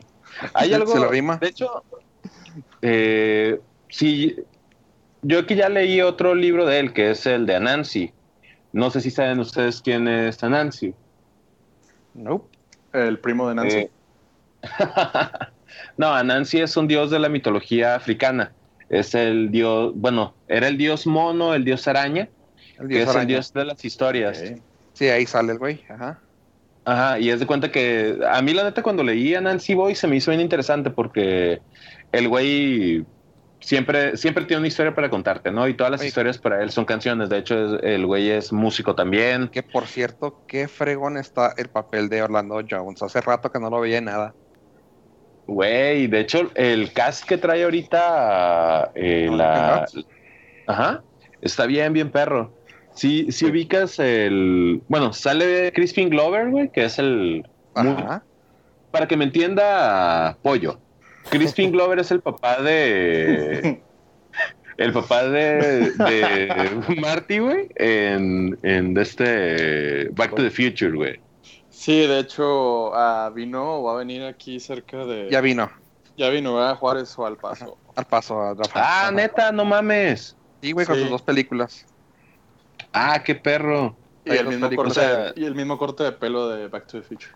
Hay 0.54 0.70
¿Se- 0.70 0.74
algo, 0.76 0.92
se 0.92 1.08
rima? 1.08 1.36
de 1.36 1.48
hecho, 1.48 1.84
eh, 2.80 3.60
sí, 3.88 4.36
yo 5.22 5.40
aquí 5.40 5.54
ya 5.54 5.68
leí 5.68 6.00
otro 6.00 6.34
libro 6.34 6.66
de 6.66 6.78
él, 6.80 6.92
que 6.92 7.10
es 7.10 7.26
el 7.26 7.46
de 7.46 7.56
Anansi. 7.56 8.12
No 8.72 8.90
sé 8.90 9.00
si 9.00 9.10
saben 9.10 9.38
ustedes 9.40 9.82
quién 9.82 10.08
es 10.08 10.42
Anansi. 10.42 10.94
Nope. 12.14 12.58
el 12.92 13.18
primo 13.20 13.48
de 13.48 13.54
Nancy. 13.54 13.76
Eh, 13.78 13.90
no, 15.96 16.14
Anansi 16.14 16.60
es 16.60 16.76
un 16.76 16.88
dios 16.88 17.10
de 17.10 17.18
la 17.18 17.28
mitología 17.28 17.94
africana. 17.94 18.52
Es 18.88 19.14
el 19.14 19.50
dios, 19.50 19.92
bueno, 19.94 20.34
era 20.48 20.68
el 20.68 20.76
dios 20.76 21.06
mono, 21.06 21.54
el 21.54 21.64
dios 21.64 21.88
araña, 21.88 22.28
El 22.78 22.88
que 22.88 22.96
dios 22.96 23.10
es 23.10 23.16
el 23.16 23.26
dios 23.26 23.52
de 23.52 23.64
las 23.64 23.84
historias. 23.84 24.42
Sí, 24.92 25.08
ahí 25.08 25.24
sale 25.26 25.52
el 25.52 25.58
güey. 25.58 25.82
Ajá. 25.88 26.18
Ajá, 26.84 27.18
y 27.18 27.30
es 27.30 27.38
de 27.40 27.46
cuenta 27.46 27.70
que 27.70 28.18
a 28.28 28.42
mí 28.42 28.52
la 28.52 28.64
neta 28.64 28.82
cuando 28.82 29.02
leí 29.02 29.34
a 29.34 29.40
Nancy 29.40 29.74
Boy 29.74 29.94
se 29.94 30.06
me 30.08 30.16
hizo 30.16 30.30
bien 30.30 30.40
interesante 30.40 30.90
porque 30.90 31.60
el 32.10 32.28
güey 32.28 33.04
siempre, 33.60 34.16
siempre 34.16 34.44
tiene 34.44 34.58
una 34.58 34.66
historia 34.68 34.92
para 34.94 35.08
contarte, 35.08 35.52
¿no? 35.52 35.68
Y 35.68 35.74
todas 35.74 35.92
las 35.92 36.00
Oye. 36.00 36.08
historias 36.08 36.38
para 36.38 36.60
él 36.62 36.70
son 36.70 36.84
canciones. 36.84 37.28
De 37.28 37.38
hecho, 37.38 37.76
es- 37.76 37.82
el 37.84 38.04
güey 38.04 38.30
es 38.30 38.52
músico 38.52 38.94
también. 38.96 39.48
Que 39.48 39.62
por 39.62 39.86
cierto, 39.86 40.42
qué 40.48 40.66
fregón 40.68 41.16
está 41.16 41.54
el 41.56 41.68
papel 41.68 42.08
de 42.08 42.20
Orlando 42.22 42.60
Jones. 42.68 43.00
Hace 43.02 43.20
rato 43.20 43.50
que 43.52 43.60
no 43.60 43.70
lo 43.70 43.80
veía 43.80 43.98
en 43.98 44.06
nada. 44.06 44.34
Güey, 45.46 46.06
de 46.06 46.20
hecho, 46.20 46.50
el 46.54 46.92
cast 46.92 47.24
que 47.24 47.36
trae 47.36 47.64
ahorita 47.64 48.92
eh, 48.94 49.26
¿No, 49.28 49.36
la... 49.36 49.86
Ajá, 50.66 51.02
está 51.40 51.66
bien, 51.66 51.92
bien 51.92 52.10
perro. 52.10 52.52
Sí, 52.94 53.26
sí 53.30 53.46
ubicas 53.46 53.98
el... 53.98 54.82
Bueno, 54.88 55.12
sale 55.12 55.72
Crispin 55.72 56.10
Glover, 56.10 56.50
güey, 56.50 56.70
que 56.70 56.84
es 56.84 56.98
el... 56.98 57.46
Ajá. 57.74 58.22
para 58.90 59.08
que 59.08 59.16
me 59.16 59.24
entienda, 59.24 60.36
Pollo. 60.42 60.78
Crispin 61.30 61.72
Glover 61.72 61.98
es 61.98 62.10
el 62.10 62.20
papá 62.20 62.60
de. 62.60 63.80
El 64.78 64.92
papá 64.92 65.24
de, 65.24 65.90
de 65.92 66.96
Marty, 67.00 67.38
güey, 67.38 67.68
en, 67.76 68.58
en 68.62 68.96
este 68.96 70.08
Back 70.12 70.34
to 70.34 70.42
the 70.42 70.50
Future, 70.50 70.92
güey. 70.92 71.20
Sí, 71.82 72.06
de 72.06 72.20
hecho, 72.20 72.94
ah, 72.94 73.28
vino 73.34 73.80
o 73.80 73.82
va 73.82 73.94
a 73.94 73.96
venir 73.96 74.22
aquí 74.22 74.60
cerca 74.60 74.98
de. 74.98 75.28
Ya 75.32 75.40
vino 75.40 75.68
Ya 76.16 76.28
vino 76.28 76.62
a 76.62 76.76
Juárez 76.76 77.12
o 77.18 77.26
al 77.26 77.36
Paso. 77.36 77.76
al 77.96 78.04
paso 78.04 78.40
a 78.40 78.54
Rafa. 78.54 78.70
Ah, 78.80 79.00
Ajá. 79.02 79.10
neta, 79.10 79.50
no 79.50 79.64
mames. 79.64 80.36
Sí, 80.60 80.70
güey, 80.70 80.86
con 80.86 80.94
Sí. 80.94 81.00
sus 81.02 81.10
dos 81.10 81.22
películas. 81.22 81.84
Ah, 82.92 83.20
qué 83.24 83.34
perro. 83.34 83.96
Y 84.24 84.30
el, 84.30 84.46
mismo 84.46 84.70
corte, 84.76 84.90
O 84.92 84.94
sea- 84.94 85.32
y 85.34 85.44
el 85.44 85.56
mismo 85.56 85.76
corte 85.76 86.04
de 86.04 86.12
pelo 86.12 86.50
de 86.50 86.68
Back 86.68 86.86
to 86.86 87.00
the 87.00 87.02
Future. 87.02 87.32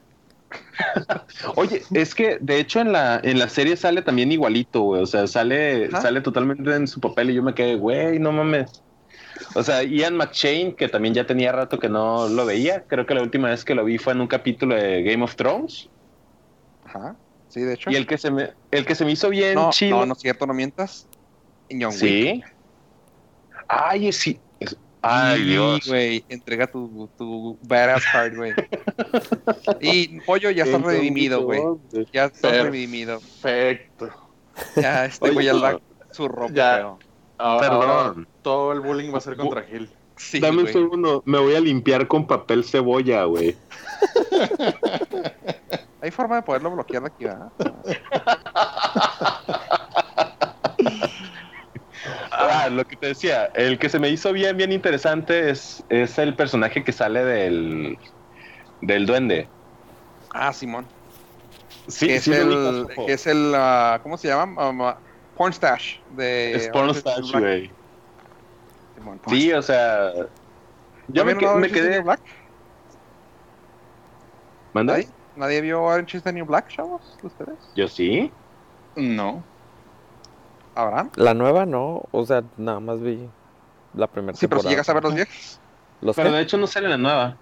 Oye, 1.56 1.82
es 1.92 2.14
que 2.14 2.38
de 2.40 2.60
hecho 2.60 2.78
en 2.78 2.92
la, 2.92 3.18
en 3.24 3.40
la 3.40 3.48
serie 3.48 3.76
sale 3.76 4.00
también 4.02 4.30
igualito, 4.30 4.82
güey. 4.82 5.02
O 5.02 5.06
sea, 5.06 5.26
sale, 5.26 5.90
sale 5.90 6.20
totalmente 6.20 6.72
en 6.72 6.86
su 6.86 7.00
papel 7.00 7.30
y 7.30 7.34
yo 7.34 7.42
me 7.42 7.52
quedé, 7.52 7.74
güey, 7.74 8.20
no 8.20 8.30
mames. 8.30 8.84
O 9.56 9.62
sea, 9.62 9.82
Ian 9.82 10.16
McShane, 10.16 10.74
que 10.74 10.88
también 10.88 11.14
ya 11.14 11.26
tenía 11.26 11.50
rato 11.50 11.78
que 11.78 11.88
no 11.88 12.28
lo 12.28 12.44
veía. 12.44 12.84
Creo 12.84 13.06
que 13.06 13.14
la 13.14 13.22
última 13.22 13.48
vez 13.48 13.64
que 13.64 13.74
lo 13.74 13.84
vi 13.84 13.96
fue 13.98 14.12
en 14.12 14.20
un 14.20 14.26
capítulo 14.26 14.74
de 14.74 15.02
Game 15.02 15.24
of 15.24 15.34
Thrones. 15.34 15.88
Ajá. 16.84 17.16
Sí, 17.48 17.60
de 17.62 17.74
hecho. 17.74 17.90
Y 17.90 17.96
el 17.96 18.06
que 18.06 18.18
se 18.18 18.30
me, 18.30 18.50
el 18.70 18.84
que 18.84 18.94
se 18.94 19.04
me 19.06 19.12
hizo 19.12 19.30
bien 19.30 19.54
no, 19.54 19.70
chido. 19.70 19.98
no, 20.00 20.06
no 20.06 20.12
es 20.12 20.18
cierto, 20.20 20.46
no 20.46 20.52
mientas. 20.52 21.08
John 21.70 21.86
Wick. 21.88 21.94
sí. 21.94 22.42
Ay, 23.66 24.08
es 24.08 24.16
sí. 24.18 24.38
es- 24.60 24.76
Ay, 25.00 25.42
Dios. 25.44 25.86
güey, 25.88 26.24
entrega 26.28 26.66
tu, 26.66 27.08
tu 27.16 27.56
badass 27.62 28.04
card, 28.12 28.36
güey. 28.36 28.52
y 29.80 30.20
Pollo 30.20 30.50
ya 30.50 30.64
está 30.64 30.78
redimido, 30.78 31.42
güey. 31.44 31.60
Ya 32.12 32.26
está 32.26 32.48
Perfecto. 32.48 32.70
redimido. 32.70 33.20
Perfecto. 33.42 34.10
Ya, 34.76 35.04
este 35.06 35.30
güey 35.30 35.46
ya 35.46 35.52
la 35.54 35.80
su 36.10 36.28
ropa. 36.28 36.52
Ya. 36.52 36.94
Ahora, 37.38 37.68
Perdón. 37.68 37.90
ahora 37.90 38.14
todo 38.42 38.72
el 38.72 38.80
bullying 38.80 39.12
va 39.12 39.18
a 39.18 39.20
ser 39.20 39.36
contra 39.36 39.62
Gil. 39.62 39.90
Sí, 40.16 40.40
Dame 40.40 40.58
un 40.58 40.62
güey. 40.62 40.72
segundo, 40.72 41.22
me 41.26 41.38
voy 41.38 41.54
a 41.54 41.60
limpiar 41.60 42.08
con 42.08 42.26
papel 42.26 42.64
cebolla, 42.64 43.24
güey. 43.24 43.54
Hay 46.00 46.10
forma 46.10 46.36
de 46.36 46.42
poderlo 46.42 46.70
bloquear 46.70 47.02
de 47.02 47.08
aquí, 47.08 47.24
¿verdad? 47.24 47.50
Ah, 52.30 52.68
lo 52.70 52.86
que 52.86 52.96
te 52.96 53.08
decía, 53.08 53.46
el 53.54 53.78
que 53.78 53.88
se 53.88 53.98
me 53.98 54.08
hizo 54.10 54.32
bien, 54.32 54.56
bien 54.56 54.70
interesante 54.70 55.50
es, 55.50 55.82
es 55.88 56.18
el 56.18 56.34
personaje 56.34 56.84
que 56.84 56.92
sale 56.92 57.24
del, 57.24 57.98
del 58.82 59.06
duende. 59.06 59.48
Ah, 60.32 60.52
Simón. 60.52 60.86
Sí, 61.88 62.08
que 62.08 62.16
es 62.16 62.24
sí 62.24 62.32
el, 62.32 62.86
que 63.06 63.12
es 63.12 63.26
el 63.26 63.52
ah, 63.54 64.00
¿cómo 64.02 64.18
se 64.18 64.28
llama? 64.28 64.98
Pornstash 65.36 65.98
de 66.16 66.54
Es 66.56 66.68
Pornstash, 66.68 67.32
güey. 67.32 67.70
Sí, 69.28 69.52
o 69.52 69.62
sea, 69.62 70.12
yo 71.08 71.24
me, 71.24 71.34
¿No 71.34 71.38
que- 71.40 71.46
me 71.56 71.70
quedé... 71.70 71.90
New 71.96 72.04
Black? 72.04 72.20
¿Manda? 74.72 74.94
¿Nadie? 74.94 75.08
¿Nadie 75.36 75.60
vio 75.60 75.82
Orange 75.82 76.16
is 76.18 76.22
the 76.22 76.32
New 76.32 76.44
Black, 76.46 76.68
chavos? 76.68 77.00
¿Ustedes? 77.22 77.56
Yo 77.74 77.88
sí. 77.88 78.30
No. 78.96 79.42
¿Abraham? 80.74 81.10
La 81.16 81.34
nueva 81.34 81.64
no, 81.66 82.02
o 82.10 82.26
sea, 82.26 82.42
nada 82.56 82.80
más 82.80 83.00
vi 83.00 83.28
la 83.94 84.06
primera 84.06 84.36
Sí, 84.36 84.46
pero 84.46 84.60
si 84.60 84.68
temporada. 84.68 84.70
llegas 84.70 84.88
a 84.88 84.94
ver 84.94 85.02
los 85.04 85.14
viejos. 85.14 85.60
¿Los 86.02 86.16
Pero 86.16 86.30
qué? 86.30 86.36
de 86.36 86.42
hecho 86.42 86.58
no 86.58 86.66
sale 86.66 86.88
la 86.88 86.98
nueva. 86.98 87.36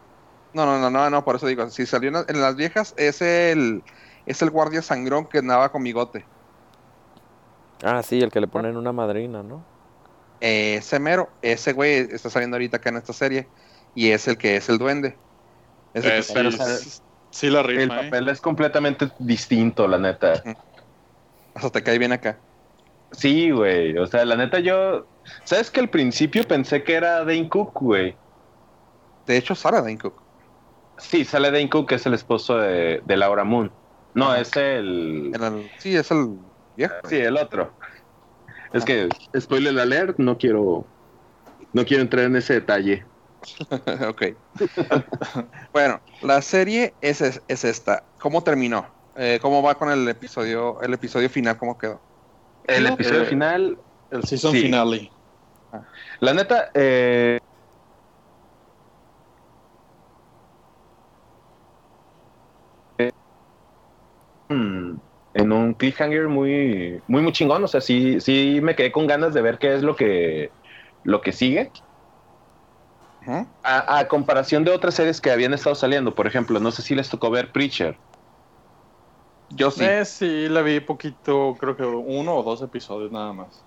No, 0.53 0.67
no, 0.67 0.79
no, 0.79 0.89
no, 0.91 1.11
no, 1.11 1.25
por 1.25 1.37
eso 1.37 1.47
digo, 1.49 1.69
si 1.71 1.85
salió 1.87 2.11
en, 2.11 2.17
en 2.29 2.41
las 2.41 2.55
viejas, 2.55 2.95
es 2.97 3.21
el 3.23 3.83
es 4.27 4.41
el 4.41 4.51
guardia 4.51 4.83
sangrón 4.83 5.27
que 5.27 5.39
andaba 5.39 5.71
con 5.71 5.83
bigote. 5.83 6.25
Ah, 7.85 8.03
sí, 8.03 8.19
el 8.21 8.31
que 8.31 8.41
le 8.41 8.47
ponen 8.47 8.77
una 8.77 8.93
madrina, 8.93 9.43
¿no? 9.43 9.63
Ese 10.41 10.99
mero, 10.99 11.29
ese 11.43 11.73
güey 11.73 12.09
está 12.11 12.31
saliendo 12.31 12.57
ahorita 12.57 12.79
acá 12.79 12.89
en 12.91 12.97
esta 12.97 13.13
serie 13.13 13.47
y 13.95 14.11
es 14.11 14.27
el 14.27 14.37
que 14.37 14.57
es 14.57 14.69
el 14.69 14.79
duende. 14.79 15.17
Es 15.95 16.05
el 16.05 16.11
que 16.11 16.17
Eh, 16.17 16.19
está- 16.21 16.33
sí, 16.33 16.33
pero, 16.35 16.51
sea, 16.51 16.67
sí, 17.31 17.51
la 17.51 17.61
El 17.61 17.67
rifa, 17.67 17.83
¿eh? 18.01 18.05
papel 18.05 18.29
es 18.29 18.41
completamente 18.41 19.11
distinto, 19.19 19.87
la 19.87 19.99
neta. 19.99 20.43
hasta 21.55 21.71
te 21.71 21.83
cae 21.83 21.99
bien 21.99 22.13
acá. 22.13 22.39
Sí, 23.13 23.51
güey. 23.51 23.97
O 23.99 24.07
sea, 24.07 24.25
la 24.25 24.37
neta 24.37 24.59
yo... 24.59 25.07
¿Sabes 25.45 25.71
que 25.71 25.81
al 25.81 25.89
principio 25.89 26.43
pensé 26.45 26.83
que 26.83 26.95
era 26.95 27.19
Dane 27.21 27.49
Cook, 27.49 27.81
güey? 27.81 28.17
De 29.27 29.37
hecho, 29.37 29.55
sale 29.55 29.79
Dane 29.79 29.99
Cook. 29.99 30.21
Sí, 30.99 31.25
sale 31.25 31.51
Dane 31.51 31.71
Cook, 31.71 31.89
que 31.89 31.95
es 31.95 32.07
el 32.07 32.15
esposo 32.15 32.57
de, 32.59 33.01
de 33.05 33.17
Laura 33.17 33.45
Moon. 33.45 33.71
No, 34.15 34.27
Ajá. 34.33 34.41
es 34.41 34.57
el... 34.57 35.31
El- 35.33 35.71
sí, 35.79 35.95
es 35.97 36.11
el 36.11 36.39
viejo. 36.77 36.95
Sí, 37.09 37.17
el 37.17 37.37
otro. 37.37 37.77
Es 38.73 38.85
que, 38.85 39.09
spoiler 39.39 39.79
alert, 39.79 40.19
no 40.19 40.37
quiero... 40.37 40.87
No 41.73 41.85
quiero 41.85 42.03
entrar 42.03 42.27
en 42.27 42.37
ese 42.37 42.55
detalle. 42.55 43.05
ok. 44.09 44.23
bueno, 45.73 46.01
la 46.23 46.41
serie 46.41 46.95
es, 47.01 47.21
es, 47.21 47.43
es 47.49 47.65
esta. 47.65 48.05
¿Cómo 48.21 48.43
terminó? 48.43 48.95
Eh, 49.17 49.39
¿Cómo 49.41 49.63
va 49.63 49.77
con 49.77 49.91
el 49.91 50.09
episodio, 50.09 50.81
el 50.83 50.95
episodio 50.95 51.29
final? 51.29 51.57
¿Cómo 51.59 51.79
quedó? 51.79 52.03
El 52.65 52.87
episodio 52.87 53.23
eh, 53.23 53.27
final, 53.27 53.79
El 54.11 54.25
season 54.25 54.53
Sí. 54.53 54.63
finale. 54.63 55.11
la 56.21 56.35
neta, 56.35 56.71
eh, 56.75 57.39
mm, 64.49 65.14
en 65.35 65.53
un 65.53 65.75
cliffhanger 65.75 66.29
muy, 66.29 67.03
muy, 67.07 67.23
muy 67.23 67.33
chingón. 67.33 67.63
O 67.65 67.69
sea, 67.69 67.81
sí, 67.81 68.21
sí 68.21 68.61
me 68.63 68.75
quedé 68.75 68.93
con 68.93 69.07
ganas 69.07 69.35
de 69.35 69.43
ver 69.43 69.59
qué 69.59 69.75
es 69.75 69.83
lo 69.83 69.97
que, 69.97 70.51
lo 71.03 71.21
que 71.21 71.33
sigue. 71.33 71.71
A 73.63 74.07
comparación 74.09 74.65
de 74.65 74.71
otras 74.71 74.95
series 74.95 75.21
que 75.21 75.31
habían 75.31 75.55
estado 75.55 75.75
saliendo, 75.75 76.15
por 76.15 76.27
ejemplo, 76.27 76.61
no 76.61 76.71
sé 76.71 76.83
si 76.83 76.95
les 76.95 77.09
tocó 77.09 77.31
ver 77.31 77.53
Preacher. 77.53 77.99
Yo 79.51 79.71
sí. 79.71 79.85
Eh, 79.85 80.05
sí, 80.05 80.49
la 80.49 80.63
vi 80.63 80.81
poquito, 80.81 81.57
creo 81.59 81.77
que 81.77 81.85
uno 81.85 82.37
o 82.37 82.43
dos 82.43 82.63
episodios 82.63 83.11
nada 83.13 83.33
más. 83.33 83.65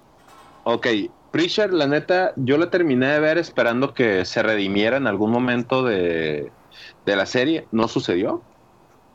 Ok, 0.63 0.87
Preacher, 1.31 1.73
la 1.73 1.87
neta, 1.87 2.33
yo 2.35 2.57
la 2.57 2.69
terminé 2.69 3.07
de 3.07 3.19
ver 3.19 3.37
esperando 3.37 3.93
que 3.93 4.25
se 4.25 4.43
redimiera 4.43 4.97
en 4.97 5.07
algún 5.07 5.31
momento 5.31 5.83
de, 5.83 6.51
de 7.05 7.15
la 7.15 7.25
serie. 7.25 7.67
No 7.71 7.87
sucedió. 7.87 8.43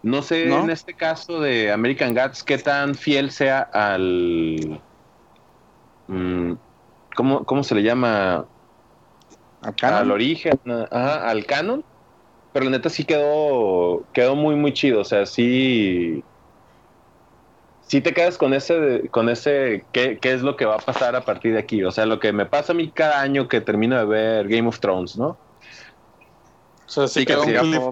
No 0.03 0.23
sé 0.23 0.49
¿No? 0.49 0.59
en 0.59 0.71
este 0.71 0.95
caso 0.95 1.41
de 1.41 1.71
American 1.73 2.15
Gods 2.15 2.43
qué 2.43 2.59
tan 2.59 2.95
fiel 2.95 3.31
sea 3.31 3.61
al. 3.73 4.83
mm, 6.07 6.53
¿cómo, 7.17 7.45
cómo 7.45 7.65
se 7.65 7.75
le 7.75 7.83
llama? 7.83 8.49
Al 9.81 10.11
origen, 10.11 10.61
ajá, 10.91 11.29
al 11.29 11.47
canon. 11.47 11.85
Pero 12.53 12.67
la 12.67 12.73
neta 12.73 12.91
sí 12.91 13.05
quedó, 13.05 14.09
quedó 14.13 14.37
muy, 14.37 14.57
muy 14.57 14.73
chido. 14.75 15.01
O 15.01 15.05
sea, 15.05 15.27
sí. 15.27 16.25
Sí 17.81 18.01
te 18.01 18.15
quedas 18.15 18.39
con 18.39 18.55
ese, 18.55 19.09
con 19.11 19.29
ese, 19.29 19.87
¿qué, 19.93 20.19
qué 20.19 20.33
es 20.33 20.43
lo 20.43 20.57
que 20.57 20.65
va 20.65 20.77
a 20.77 20.79
pasar 20.79 21.15
a 21.15 21.25
partir 21.25 21.53
de 21.53 21.59
aquí? 21.59 21.85
O 21.85 21.91
sea, 21.91 22.07
lo 22.07 22.19
que 22.21 22.33
me 22.33 22.47
pasa 22.47 22.73
a 22.73 22.77
mí 22.77 22.91
cada 22.93 23.21
año 23.21 23.49
que 23.49 23.61
termino 23.61 23.99
de 23.99 24.07
ver 24.07 24.49
Game 24.49 24.69
of 24.69 24.81
Thrones, 24.81 25.17
¿no? 25.19 25.29
O 25.29 25.41
sea, 26.87 27.09
sí, 27.09 27.21
Sí, 27.21 27.27
que 27.27 27.33
quedó, 27.35 27.45
un 27.45 27.55
cliff- 27.55 27.91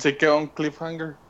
sí 0.00 0.16
quedó 0.16 0.38
un 0.38 0.48
cliffhanger. 0.48 1.20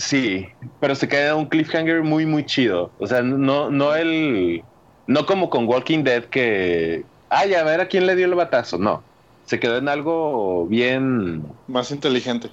Sí, 0.00 0.46
pero 0.78 0.94
se 0.94 1.08
queda 1.08 1.34
un 1.36 1.46
cliffhanger 1.46 2.02
muy, 2.02 2.24
muy 2.24 2.46
chido. 2.46 2.94
O 2.98 3.06
sea, 3.06 3.20
no, 3.20 3.70
no 3.70 3.94
el. 3.94 4.64
No 5.06 5.26
como 5.26 5.50
con 5.50 5.66
Walking 5.68 6.02
Dead 6.04 6.24
que. 6.24 7.04
Ay, 7.28 7.52
a 7.54 7.64
ver 7.64 7.82
a 7.82 7.88
quién 7.88 8.06
le 8.06 8.16
dio 8.16 8.24
el 8.26 8.34
batazo. 8.34 8.78
No. 8.78 9.04
Se 9.44 9.60
quedó 9.60 9.76
en 9.76 9.88
algo 9.88 10.66
bien. 10.66 11.42
Más 11.66 11.90
inteligente. 11.90 12.50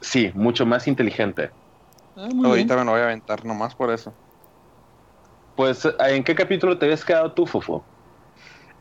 Sí, 0.00 0.32
mucho 0.34 0.66
más 0.66 0.88
inteligente. 0.88 1.52
Ah, 2.16 2.28
Ahorita 2.44 2.74
bien. 2.74 2.78
me 2.80 2.84
lo 2.84 2.90
voy 2.92 3.00
a 3.00 3.04
aventar 3.04 3.44
nomás 3.44 3.76
por 3.76 3.92
eso. 3.92 4.12
Pues, 5.54 5.86
¿en 6.00 6.24
qué 6.24 6.34
capítulo 6.34 6.76
te 6.78 6.86
habías 6.86 7.04
quedado 7.04 7.32
tú, 7.32 7.46
Fofo? 7.46 7.84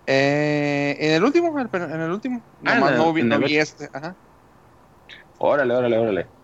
Eh, 0.08 0.98
en 1.00 1.12
el 1.12 1.24
último, 1.24 1.58
en 1.60 2.02
el- 2.02 2.12
último. 2.12 2.42
Ah, 2.66 2.76
Nomás 2.76 2.92
el- 2.94 2.98
no 2.98 3.14
vi, 3.14 3.22
en 3.22 3.30
no 3.30 3.36
el 3.36 3.44
vi 3.44 3.58
este. 3.58 3.90
Ajá. 3.94 4.16
Órale, 5.38 5.76
órale, 5.76 5.98
órale. 6.00 6.41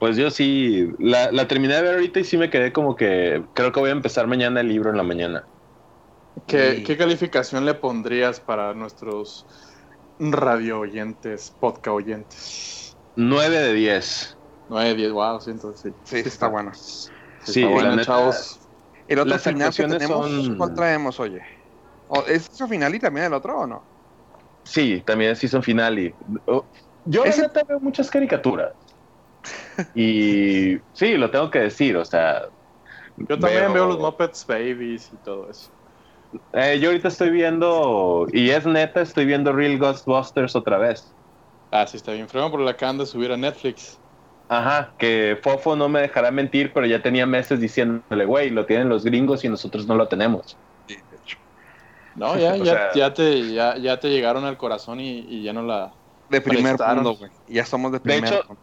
Pues 0.00 0.16
yo 0.16 0.30
sí, 0.30 0.88
la, 0.98 1.30
la 1.30 1.46
terminé 1.46 1.74
de 1.74 1.82
ver 1.82 1.94
ahorita 1.94 2.20
y 2.20 2.24
sí 2.24 2.38
me 2.38 2.48
quedé 2.50 2.72
como 2.72 2.96
que 2.96 3.44
creo 3.52 3.70
que 3.70 3.80
voy 3.80 3.90
a 3.90 3.92
empezar 3.92 4.26
mañana 4.26 4.60
el 4.62 4.68
libro 4.68 4.90
en 4.90 4.96
la 4.96 5.02
mañana. 5.02 5.46
¿Qué, 6.46 6.82
qué 6.86 6.96
calificación 6.96 7.66
le 7.66 7.74
pondrías 7.74 8.40
para 8.40 8.72
nuestros 8.74 9.46
radio 10.18 10.80
oyentes, 10.80 11.54
podcast 11.60 11.94
oyentes? 11.96 12.96
9 13.14 13.58
de 13.58 13.74
10. 13.74 14.38
9, 14.68 14.94
10, 14.94 15.12
wow, 15.12 15.40
sí, 15.40 15.50
entonces 15.50 15.92
sí. 15.92 16.00
Sí, 16.04 16.28
está 16.28 16.48
bueno. 16.48 16.72
Sí, 16.72 17.60
está 17.60 17.60
la 17.60 17.68
bueno, 17.68 17.90
neta, 17.90 18.04
chavos. 18.04 18.60
El 19.06 19.18
otro 19.18 19.34
Las 19.34 19.42
final 19.42 19.74
que 19.74 19.82
tenemos, 19.84 20.30
son- 20.30 20.56
¿cuál 20.56 20.74
traemos, 20.74 21.20
oye? 21.20 21.42
¿O 22.06 22.22
¿Es 22.22 22.46
su 22.50 22.66
final 22.68 22.94
y 22.94 22.98
también 23.00 23.26
el 23.26 23.34
otro 23.34 23.58
o 23.58 23.66
no? 23.66 23.84
Sí, 24.64 25.02
también 25.04 25.32
es 25.32 25.38
season 25.40 25.62
final 25.62 25.98
y 25.98 26.14
oh, 26.46 26.68
yo 27.04 27.24
Ese- 27.24 27.42
neta 27.42 27.62
veo 27.66 27.80
muchas 27.80 28.10
caricaturas. 28.10 28.72
Y 29.92 30.76
sí, 30.92 31.16
lo 31.16 31.30
tengo 31.30 31.50
que 31.50 31.60
decir, 31.60 31.96
o 31.96 32.04
sea, 32.04 32.42
Yo 33.28 33.38
también 33.38 33.64
veo- 33.64 33.72
veo 33.72 33.86
los 33.86 33.98
Muppets 33.98 34.44
Babies 34.46 35.12
y 35.12 35.18
todo 35.18 35.50
eso. 35.50 35.72
eh, 36.52 36.78
yo 36.80 36.90
ahorita 36.90 37.08
estoy 37.08 37.30
viendo 37.30 38.26
y 38.32 38.50
es 38.50 38.66
neta, 38.66 39.00
estoy 39.02 39.26
viendo 39.26 39.52
Real 39.52 39.78
Ghostbusters 39.78 40.54
otra 40.56 40.78
vez. 40.78 41.16
Ah, 41.72 41.84
sí, 41.86 41.96
está 41.96 42.12
bien 42.12 42.28
fregón, 42.28 42.50
pero 42.52 42.62
la 42.64 42.72
acaban 42.72 42.98
de 42.98 43.06
subir 43.06 43.32
a 43.32 43.36
Netflix. 43.36 44.00
Ajá, 44.48 44.94
que 44.98 45.38
Fofo 45.42 45.76
no 45.76 45.88
me 45.88 46.00
dejará 46.00 46.30
mentir, 46.32 46.72
pero 46.74 46.84
ya 46.86 47.00
tenía 47.02 47.24
meses 47.26 47.60
diciéndole, 47.60 48.24
güey, 48.26 48.50
lo 48.50 48.66
tienen 48.66 48.88
los 48.88 49.04
gringos 49.04 49.44
y 49.44 49.48
nosotros 49.48 49.86
no 49.86 49.94
lo 49.94 50.08
tenemos. 50.08 50.58
Sí, 50.86 50.96
de 51.08 51.16
hecho. 51.16 51.36
No, 52.14 52.38
ya, 52.38 52.56
ya, 52.58 52.82
sea- 52.82 52.90
ya, 52.92 53.14
te, 53.14 53.52
ya, 53.54 53.78
ya 53.78 54.00
te 54.00 54.10
llegaron 54.10 54.44
al 54.44 54.58
corazón 54.58 55.00
y, 55.00 55.20
y 55.20 55.42
ya 55.44 55.52
no 55.54 55.62
la... 55.62 55.98
De 56.28 56.40
primer 56.40 56.76
Prestaron. 56.76 56.86
mundo, 56.86 57.12
güey. 57.16 57.32
Ya 57.46 57.66
somos 57.66 57.92
de 57.92 58.00
De 58.02 58.18
primer 58.18 58.18
hecho, 58.18 58.42
mundo. 58.48 58.62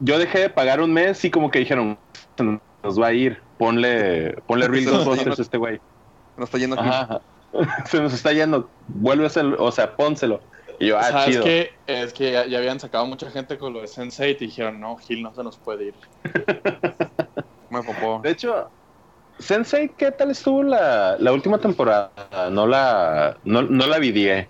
Yo 0.00 0.18
dejé 0.18 0.40
de 0.40 0.50
pagar 0.50 0.80
un 0.80 0.92
mes 0.92 1.24
y 1.24 1.30
como 1.30 1.50
que 1.50 1.60
dijeron, 1.60 1.98
nos 2.82 3.00
va 3.00 3.08
a 3.08 3.12
ir, 3.12 3.40
ponle, 3.58 4.36
ponle 4.46 4.68
Real 4.68 4.84
Ghostbusters 4.84 5.38
a 5.38 5.42
este 5.42 5.58
güey. 5.58 5.80
Nos 6.36 6.48
está 6.48 6.58
yendo 6.58 6.78
aquí. 6.78 7.14
Se 7.86 8.00
nos 8.00 8.12
está 8.12 8.32
yendo, 8.32 8.68
vuélveselo, 8.88 9.62
o 9.62 9.72
sea, 9.72 9.96
pónselo. 9.96 10.40
Y 10.78 10.88
yo, 10.88 10.98
ah, 10.98 11.04
¿Sabes 11.04 11.26
chido. 11.26 11.44
Es 11.86 12.12
que 12.12 12.32
ya, 12.32 12.44
ya 12.46 12.58
habían 12.58 12.78
sacado 12.78 13.06
mucha 13.06 13.30
gente 13.30 13.56
con 13.56 13.72
lo 13.72 13.80
de 13.80 13.88
Sensei 13.88 14.32
y 14.32 14.46
dijeron, 14.46 14.78
no, 14.78 14.96
Gil 14.98 15.22
no 15.22 15.34
se 15.34 15.42
nos 15.42 15.56
puede 15.56 15.86
ir. 15.86 15.94
Me 17.70 17.82
popó. 17.82 18.20
De 18.22 18.30
hecho, 18.30 18.68
Sensei, 19.38 19.88
¿qué 19.88 20.12
tal 20.12 20.30
estuvo 20.30 20.62
la, 20.62 21.16
la 21.18 21.32
última 21.32 21.58
temporada? 21.58 22.10
No 22.50 22.66
la, 22.66 23.38
no, 23.44 23.62
no 23.62 23.86
la 23.86 23.98
vidié. 23.98 24.48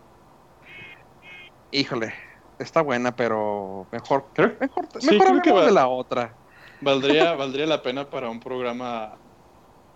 Híjole, 1.71 2.13
está 2.59 2.83
buena, 2.83 3.15
pero 3.17 3.89
mejor, 3.93 4.31
Creo- 4.35 4.57
mejor, 4.61 4.89
Sí, 4.99 5.07
mejor 5.07 5.27
creo 5.27 5.43
que 5.43 5.53
va- 5.53 5.67
de 5.67 5.73
la 5.73 5.89
otra. 5.89 6.39
Valdría, 6.81 7.33
valdría 7.37 7.67
la 7.67 7.83
pena 7.83 8.11
para 8.11 8.31
un 8.31 8.41
programa 8.41 9.21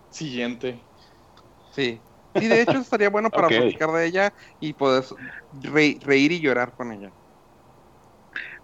siguiente. 0.09 0.89
Sí. 1.71 2.05
Sí, 2.33 2.47
de 2.47 2.61
hecho 2.61 2.77
estaría 2.77 3.09
bueno 3.09 3.29
para 3.29 3.49
platicar 3.49 3.91
de 3.91 4.05
ella 4.07 4.33
y 4.59 4.73
poder 4.73 5.03
re- 5.51 5.97
reír 6.01 6.31
y 6.31 6.39
llorar 6.41 6.73
con 6.75 6.91
ella. 6.93 7.13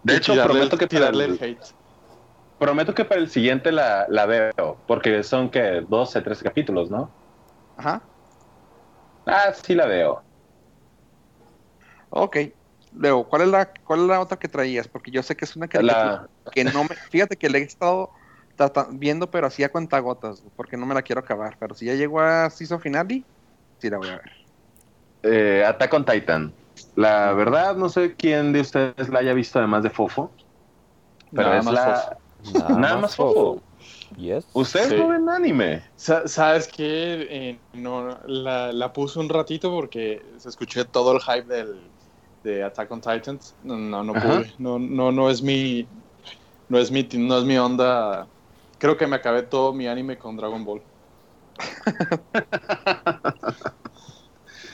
De 0.01 0.15
Y 0.15 0.17
hecho, 0.17 0.33
tirarle 0.33 0.59
prometo 0.59 0.75
el- 0.75 0.77
que, 0.77 0.87
para 0.87 1.09
tirarle 1.09 1.25
el, 1.25 1.31
el 1.33 1.43
hate. 1.43 1.63
prometo 2.57 2.93
que 2.93 3.05
para 3.05 3.21
el 3.21 3.29
siguiente 3.29 3.71
la, 3.71 4.05
la 4.09 4.25
veo, 4.25 4.83
porque 4.85 5.23
son 5.23 5.49
que 5.49 5.81
12, 5.87 6.21
13 6.21 6.43
capítulos, 6.43 6.89
¿no? 6.89 7.15
Ajá. 7.75 8.09
Ah, 9.25 9.53
sí 9.53 9.75
la 9.75 9.85
veo. 9.85 10.25
Ok. 12.09 12.56
Luego, 12.91 13.27
¿cuál 13.29 13.43
es 13.43 13.47
la, 13.49 13.73
cuál 13.85 14.01
es 14.01 14.07
la 14.07 14.21
otra 14.21 14.37
que 14.39 14.47
traías? 14.49 14.87
Porque 14.87 15.11
yo 15.11 15.23
sé 15.23 15.35
que 15.35 15.45
es 15.45 15.55
una 15.55 15.67
La, 15.73 16.27
que 16.51 16.63
no 16.65 16.83
me, 16.83 16.89
fíjate 17.09 17.37
que 17.37 17.49
le 17.49 17.59
he 17.59 17.63
estado 17.63 18.11
viendo, 18.91 19.29
pero 19.31 19.47
así 19.47 19.63
a 19.63 19.71
cuentagotas, 19.71 20.43
porque 20.55 20.77
no 20.77 20.85
me 20.85 20.95
la 20.95 21.03
quiero 21.03 21.21
acabar. 21.21 21.57
Pero 21.59 21.75
si 21.75 21.85
ya 21.85 21.93
llegó 21.95 22.19
a 22.21 22.49
season 22.49 22.81
finale, 22.81 23.25
sí 23.79 23.89
la 23.89 23.97
voy 23.97 24.09
a 24.09 24.17
ver. 24.17 24.31
eh, 25.23 25.63
Attack 25.65 25.93
on 25.93 26.05
Titan. 26.05 26.53
La 26.95 27.33
verdad, 27.33 27.75
no 27.75 27.89
sé 27.89 28.15
quién 28.15 28.53
de 28.53 28.61
ustedes 28.61 29.09
la 29.09 29.19
haya 29.19 29.33
visto 29.33 29.59
además 29.59 29.83
de 29.83 29.89
Fofo, 29.89 30.31
pero 31.33 31.49
Nada 31.49 31.57
es 31.57 31.63
más 31.63 31.73
la... 31.73 31.83
fofo. 31.83 32.21
Nada 32.43 32.97
más 32.97 33.15
Fofo. 33.15 33.61
Yes. 34.15 34.45
¿Ustedes 34.53 34.89
Sí. 34.89 34.95
no 34.95 35.07
ven 35.09 35.29
anime? 35.29 35.83
Sa- 35.95 36.27
¿Sabes 36.27 36.67
qué? 36.67 37.27
Eh, 37.29 37.61
no, 37.73 38.19
la, 38.25 38.71
la 38.71 38.93
puse 38.93 39.19
un 39.19 39.29
ratito 39.29 39.71
porque 39.71 40.21
se 40.37 40.49
escuché 40.49 40.85
todo 40.85 41.13
el 41.13 41.21
hype 41.21 41.43
del, 41.53 41.96
de 42.43 42.63
Attack 42.63 42.91
on 42.91 43.01
Titans. 43.01 43.55
No, 43.63 43.77
no, 43.77 44.13
pude. 44.13 44.53
No, 44.57 44.79
no, 44.79 45.11
no 45.11 45.29
es 45.29 45.41
mi, 45.41 45.87
no 46.69 46.77
es 46.77 46.91
mi, 46.91 47.07
no 47.13 47.37
es 47.37 47.43
mi 47.43 47.57
onda. 47.57 48.27
Creo 48.77 48.95
que 48.97 49.07
me 49.07 49.15
acabé 49.15 49.43
todo 49.43 49.73
mi 49.73 49.87
anime 49.87 50.17
con 50.17 50.35
Dragon 50.37 50.63
Ball. 50.63 50.81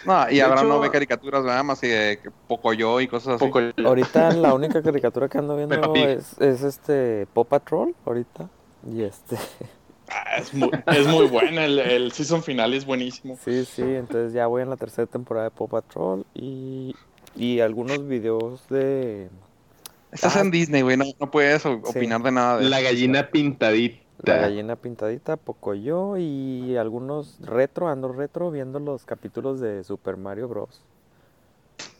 No, 0.05 0.29
y 0.29 0.35
De 0.35 0.41
ahora 0.41 0.55
hecho- 0.61 0.67
no 0.67 0.79
ve 0.81 0.89
caricaturas 0.91 1.45
nada 1.45 1.63
más 1.63 1.79
que, 1.79 2.19
que 2.21 2.29
Pocoyo 2.47 2.99
y 2.99 3.07
cosas 3.07 3.35
así. 3.35 3.45
Poco 3.45 3.61
Ahorita 3.85 4.31
la 4.33 4.53
única 4.53 4.81
caricatura 4.83 5.29
que 5.29 5.37
ando 5.37 5.55
viendo 5.55 5.75
es, 5.95 6.39
es 6.41 6.61
este 6.61 7.25
Paw 7.33 7.45
Patrol 7.45 7.95
ahorita. 8.05 8.49
Y 8.91 9.03
este, 9.03 9.37
Ah, 10.09 10.35
es, 10.39 10.53
muy, 10.53 10.69
es 10.87 11.07
muy 11.07 11.27
buena. 11.27 11.63
El, 11.63 11.79
el 11.79 12.11
season 12.11 12.43
final 12.43 12.73
es 12.73 12.85
buenísimo. 12.85 13.37
sí, 13.45 13.63
sí, 13.63 13.81
entonces 13.81 14.33
ya 14.33 14.45
voy 14.47 14.61
en 14.61 14.69
la 14.69 14.75
tercera 14.75 15.07
temporada 15.07 15.45
de 15.45 15.51
Paw 15.51 15.69
Patrol 15.69 16.25
y, 16.33 16.93
y 17.35 17.59
algunos 17.59 18.07
videos 18.07 18.67
de 18.69 19.29
Estás 20.11 20.35
Ah. 20.37 20.41
en 20.41 20.51
Disney, 20.51 20.83
güey, 20.83 20.95
no, 20.95 21.05
no 21.19 21.31
puedes 21.31 21.63
Sí. 21.63 21.69
opinar 21.69 22.21
de 22.21 22.31
nada 22.31 22.57
de 22.59 22.69
La 22.69 22.79
eso. 22.79 22.89
gallina 22.89 23.29
pintadita. 23.31 23.97
La 24.23 24.37
gallina 24.37 24.75
pintadita, 24.75 25.37
Pocoyo 25.37 26.17
y 26.17 26.77
algunos 26.77 27.37
retro, 27.41 27.87
ando 27.89 28.09
retro 28.13 28.51
viendo 28.51 28.79
los 28.79 29.05
capítulos 29.05 29.59
de 29.59 29.83
Super 29.83 30.15
Mario 30.17 30.47
Bros. 30.47 30.81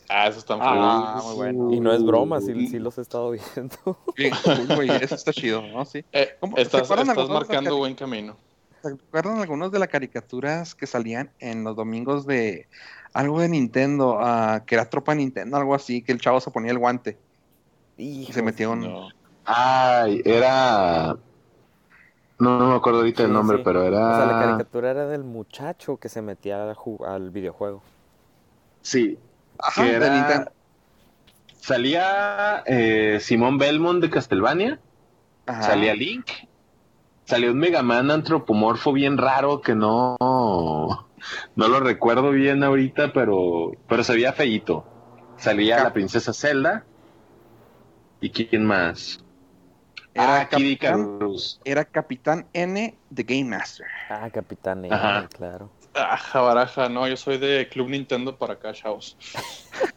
Ah, 0.10 0.28
eso 0.28 0.38
está 0.38 0.56
Ah, 0.62 1.22
muy 1.26 1.36
bueno. 1.36 1.74
Y 1.74 1.80
no 1.80 1.92
es 1.92 2.04
broma, 2.06 2.40
sí, 2.40 2.68
sí 2.68 2.78
los 2.78 2.98
he 3.00 3.02
estado 3.02 3.32
viendo. 3.32 3.98
Bien 4.16 4.32
cool, 4.44 4.76
güey, 4.76 4.90
eso 4.92 5.16
está 5.16 5.34
chido, 5.34 5.64
¿no? 5.64 5.84
Sí. 5.86 6.06
Eh, 6.12 6.36
¿Cómo- 6.40 6.56
¿se 6.56 6.62
estás 6.62 6.84
estás 6.84 7.30
marcando 7.30 7.78
buen 7.78 7.96
camino. 7.96 8.36
¿Se 8.84 8.90
acuerdan 8.90 9.40
algunos 9.40 9.72
de 9.72 9.80
las 9.80 9.88
caricaturas 9.88 10.76
que 10.76 10.86
salían 10.88 11.32
en 11.40 11.64
los 11.64 11.76
domingos 11.76 12.28
de 12.28 12.68
algo 13.14 13.40
de 13.40 13.48
Nintendo, 13.48 14.18
ah, 14.20 14.64
que 14.66 14.76
era 14.76 14.90
Tropa 14.90 15.16
Nintendo, 15.16 15.56
algo 15.58 15.74
así, 15.74 16.02
que 16.02 16.12
el 16.12 16.20
chavo 16.20 16.42
se 16.42 16.52
ponía 16.52 16.72
el 16.72 16.80
guante 16.80 17.18
y 17.98 18.26
se 18.26 18.42
metía 18.42 18.70
un... 18.70 18.82
No. 18.82 19.08
Ay, 19.46 20.22
era... 20.26 21.16
No, 22.40 22.58
no 22.60 22.70
me 22.72 22.76
acuerdo 22.76 23.00
ahorita 23.00 23.24
el 23.24 23.32
nombre, 23.32 23.58
sí. 23.58 23.64
pero 23.64 23.84
era... 23.84 24.10
O 24.12 24.16
sea, 24.16 24.26
la 24.26 24.40
caricatura 24.46 24.92
era 24.92 25.08
del 25.08 25.24
muchacho 25.24 25.98
que 25.98 26.10
se 26.10 26.22
metía 26.22 26.62
al, 26.70 26.76
ju- 26.76 27.06
al 27.08 27.30
videojuego. 27.30 27.82
Sí, 28.82 29.18
Ajá, 29.60 29.84
que 29.84 29.90
de 29.92 29.96
era- 29.96 30.14
Nintendo. 30.16 30.52
Salía 31.62 32.64
eh, 32.66 33.20
Simón 33.22 33.58
Belmont 33.58 34.02
de 34.02 34.10
Castlevania. 34.10 34.80
Ajá. 35.46 35.62
Salía 35.62 35.94
Link. 35.96 36.26
Salió 37.26 37.52
un 37.52 37.58
Mega 37.58 37.82
Man 37.84 38.12
antropomorfo 38.12 38.92
bien 38.94 39.18
raro 39.18 39.62
que 39.62 39.76
no. 39.76 40.18
No 40.20 41.68
lo 41.68 41.80
recuerdo 41.80 42.32
bien 42.32 42.64
ahorita, 42.64 43.14
pero, 43.14 43.72
pero 43.88 44.04
se 44.04 44.14
veía 44.14 44.34
feíto. 44.34 44.86
Salía 45.38 45.78
Cap- 45.78 45.86
la 45.86 45.94
princesa 45.94 46.34
Zelda. 46.34 46.84
¿Y 48.20 48.30
quién 48.30 48.66
más? 48.66 49.24
Era 50.14 50.42
ah, 50.42 50.50
Kid 50.50 50.78
Capitán- 50.80 51.00
Icarus. 51.18 51.60
Era 51.66 51.86
Capitán 51.86 52.46
N 52.54 52.96
de 53.10 53.24
Game 53.24 53.46
Master. 53.46 53.88
Ah, 54.10 54.30
Capitán 54.32 54.86
N, 54.86 54.94
Ajá. 54.94 55.28
claro. 55.30 55.70
Aja, 55.96 56.42
baraja, 56.42 56.90
no, 56.90 57.08
yo 57.08 57.16
soy 57.18 57.38
de 57.38 57.68
Club 57.70 57.90
Nintendo 57.90 58.36
para 58.38 58.54
acá, 58.56 58.74
chavos. 58.74 59.16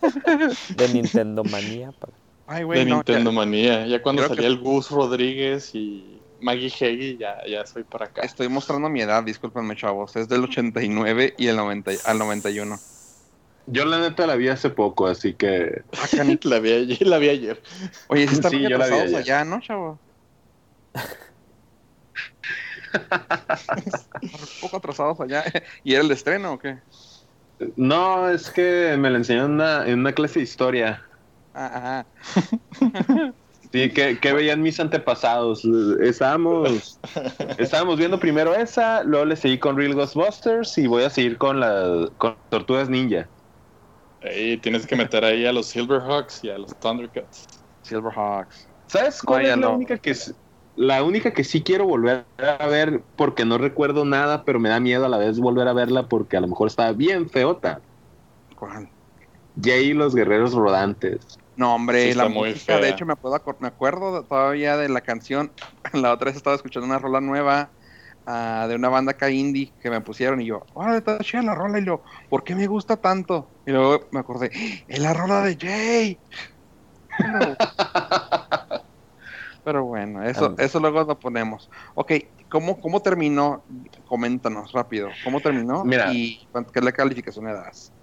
De 0.77 0.89
Nintendo 0.89 1.43
Manía. 1.45 1.91
pa- 1.93 2.09
Ay, 2.47 2.59
De 2.61 2.65
güey, 2.65 2.85
no. 2.85 2.95
Nintendo 2.97 3.31
ya- 3.31 3.37
Manía. 3.37 3.87
Ya 3.87 4.03
cuando 4.03 4.23
Creo 4.23 4.29
salía 4.37 4.49
que- 4.49 4.55
el 4.55 4.59
Gus 4.61 4.91
Rodríguez 4.91 5.75
y 5.75 6.16
Maggie 6.41 6.73
Heggie, 6.81 7.17
ya, 7.19 7.39
ya 7.47 7.65
soy 7.67 7.85
para 7.85 8.07
acá. 8.07 8.23
Estoy 8.23 8.49
mostrando 8.49 8.89
mi 8.89 9.01
edad, 9.01 9.23
discúlpenme, 9.23 9.77
chavos. 9.77 10.15
Es 10.17 10.29
del 10.29 10.45
89 10.45 11.35
y 11.39 11.47
el 11.49 11.57
90, 11.57 11.93
y- 11.93 11.99
al 12.05 12.19
91. 12.19 12.79
Yo 13.67 13.85
la 13.85 13.99
neta 13.99 14.27
la 14.27 14.37
vi 14.37 14.49
hace 14.49 14.71
poco, 14.71 15.07
así 15.07 15.35
que 15.35 15.83
Ah, 15.93 16.07
La 16.45 16.59
vi 16.61 16.73
ayer. 16.73 16.99
La 17.07 17.19
vi 17.19 17.29
ayer. 17.29 17.63
Oye, 18.09 18.27
sí 18.29 18.35
están 18.35 18.53
Sí, 18.53 18.63
yo 18.63 18.69
la 18.79 18.87
vi 18.87 18.95
atrasados 18.95 19.15
ayer. 19.15 19.17
allá, 19.19 19.45
¿no, 19.45 19.61
chavo? 19.61 20.01
un 24.23 24.47
poco 24.61 24.77
atrasados 24.77 25.21
allá. 25.21 25.45
¿Y 25.83 25.95
era 25.95 26.03
el 26.03 26.11
estreno 26.11 26.55
o 26.55 26.59
qué? 26.59 26.79
no, 27.77 28.29
es 28.29 28.51
que 28.51 28.97
me 28.99 29.11
la 29.11 29.19
enseñaron 29.19 29.53
en 29.53 29.55
una, 29.57 29.87
en 29.89 29.99
una 30.01 30.13
clase 30.13 30.41
de 30.41 30.45
historia. 30.45 31.03
Ah, 31.55 32.05
ajá. 32.81 33.37
Sí, 33.77 33.91
que, 33.93 34.19
que 34.19 34.33
veían 34.33 34.63
mis 34.63 34.81
antepasados. 34.81 35.63
Estábamos, 36.01 36.99
estábamos 37.59 37.99
viendo 37.99 38.19
primero 38.19 38.55
esa, 38.55 39.03
luego 39.05 39.27
le 39.27 39.37
seguí 39.37 39.59
con 39.59 39.77
Real 39.77 39.95
Ghostbusters 39.95 40.79
y 40.79 40.87
voy 40.87 41.03
a 41.03 41.11
seguir 41.11 41.37
con 41.37 41.61
las 41.61 42.11
con 42.17 42.39
Tortugas 42.49 42.89
Ninja. 42.89 43.29
Tienes 44.63 44.87
que 44.87 44.97
meter 44.97 45.25
ahí 45.25 45.45
a 45.47 45.53
los 45.53 45.67
Silverhawks 45.67 46.43
y 46.43 46.51
a 46.51 46.59
los 46.59 46.75
Thundercats. 46.79 47.47
Silverhawks. 47.83 48.69
¿Sabes 48.89 49.23
cuál 49.23 49.43
No, 49.43 49.49
es 49.49 49.59
la 49.59 49.69
no. 49.69 49.77
única 49.77 49.99
que 49.99 50.15
la 50.75 51.03
única 51.05 51.33
que 51.33 51.45
sí 51.45 51.63
quiero 51.63 51.87
volver 51.87 52.27
a 52.39 52.67
ver 52.67 53.05
porque 53.15 53.45
no 53.45 53.59
recuerdo 53.59 54.05
nada, 54.05 54.45
pero 54.45 54.59
me 54.59 54.69
da 54.69 54.81
miedo 54.81 55.05
a 55.05 55.09
la 55.09 55.19
vez 55.19 55.39
volver 55.39 55.69
a 55.69 55.73
verla 55.73 56.09
porque 56.09 56.37
a 56.37 56.41
lo 56.41 56.49
mejor 56.49 56.69
estaba 56.69 56.93
bien 56.93 57.29
feota. 57.29 57.83
¿Cuál? 58.57 58.91
Jay 59.61 59.89
y 59.91 59.95
los 59.95 60.15
guerreros 60.15 60.55
rodantes. 60.55 61.39
No, 61.57 61.75
hombre, 61.75 62.13
Sí, 62.13 62.15
la 62.15 62.29
música, 62.29 62.79
de 62.79 62.91
hecho, 62.91 63.07
me 63.07 63.15
acuerdo, 63.15 63.57
me 63.61 63.69
acuerdo 63.69 64.27
todavía 64.27 64.77
de 64.77 64.91
la 64.91 65.01
canción. 65.01 65.53
La 65.95 66.13
otra 66.13 66.27
vez 66.27 66.37
estaba 66.37 66.55
escuchando 66.55 66.87
una 66.87 66.99
rola 66.99 67.21
nueva 67.23 67.73
ah, 68.27 68.67
de 68.69 68.75
una 68.75 68.91
banda 68.91 69.13
acá 69.13 69.31
indie 69.31 69.75
que 69.81 69.89
me 69.89 70.03
pusieron 70.03 70.41
y 70.43 70.47
yo, 70.47 70.61
¡Órale, 70.75 70.99
está 70.99 71.19
chida 71.21 71.43
la 71.43 71.55
rola! 71.55 71.79
Y 71.79 71.87
yo, 71.87 72.03
¿por 72.29 72.45
qué 72.45 72.55
me 72.55 72.67
gusta 72.67 72.99
tanto? 72.99 73.53
Y 73.65 73.71
luego 73.71 74.07
me 74.13 74.21
acordé, 74.21 74.51
¡Ah, 74.55 74.85
¡es 74.87 74.99
la 74.99 75.15
rola 75.15 75.43
de 75.43 75.57
Jay! 75.57 76.21
Pero, 77.19 77.57
pero 79.65 79.85
bueno, 79.85 80.23
eso, 80.25 80.55
Ah. 80.59 80.63
eso 80.63 80.79
luego 80.79 81.05
lo 81.05 81.19
ponemos. 81.19 81.71
Ok, 81.95 82.13
¿cómo, 82.51 82.79
cómo 82.79 83.01
terminó? 83.01 83.65
Coméntanos 84.05 84.73
rápido. 84.73 85.09
¿Cómo 85.25 85.41
terminó? 85.41 85.85
Mira. 85.85 86.13
¿Y 86.13 86.47
qué 86.73 86.81
le 86.83 86.93
calificación 86.93 87.47
le 87.47 87.55
das? 87.55 87.95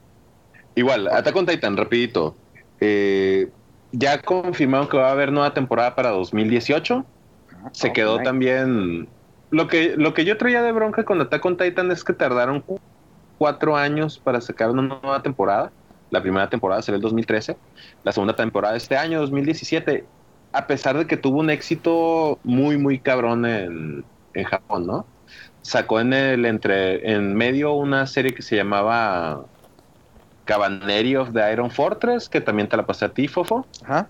Igual, 0.76 1.08
Attack 1.08 1.36
on 1.36 1.46
Titan, 1.46 1.78
rapidito. 1.78 2.43
Eh, 2.80 3.50
ya 3.92 4.22
confirmaron 4.22 4.88
que 4.88 4.98
va 4.98 5.10
a 5.10 5.12
haber 5.12 5.32
nueva 5.32 5.54
temporada 5.54 5.96
para 5.96 6.10
2018. 6.10 7.06
Ah, 7.52 7.70
Se 7.72 7.94
quedó 7.94 8.18
también. 8.24 9.08
Lo 9.52 9.68
que, 9.68 9.94
lo 9.98 10.14
que 10.14 10.26
yo 10.26 10.38
traía 10.38 10.62
de 10.64 10.72
bronca 10.72 11.04
con 11.06 11.22
Attack 11.22 11.46
on 11.46 11.58
Titan 11.58 11.92
es 11.92 12.04
que 12.04 12.14
tardaron 12.14 12.62
cu- 12.62 12.80
cuatro 13.38 13.76
años 13.78 14.18
para 14.20 14.42
sacar 14.42 14.72
una 14.72 14.82
nueva 14.82 15.22
temporada. 15.22 15.72
La 16.10 16.22
primera 16.22 16.50
temporada 16.50 16.82
será 16.82 16.96
el 16.96 17.02
2013. 17.02 17.56
La 18.04 18.12
segunda 18.12 18.36
temporada 18.36 18.76
este 18.76 18.98
año, 18.98 19.20
2017. 19.20 20.06
A 20.54 20.68
pesar 20.68 20.98
de 20.98 21.06
que 21.08 21.18
tuvo 21.18 21.40
un 21.40 21.50
éxito 21.50 22.40
muy, 22.44 22.78
muy 22.78 23.00
cabrón 23.00 23.46
en, 23.46 24.04
en 24.34 24.44
Japón, 24.44 24.86
¿no? 24.88 25.06
Sacó 25.62 26.00
en 26.00 26.14
el 26.14 26.46
entre 26.46 27.12
en 27.14 27.36
medio 27.36 27.74
una 27.74 28.06
serie 28.06 28.34
que 28.34 28.42
se 28.42 28.56
llamaba 28.56 29.46
Cavalry 30.46 31.16
of 31.16 31.34
the 31.34 31.52
Iron 31.52 31.72
Fortress, 31.72 32.30
que 32.30 32.42
también 32.42 32.68
te 32.68 32.78
la 32.78 32.86
pasé 32.86 33.06
a 33.06 33.10
ti, 33.10 33.28
Fofo. 33.28 33.66
Ajá. 33.84 34.08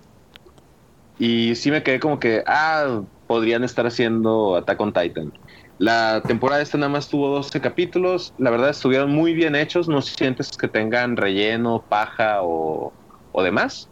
Y 1.18 1.54
sí 1.54 1.70
me 1.70 1.82
quedé 1.82 2.00
como 2.00 2.18
que, 2.18 2.42
ah, 2.46 3.02
podrían 3.26 3.64
estar 3.64 3.86
haciendo 3.86 4.56
Attack 4.56 4.80
on 4.80 4.92
Titan. 4.92 5.32
La 5.78 6.22
temporada 6.22 6.62
esta 6.62 6.78
nada 6.78 6.90
más 6.90 7.08
tuvo 7.08 7.28
12 7.28 7.60
capítulos. 7.60 8.32
La 8.38 8.50
verdad 8.50 8.70
estuvieron 8.70 9.12
muy 9.12 9.34
bien 9.34 9.56
hechos. 9.56 9.88
No 9.88 10.02
sientes 10.02 10.50
que 10.56 10.68
tengan 10.68 11.16
relleno, 11.16 11.84
paja 11.88 12.42
o, 12.42 12.92
o 13.32 13.42
demás. 13.42 13.88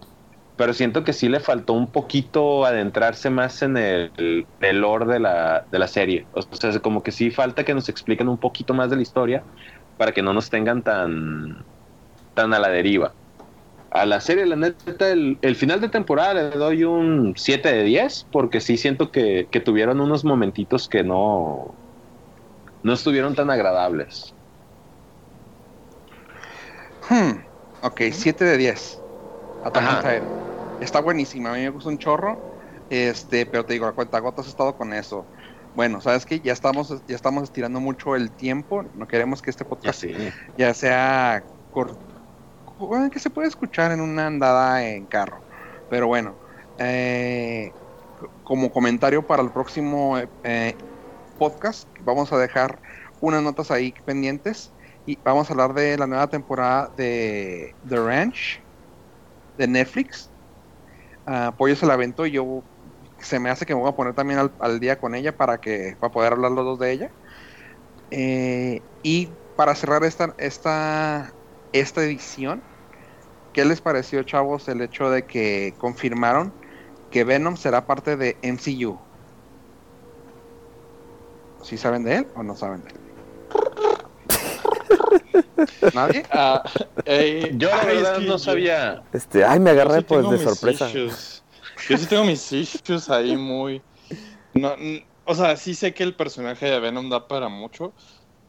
Pero 0.57 0.74
siento 0.74 1.03
que 1.03 1.12
sí 1.12 1.28
le 1.28 1.40
faltó 1.40 1.72
un 1.72 1.90
poquito 1.90 2.64
adentrarse 2.64 3.30
más 3.30 3.62
en 3.62 3.76
el, 3.76 4.47
el 4.61 4.80
lore 4.80 5.07
de 5.07 5.18
la, 5.18 5.64
de 5.70 5.78
la 5.78 5.88
serie. 5.88 6.26
O 6.32 6.43
sea, 6.43 6.78
como 6.80 7.03
que 7.03 7.11
sí 7.11 7.30
falta 7.30 7.64
que 7.64 7.74
nos 7.74 7.88
expliquen 7.88 8.28
un 8.28 8.38
poquito 8.38 8.74
más 8.74 8.90
de 8.90 8.97
la 8.97 9.03
historia 9.03 9.43
para 9.97 10.12
que 10.12 10.22
no 10.22 10.32
nos 10.32 10.51
tengan 10.51 10.82
tan, 10.82 11.64
tan 12.35 12.55
a 12.55 12.59
la 12.59 12.68
deriva. 12.70 13.16
A 13.91 14.07
la 14.07 14.20
serie, 14.20 14.47
la 14.47 14.57
neta, 14.57 15.11
el, 15.12 15.39
el 15.43 15.57
final 15.57 15.80
de 15.80 15.89
temporada 15.91 16.35
le 16.35 16.51
doy 16.59 16.85
un 16.85 17.35
7 17.37 17.72
de 17.72 17.85
10, 17.85 18.28
porque 18.33 18.61
sí 18.61 18.76
siento 18.78 19.11
que, 19.11 19.49
que 19.53 19.61
tuvieron 19.61 20.01
unos 20.01 20.24
momentitos 20.24 20.89
que 20.89 21.05
no, 21.05 21.78
no 22.83 22.93
estuvieron 22.93 23.35
tan 23.35 23.51
agradables. 23.51 24.37
Hmm, 27.01 27.33
Ok, 27.80 28.01
7 28.12 28.45
de 28.45 28.57
10. 28.57 29.05
Attack 29.62 29.89
on 29.89 29.99
Ajá. 29.99 29.99
Titan. 29.99 30.37
Está 30.78 31.01
buenísima, 31.01 31.51
a 31.53 31.55
mí 31.55 31.61
me 31.62 31.70
gusta 31.70 31.89
un 31.91 31.99
chorro. 31.99 32.45
Este, 32.89 33.47
pero 33.47 33.64
te 33.66 33.74
digo, 33.74 33.87
a 33.87 33.95
cuenta 33.95 34.18
gotas 34.20 34.47
he 34.47 34.51
estado 34.51 34.76
con 34.76 34.93
eso. 34.93 35.28
Bueno, 35.72 36.01
sabes 36.01 36.26
que 36.26 36.41
ya 36.41 36.53
estamos, 36.53 36.89
ya 37.07 37.14
estamos 37.16 37.45
estirando 37.45 37.80
mucho 37.80 38.14
el 38.16 38.35
tiempo. 38.37 38.83
No 38.95 39.07
queremos 39.07 39.43
que 39.43 39.51
este 39.51 39.64
Ya 39.83 39.93
podcast 39.93 39.93
sé. 39.93 40.35
ya 40.57 40.74
sea 40.74 41.47
cor- 41.70 41.99
que 43.10 43.18
se 43.18 43.30
puede 43.30 43.48
escuchar 43.48 43.92
en 43.92 44.00
una 44.00 44.26
andada 44.26 44.86
en 44.86 45.06
carro. 45.06 45.44
Pero 45.88 46.06
bueno, 46.06 46.38
eh, 46.78 47.70
como 48.42 48.70
comentario 48.72 49.26
para 49.26 49.42
el 49.42 49.52
próximo 49.52 50.18
eh, 50.42 50.76
podcast, 51.38 51.88
vamos 52.00 52.32
a 52.32 52.38
dejar 52.38 52.80
unas 53.20 53.42
notas 53.42 53.70
ahí 53.70 53.94
pendientes 54.04 54.74
y 55.04 55.20
vamos 55.22 55.48
a 55.50 55.52
hablar 55.52 55.74
de 55.74 55.96
la 55.98 56.06
nueva 56.06 56.28
temporada 56.28 56.92
de 56.96 57.76
The 57.86 57.96
Ranch 57.96 58.60
de 59.56 59.68
Netflix. 59.68 60.32
Ah, 61.26 61.54
Pollo 61.56 61.76
se 61.76 61.86
la 61.86 61.94
aventó 61.94 62.26
y 62.26 62.32
yo 62.32 62.66
se 63.18 63.38
me 63.38 63.50
hace 63.50 63.66
que 63.66 63.74
me 63.74 63.80
voy 63.80 63.90
a 63.90 63.96
poner 63.96 64.14
también 64.14 64.40
al, 64.40 64.54
al 64.58 64.80
día 64.80 64.98
con 64.98 65.14
ella 65.14 65.36
para 65.36 65.58
que 65.60 65.96
para 66.00 66.10
poder 66.12 66.32
hablar 66.32 66.52
los 66.52 66.64
dos 66.64 66.78
de 66.78 66.92
ella. 66.92 67.14
Eh, 68.10 68.86
y 69.02 69.38
para 69.54 69.74
cerrar 69.74 70.04
esta, 70.04 70.34
esta, 70.38 71.36
esta 71.72 72.02
edición, 72.02 72.62
¿qué 73.52 73.64
les 73.64 73.80
pareció, 73.80 74.22
chavos, 74.22 74.68
el 74.68 74.80
hecho 74.82 75.10
de 75.10 75.24
que 75.26 75.74
confirmaron 75.78 76.52
que 77.10 77.24
Venom 77.24 77.56
será 77.56 77.86
parte 77.86 78.16
de 78.16 78.36
MCU? 78.42 78.98
¿Sí 81.62 81.76
saben 81.76 82.02
de 82.04 82.16
él 82.16 82.26
o 82.34 82.42
no 82.42 82.56
saben 82.56 82.82
de 82.82 82.90
él? 82.90 82.96
¿Nadie? 85.94 86.24
Ah, 86.30 86.62
Yo 87.04 87.68
la 87.68 87.78
es 87.80 87.86
verdad 87.86 88.14
que 88.16 88.20
no 88.24 88.32
yo- 88.32 88.38
sabía. 88.38 89.02
Este, 89.12 89.44
ay, 89.44 89.60
me 89.60 89.70
agarré 89.70 89.98
sí 89.98 90.04
pues 90.08 90.28
de 90.30 90.38
sorpresa. 90.38 90.88
issues. 90.88 91.42
Yo 91.88 91.96
sí 91.98 92.06
tengo 92.06 92.24
mis 92.24 92.50
issues 92.52 93.08
ahí 93.10 93.36
muy. 93.36 93.82
No, 94.54 94.74
o 95.24 95.34
sea, 95.34 95.56
sí 95.56 95.74
sé 95.74 95.94
que 95.94 96.02
el 96.02 96.14
personaje 96.14 96.66
de 96.66 96.80
Venom 96.80 97.08
da 97.10 97.26
para 97.28 97.48
mucho, 97.48 97.92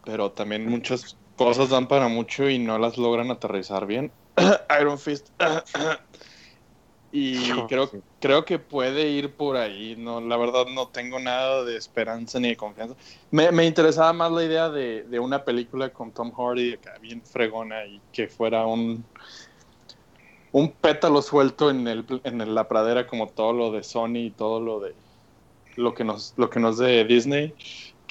pero 0.05 0.31
también 0.31 0.67
muchas 0.67 1.17
cosas 1.35 1.69
dan 1.69 1.87
para 1.87 2.07
mucho 2.07 2.49
y 2.49 2.59
no 2.59 2.77
las 2.79 2.97
logran 2.97 3.31
aterrizar 3.31 3.85
bien. 3.85 4.11
Iron 4.81 4.99
Fist. 4.99 5.29
y 7.11 7.51
creo, 7.67 7.89
creo 8.19 8.45
que 8.45 8.59
puede 8.59 9.09
ir 9.09 9.33
por 9.33 9.57
ahí. 9.57 9.95
No, 9.97 10.21
la 10.21 10.37
verdad 10.37 10.65
no 10.67 10.87
tengo 10.87 11.19
nada 11.19 11.63
de 11.63 11.77
esperanza 11.77 12.39
ni 12.39 12.49
de 12.49 12.57
confianza. 12.57 12.95
Me, 13.31 13.51
me 13.51 13.65
interesaba 13.65 14.13
más 14.13 14.31
la 14.31 14.43
idea 14.43 14.69
de, 14.69 15.03
de 15.03 15.19
una 15.19 15.43
película 15.43 15.89
con 15.89 16.11
Tom 16.11 16.31
Hardy 16.31 16.73
acá 16.73 16.97
bien 16.99 17.21
fregona 17.21 17.85
y 17.85 18.01
que 18.11 18.27
fuera 18.27 18.65
un 18.65 19.05
un 20.53 20.71
pétalo 20.71 21.21
suelto 21.21 21.69
en 21.69 21.87
el 21.87 22.05
en 22.23 22.55
la 22.55 22.67
pradera 22.67 23.07
como 23.07 23.27
todo 23.27 23.53
lo 23.53 23.71
de 23.71 23.83
Sony 23.83 24.17
y 24.17 24.31
todo 24.31 24.61
lo 24.61 24.79
de 24.79 24.93
lo 25.75 25.95
que 25.95 26.03
nos 26.03 26.33
lo 26.37 26.49
que 26.49 26.59
nos 26.59 26.77
de 26.77 27.03
Disney 27.05 27.53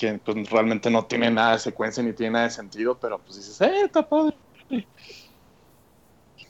que 0.02 0.18
pues 0.18 0.50
realmente 0.50 0.90
no 0.90 1.06
tiene 1.06 1.30
nada 1.30 1.52
de 1.52 1.58
secuencia 1.60 2.02
ni 2.02 2.12
tiene 2.12 2.32
nada 2.32 2.44
de 2.46 2.50
sentido 2.50 2.98
pero 2.98 3.22
pues 3.22 3.36
dices 3.38 3.60
eh 3.60 3.82
está 3.84 4.08
padre 4.08 4.36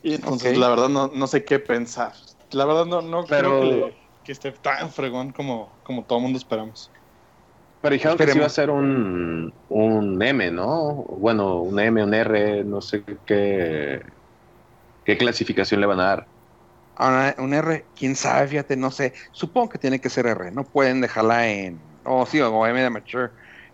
y 0.03 0.15
entonces 0.15 0.57
la 0.57 0.69
verdad 0.69 0.89
no, 0.89 1.09
no 1.09 1.27
sé 1.27 1.45
qué 1.45 1.59
pensar 1.59 2.13
La 2.53 2.65
verdad 2.65 2.87
no, 2.87 3.03
no 3.03 3.25
Pero- 3.27 3.61
creo 3.61 3.61
que, 3.61 3.67
le- 3.77 3.99
que 4.25 4.33
esté 4.33 4.53
tan 4.53 4.91
fregón 4.91 5.33
como, 5.33 5.81
como 5.83 6.05
todo 6.05 6.21
mundo 6.21 6.39
esperamos. 6.39 6.91
Pero 7.81 7.95
dijeron 7.95 8.17
que 8.17 8.25
sí 8.25 8.31
Esperemos. 8.31 8.37
iba 8.37 8.47
a 8.47 8.51
ser 8.51 8.71
un, 8.71 9.53
un 9.69 10.23
M, 10.23 10.51
¿no? 10.53 11.05
Bueno, 11.19 11.63
un 11.63 11.81
M, 11.81 12.05
un 12.05 12.15
R, 12.15 12.63
no 12.65 12.81
sé 12.81 13.03
qué, 13.27 14.01
qué 15.05 15.19
clasificación 15.19 15.81
le 15.81 15.87
van 15.89 15.99
a 16.01 16.05
dar. 16.05 16.29
Ahora, 16.95 17.35
un 17.39 17.53
R, 17.55 17.89
quién 17.97 18.15
sabe, 18.15 18.47
fíjate, 18.49 18.77
no 18.77 18.91
sé. 18.93 19.15
Supongo 19.33 19.71
que 19.71 19.79
tiene 19.79 20.01
que 20.01 20.11
ser 20.11 20.27
R, 20.27 20.53
no 20.53 20.63
pueden 20.65 21.01
dejarla 21.01 21.49
en. 21.49 21.81
O 22.05 22.25
sí, 22.27 22.41
o 22.41 22.67
M 22.67 22.81
de 22.81 22.91
Mature. 22.91 23.33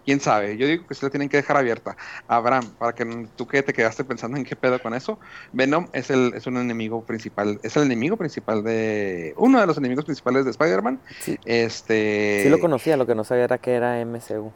Quién 0.08 0.20
sabe. 0.20 0.56
Yo 0.56 0.66
digo 0.66 0.86
que 0.86 0.94
se 0.94 1.04
la 1.04 1.10
tienen 1.10 1.28
que 1.28 1.36
dejar 1.36 1.58
abierta. 1.58 1.94
Abraham, 2.28 2.64
para 2.78 2.94
que 2.94 3.04
tú 3.36 3.46
que 3.46 3.62
te 3.62 3.74
quedaste 3.74 4.04
pensando 4.04 4.38
en 4.38 4.44
qué 4.44 4.56
pedo 4.56 4.80
con 4.80 4.94
eso. 4.94 5.18
Venom 5.52 5.86
es 5.92 6.08
el 6.08 6.32
es 6.34 6.46
un 6.46 6.56
enemigo 6.56 7.02
principal. 7.04 7.60
Es 7.62 7.76
el 7.76 7.82
enemigo 7.82 8.16
principal 8.16 8.64
de. 8.64 9.34
Uno 9.36 9.60
de 9.60 9.66
los 9.66 9.76
enemigos 9.76 10.06
principales 10.06 10.46
de 10.46 10.52
Spider-Man. 10.52 10.98
Sí, 11.20 11.38
Este. 11.44 12.40
sí 12.42 12.48
lo 12.48 12.58
conocía, 12.58 12.96
lo 12.96 13.04
que 13.06 13.14
no 13.14 13.22
sabía 13.22 13.44
era 13.44 13.58
que 13.58 13.74
era 13.74 14.00
MCU. 14.02 14.50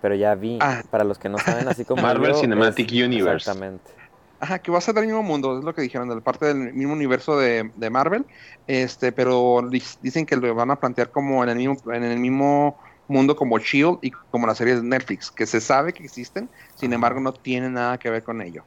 Pero 0.00 0.14
ya 0.14 0.36
vi, 0.36 0.58
Ah. 0.60 0.84
para 0.88 1.02
los 1.02 1.18
que 1.18 1.28
no 1.28 1.38
saben, 1.38 1.66
así 1.66 1.84
como 1.84 2.00
Marvel 2.02 2.30
yo, 2.34 2.40
Cinematic 2.40 2.92
es- 2.92 3.02
Universe. 3.04 3.50
Exactamente. 3.50 3.90
Ajá, 4.38 4.60
que 4.60 4.70
va 4.70 4.78
a 4.78 4.80
ser 4.80 4.94
del 4.94 5.06
mismo 5.06 5.24
mundo, 5.24 5.58
es 5.58 5.64
lo 5.64 5.74
que 5.74 5.82
dijeron, 5.82 6.08
de 6.08 6.14
la 6.14 6.20
parte 6.20 6.46
del 6.46 6.72
mismo 6.74 6.92
universo 6.92 7.36
de, 7.36 7.72
de 7.74 7.90
Marvel, 7.90 8.24
este, 8.68 9.10
pero 9.10 9.62
dicen 10.00 10.26
que 10.26 10.36
lo 10.36 10.54
van 10.54 10.70
a 10.70 10.76
plantear 10.76 11.10
como 11.10 11.42
en 11.42 11.50
el 11.50 11.56
mismo, 11.56 11.76
en 11.92 12.04
el 12.04 12.20
mismo 12.20 12.78
mundo 13.12 13.36
como 13.36 13.58
Shield 13.58 13.98
y 14.02 14.10
como 14.30 14.46
las 14.46 14.58
series 14.58 14.82
de 14.82 14.88
Netflix, 14.88 15.30
que 15.32 15.46
se 15.46 15.60
sabe 15.60 15.92
que 15.92 16.04
existen, 16.04 16.50
sin 16.74 16.92
embargo 16.92 17.20
no 17.20 17.32
tienen 17.34 17.74
nada 17.74 17.98
que 17.98 18.10
ver 18.10 18.24
con 18.24 18.42
ello. 18.42 18.66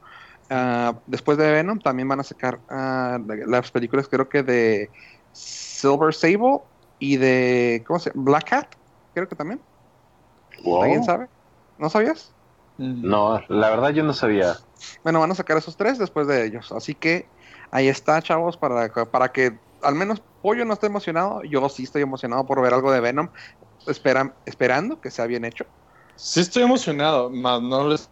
Ah, 0.49 1.01
después 1.07 1.37
de 1.37 1.51
Venom 1.51 1.79
también 1.79 2.07
van 2.07 2.19
a 2.19 2.23
sacar 2.23 2.61
la- 2.69 3.19
las 3.47 3.71
películas 3.71 4.07
creo 4.09 4.29
que 4.29 4.43
de 4.43 4.91
Silver 5.31 6.13
Sable 6.13 6.59
y 6.99 7.17
de 7.17 7.83
¿cómo 7.87 7.99
se 7.99 8.11
llama? 8.11 8.23
Black 8.25 8.49
Cat, 8.49 8.75
creo 9.13 9.27
que 9.27 9.35
también. 9.35 9.65
Wow. 10.63 10.81
¿Alguien 10.81 11.03
sabe? 11.03 11.29
¿No 11.77 11.89
sabías? 11.89 12.35
No, 12.77 13.41
la 13.49 13.69
verdad 13.69 13.89
yo 13.91 14.03
no 14.03 14.13
sabía. 14.13 14.55
Bueno, 15.03 15.19
van 15.19 15.31
a 15.31 15.35
sacar 15.35 15.57
esos 15.57 15.77
tres 15.77 15.97
después 15.97 16.27
de 16.27 16.45
ellos. 16.45 16.71
Así 16.71 16.95
que 16.95 17.31
ahí 17.71 17.87
está, 17.87 18.21
chavos, 18.21 18.57
para, 18.57 18.89
para 19.11 19.31
que 19.31 19.59
al 19.81 19.95
menos 19.95 20.23
Pollo 20.41 20.65
no 20.65 20.73
esté 20.73 20.87
emocionado. 20.87 21.41
Yo 21.43 21.67
sí 21.69 21.83
estoy 21.83 22.01
emocionado 22.01 22.45
por 22.45 22.61
ver 22.61 22.73
algo 22.73 22.91
de 22.91 22.99
Venom. 23.01 23.29
Esperan, 23.87 24.33
esperando 24.45 24.99
que 24.99 25.11
sea 25.11 25.25
bien 25.27 25.45
hecho. 25.45 25.65
Sí 26.15 26.39
estoy 26.39 26.63
emocionado, 26.63 27.29
más 27.29 27.61
no 27.61 27.87
les 27.87 28.09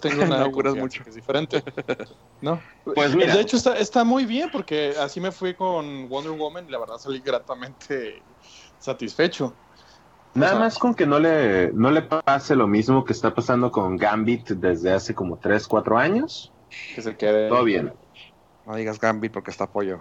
tengo 0.00 0.22
No 0.24 0.30
nada 0.30 0.50
confianza, 0.50 0.80
mucho. 0.80 1.02
que 1.04 1.10
es 1.10 1.16
diferente. 1.16 1.62
¿No? 2.40 2.60
Pues 2.84 3.14
mira. 3.14 3.34
De 3.34 3.40
hecho 3.42 3.56
está, 3.56 3.76
está 3.76 4.04
muy 4.04 4.24
bien 4.24 4.48
porque 4.50 4.94
así 4.98 5.20
me 5.20 5.30
fui 5.32 5.54
con 5.54 6.08
Wonder 6.08 6.32
Woman 6.32 6.66
y 6.68 6.70
la 6.72 6.78
verdad 6.78 6.98
salí 6.98 7.20
gratamente 7.20 8.22
satisfecho. 8.78 9.54
Nada 10.34 10.52
o 10.52 10.54
sea- 10.54 10.60
más 10.64 10.78
con 10.78 10.94
que 10.94 11.06
no 11.06 11.18
le, 11.18 11.72
no 11.74 11.90
le 11.90 12.02
pase 12.02 12.56
lo 12.56 12.66
mismo 12.66 13.04
que 13.04 13.12
está 13.12 13.34
pasando 13.34 13.70
con 13.70 13.96
Gambit 13.96 14.50
desde 14.52 14.92
hace 14.92 15.14
como 15.14 15.36
3, 15.36 15.66
4 15.68 15.98
años. 15.98 16.50
Que 16.94 17.02
se 17.02 17.16
quede. 17.16 17.48
Todo 17.50 17.64
bien. 17.64 17.92
No 18.66 18.74
digas 18.76 18.98
Gambit 18.98 19.32
porque 19.32 19.50
está 19.50 19.66
Pollo. 19.66 19.98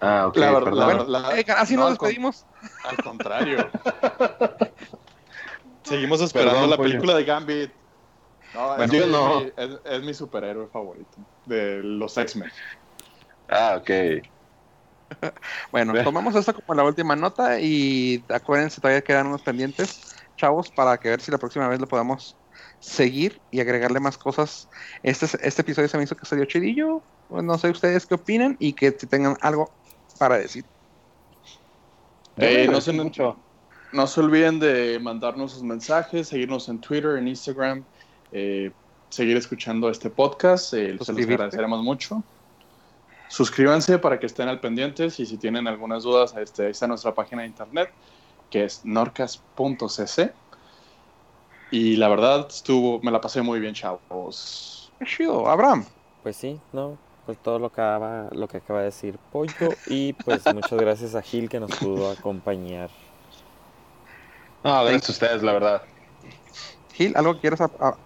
Ah, 0.00 0.26
ok, 0.26 0.36
La 0.36 0.50
verdad- 0.52 1.38
eh, 1.38 1.44
así 1.56 1.76
no, 1.76 1.82
nos 1.82 1.90
despedimos. 1.90 2.44
Al 2.84 2.96
contrario. 2.98 3.58
Seguimos 5.84 6.20
esperando 6.20 6.54
Perdón, 6.54 6.70
la 6.70 6.76
pollo. 6.76 6.88
película 6.90 7.14
de 7.14 7.24
Gambit. 7.24 7.72
No, 8.54 8.68
Bueno, 8.68 8.84
es, 8.84 8.92
yo 8.92 9.06
mi- 9.06 9.12
no. 9.12 9.40
es 9.40 9.46
mi- 9.46 9.52
es- 9.56 9.80
es 9.84 10.02
mi 10.02 10.14
superhéroe 10.14 10.68
favorito 10.68 11.20
de 11.44 11.80
los 11.82 12.16
X-Men. 12.16 12.50
Ah, 13.48 13.78
ok. 13.80 13.90
Bueno, 15.70 15.92
tomamos 16.02 16.34
esto 16.34 16.54
como 16.54 16.74
la 16.74 16.84
última 16.84 17.14
nota 17.14 17.60
y 17.60 18.24
acuérdense, 18.28 18.80
todavía 18.80 19.02
quedan 19.02 19.26
unos 19.26 19.42
pendientes, 19.42 20.00
chavos, 20.36 20.70
para 20.70 20.98
que 20.98 21.10
ver 21.10 21.20
si 21.20 21.30
la 21.30 21.38
próxima 21.38 21.68
vez 21.68 21.80
lo 21.80 21.86
podamos 21.86 22.40
seguir 22.78 23.42
y 23.50 23.60
agregarle 23.60 24.00
más 24.00 24.16
cosas. 24.16 24.68
Este, 25.02 25.26
este 25.46 25.62
episodio 25.62 25.88
se 25.88 25.98
me 25.98 26.04
hizo 26.04 26.16
que 26.16 26.26
salió 26.26 26.44
chidillo. 26.46 27.04
Pues 27.26 27.44
no 27.44 27.56
sé 27.58 27.70
ustedes 27.70 28.06
qué 28.06 28.14
opinan 28.14 28.56
y 28.58 28.74
que 28.74 28.90
si 28.92 29.06
tengan 29.06 29.36
algo 29.40 29.76
para 30.18 30.38
decir. 30.38 30.70
Eh, 32.36 32.66
no, 32.70 32.80
se, 32.80 32.92
mucho. 32.92 33.36
no 33.92 34.06
se 34.06 34.20
olviden 34.20 34.58
de 34.58 34.98
mandarnos 35.00 35.52
sus 35.52 35.62
mensajes, 35.62 36.28
seguirnos 36.28 36.68
en 36.68 36.80
Twitter, 36.80 37.16
en 37.18 37.28
Instagram, 37.28 37.84
eh, 38.32 38.70
seguir 39.10 39.36
escuchando 39.36 39.90
este 39.90 40.10
podcast. 40.10 40.72
eh, 40.74 40.96
se 41.00 41.12
los 41.12 41.26
agradeceremos 41.26 41.82
mucho. 41.82 42.22
Suscríbanse 43.28 43.98
para 43.98 44.18
que 44.20 44.26
estén 44.26 44.48
al 44.48 44.60
pendientes 44.60 45.18
y 45.20 45.26
si 45.26 45.38
tienen 45.38 45.66
algunas 45.66 46.02
dudas, 46.02 46.34
este, 46.36 46.64
ahí 46.64 46.70
está 46.70 46.86
nuestra 46.86 47.14
página 47.14 47.42
de 47.42 47.48
internet 47.48 47.90
que 48.52 48.64
es 48.64 48.84
norcas.cc. 48.84 50.32
Y 51.70 51.96
la 51.96 52.08
verdad, 52.08 52.46
estuvo, 52.48 53.00
me 53.00 53.10
la 53.10 53.20
pasé 53.20 53.40
muy 53.40 53.58
bien, 53.58 53.72
chavos. 53.72 54.92
Qué 54.98 55.06
chido, 55.06 55.48
Abraham. 55.48 55.86
Pues 56.22 56.36
sí, 56.36 56.60
no, 56.72 56.98
pues 57.24 57.38
todo 57.38 57.58
lo 57.58 57.70
que 57.70 57.80
acaba, 57.80 58.28
lo 58.32 58.48
que 58.48 58.58
acaba 58.58 58.80
de 58.80 58.86
decir 58.86 59.18
Pollo 59.30 59.70
y 59.86 60.12
pues 60.14 60.46
muchas 60.52 60.78
gracias 60.78 61.14
a 61.14 61.22
Gil 61.22 61.48
que 61.48 61.60
nos 61.60 61.70
pudo 61.72 62.10
acompañar. 62.10 62.90
No, 64.64 64.84
gracias 64.84 65.08
a 65.08 65.12
ustedes, 65.12 65.42
la 65.42 65.52
verdad. 65.52 65.82
Gil, 66.92 67.12
¿algo 67.16 67.34
que 67.34 67.40
quieras 67.40 67.60
a- 67.60 67.70
a- 67.80 67.96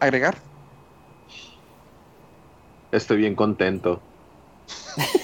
agregar? 0.00 0.36
Estoy 2.90 3.18
bien 3.18 3.34
contento. 3.34 4.00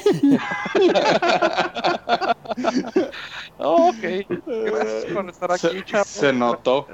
Oh, 3.60 3.88
ok. 3.88 4.02
Gracias 4.46 5.04
por 5.12 5.28
estar 5.28 5.52
aquí, 5.52 5.84
se 6.04 6.32
notó. 6.32 6.86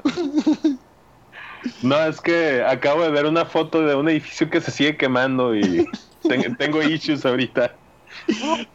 No, 1.83 2.03
es 2.07 2.21
que 2.21 2.63
acabo 2.63 3.03
de 3.03 3.11
ver 3.11 3.27
una 3.27 3.45
foto 3.45 3.83
de 3.83 3.95
un 3.95 4.09
edificio 4.09 4.49
que 4.51 4.61
se 4.61 4.71
sigue 4.71 4.97
quemando 4.97 5.55
y 5.55 5.87
ten- 6.29 6.57
tengo 6.57 6.83
issues 6.83 7.25
ahorita. 7.25 7.75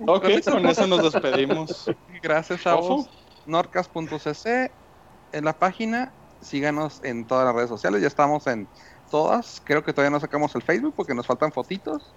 Ok, 0.05 0.25
con 0.51 0.65
eso 0.65 0.85
nos 0.85 1.13
despedimos. 1.13 1.89
Gracias, 2.21 2.61
chavos. 2.61 2.85
Ojo. 3.07 3.09
Norcas.cc 3.45 4.71
en 5.31 5.45
la 5.45 5.53
página. 5.53 6.11
Síganos 6.41 6.99
en 7.03 7.25
todas 7.25 7.45
las 7.45 7.55
redes 7.55 7.69
sociales. 7.69 8.01
Ya 8.01 8.07
estamos 8.07 8.47
en 8.47 8.67
todas. 9.09 9.61
Creo 9.63 9.83
que 9.83 9.93
todavía 9.93 10.11
no 10.11 10.19
sacamos 10.19 10.53
el 10.55 10.61
Facebook 10.61 10.93
porque 10.95 11.13
nos 11.13 11.25
faltan 11.25 11.51
fotitos. 11.53 12.13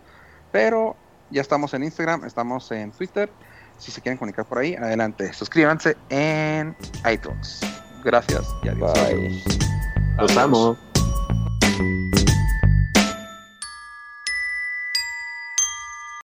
Pero 0.51 0.97
ya 1.31 1.41
estamos 1.41 1.73
en 1.75 1.85
Instagram, 1.85 2.25
estamos 2.25 2.71
en 2.73 2.91
Twitter. 2.93 3.31
Si 3.79 3.91
se 3.93 4.01
quieren 4.03 4.19
comunicar 4.19 4.45
por 4.45 4.59
ahí, 4.59 4.75
adelante. 4.75 5.33
Suscríbanse 5.33 5.97
en 6.11 6.77
iTunes. 7.11 7.61
Gracias 8.05 8.43
y 8.65 8.69
adiós. 8.69 8.93
Bye. 8.95 9.43
Los 10.19 10.37
Adiós. 10.37 10.37
amo. 10.39 10.77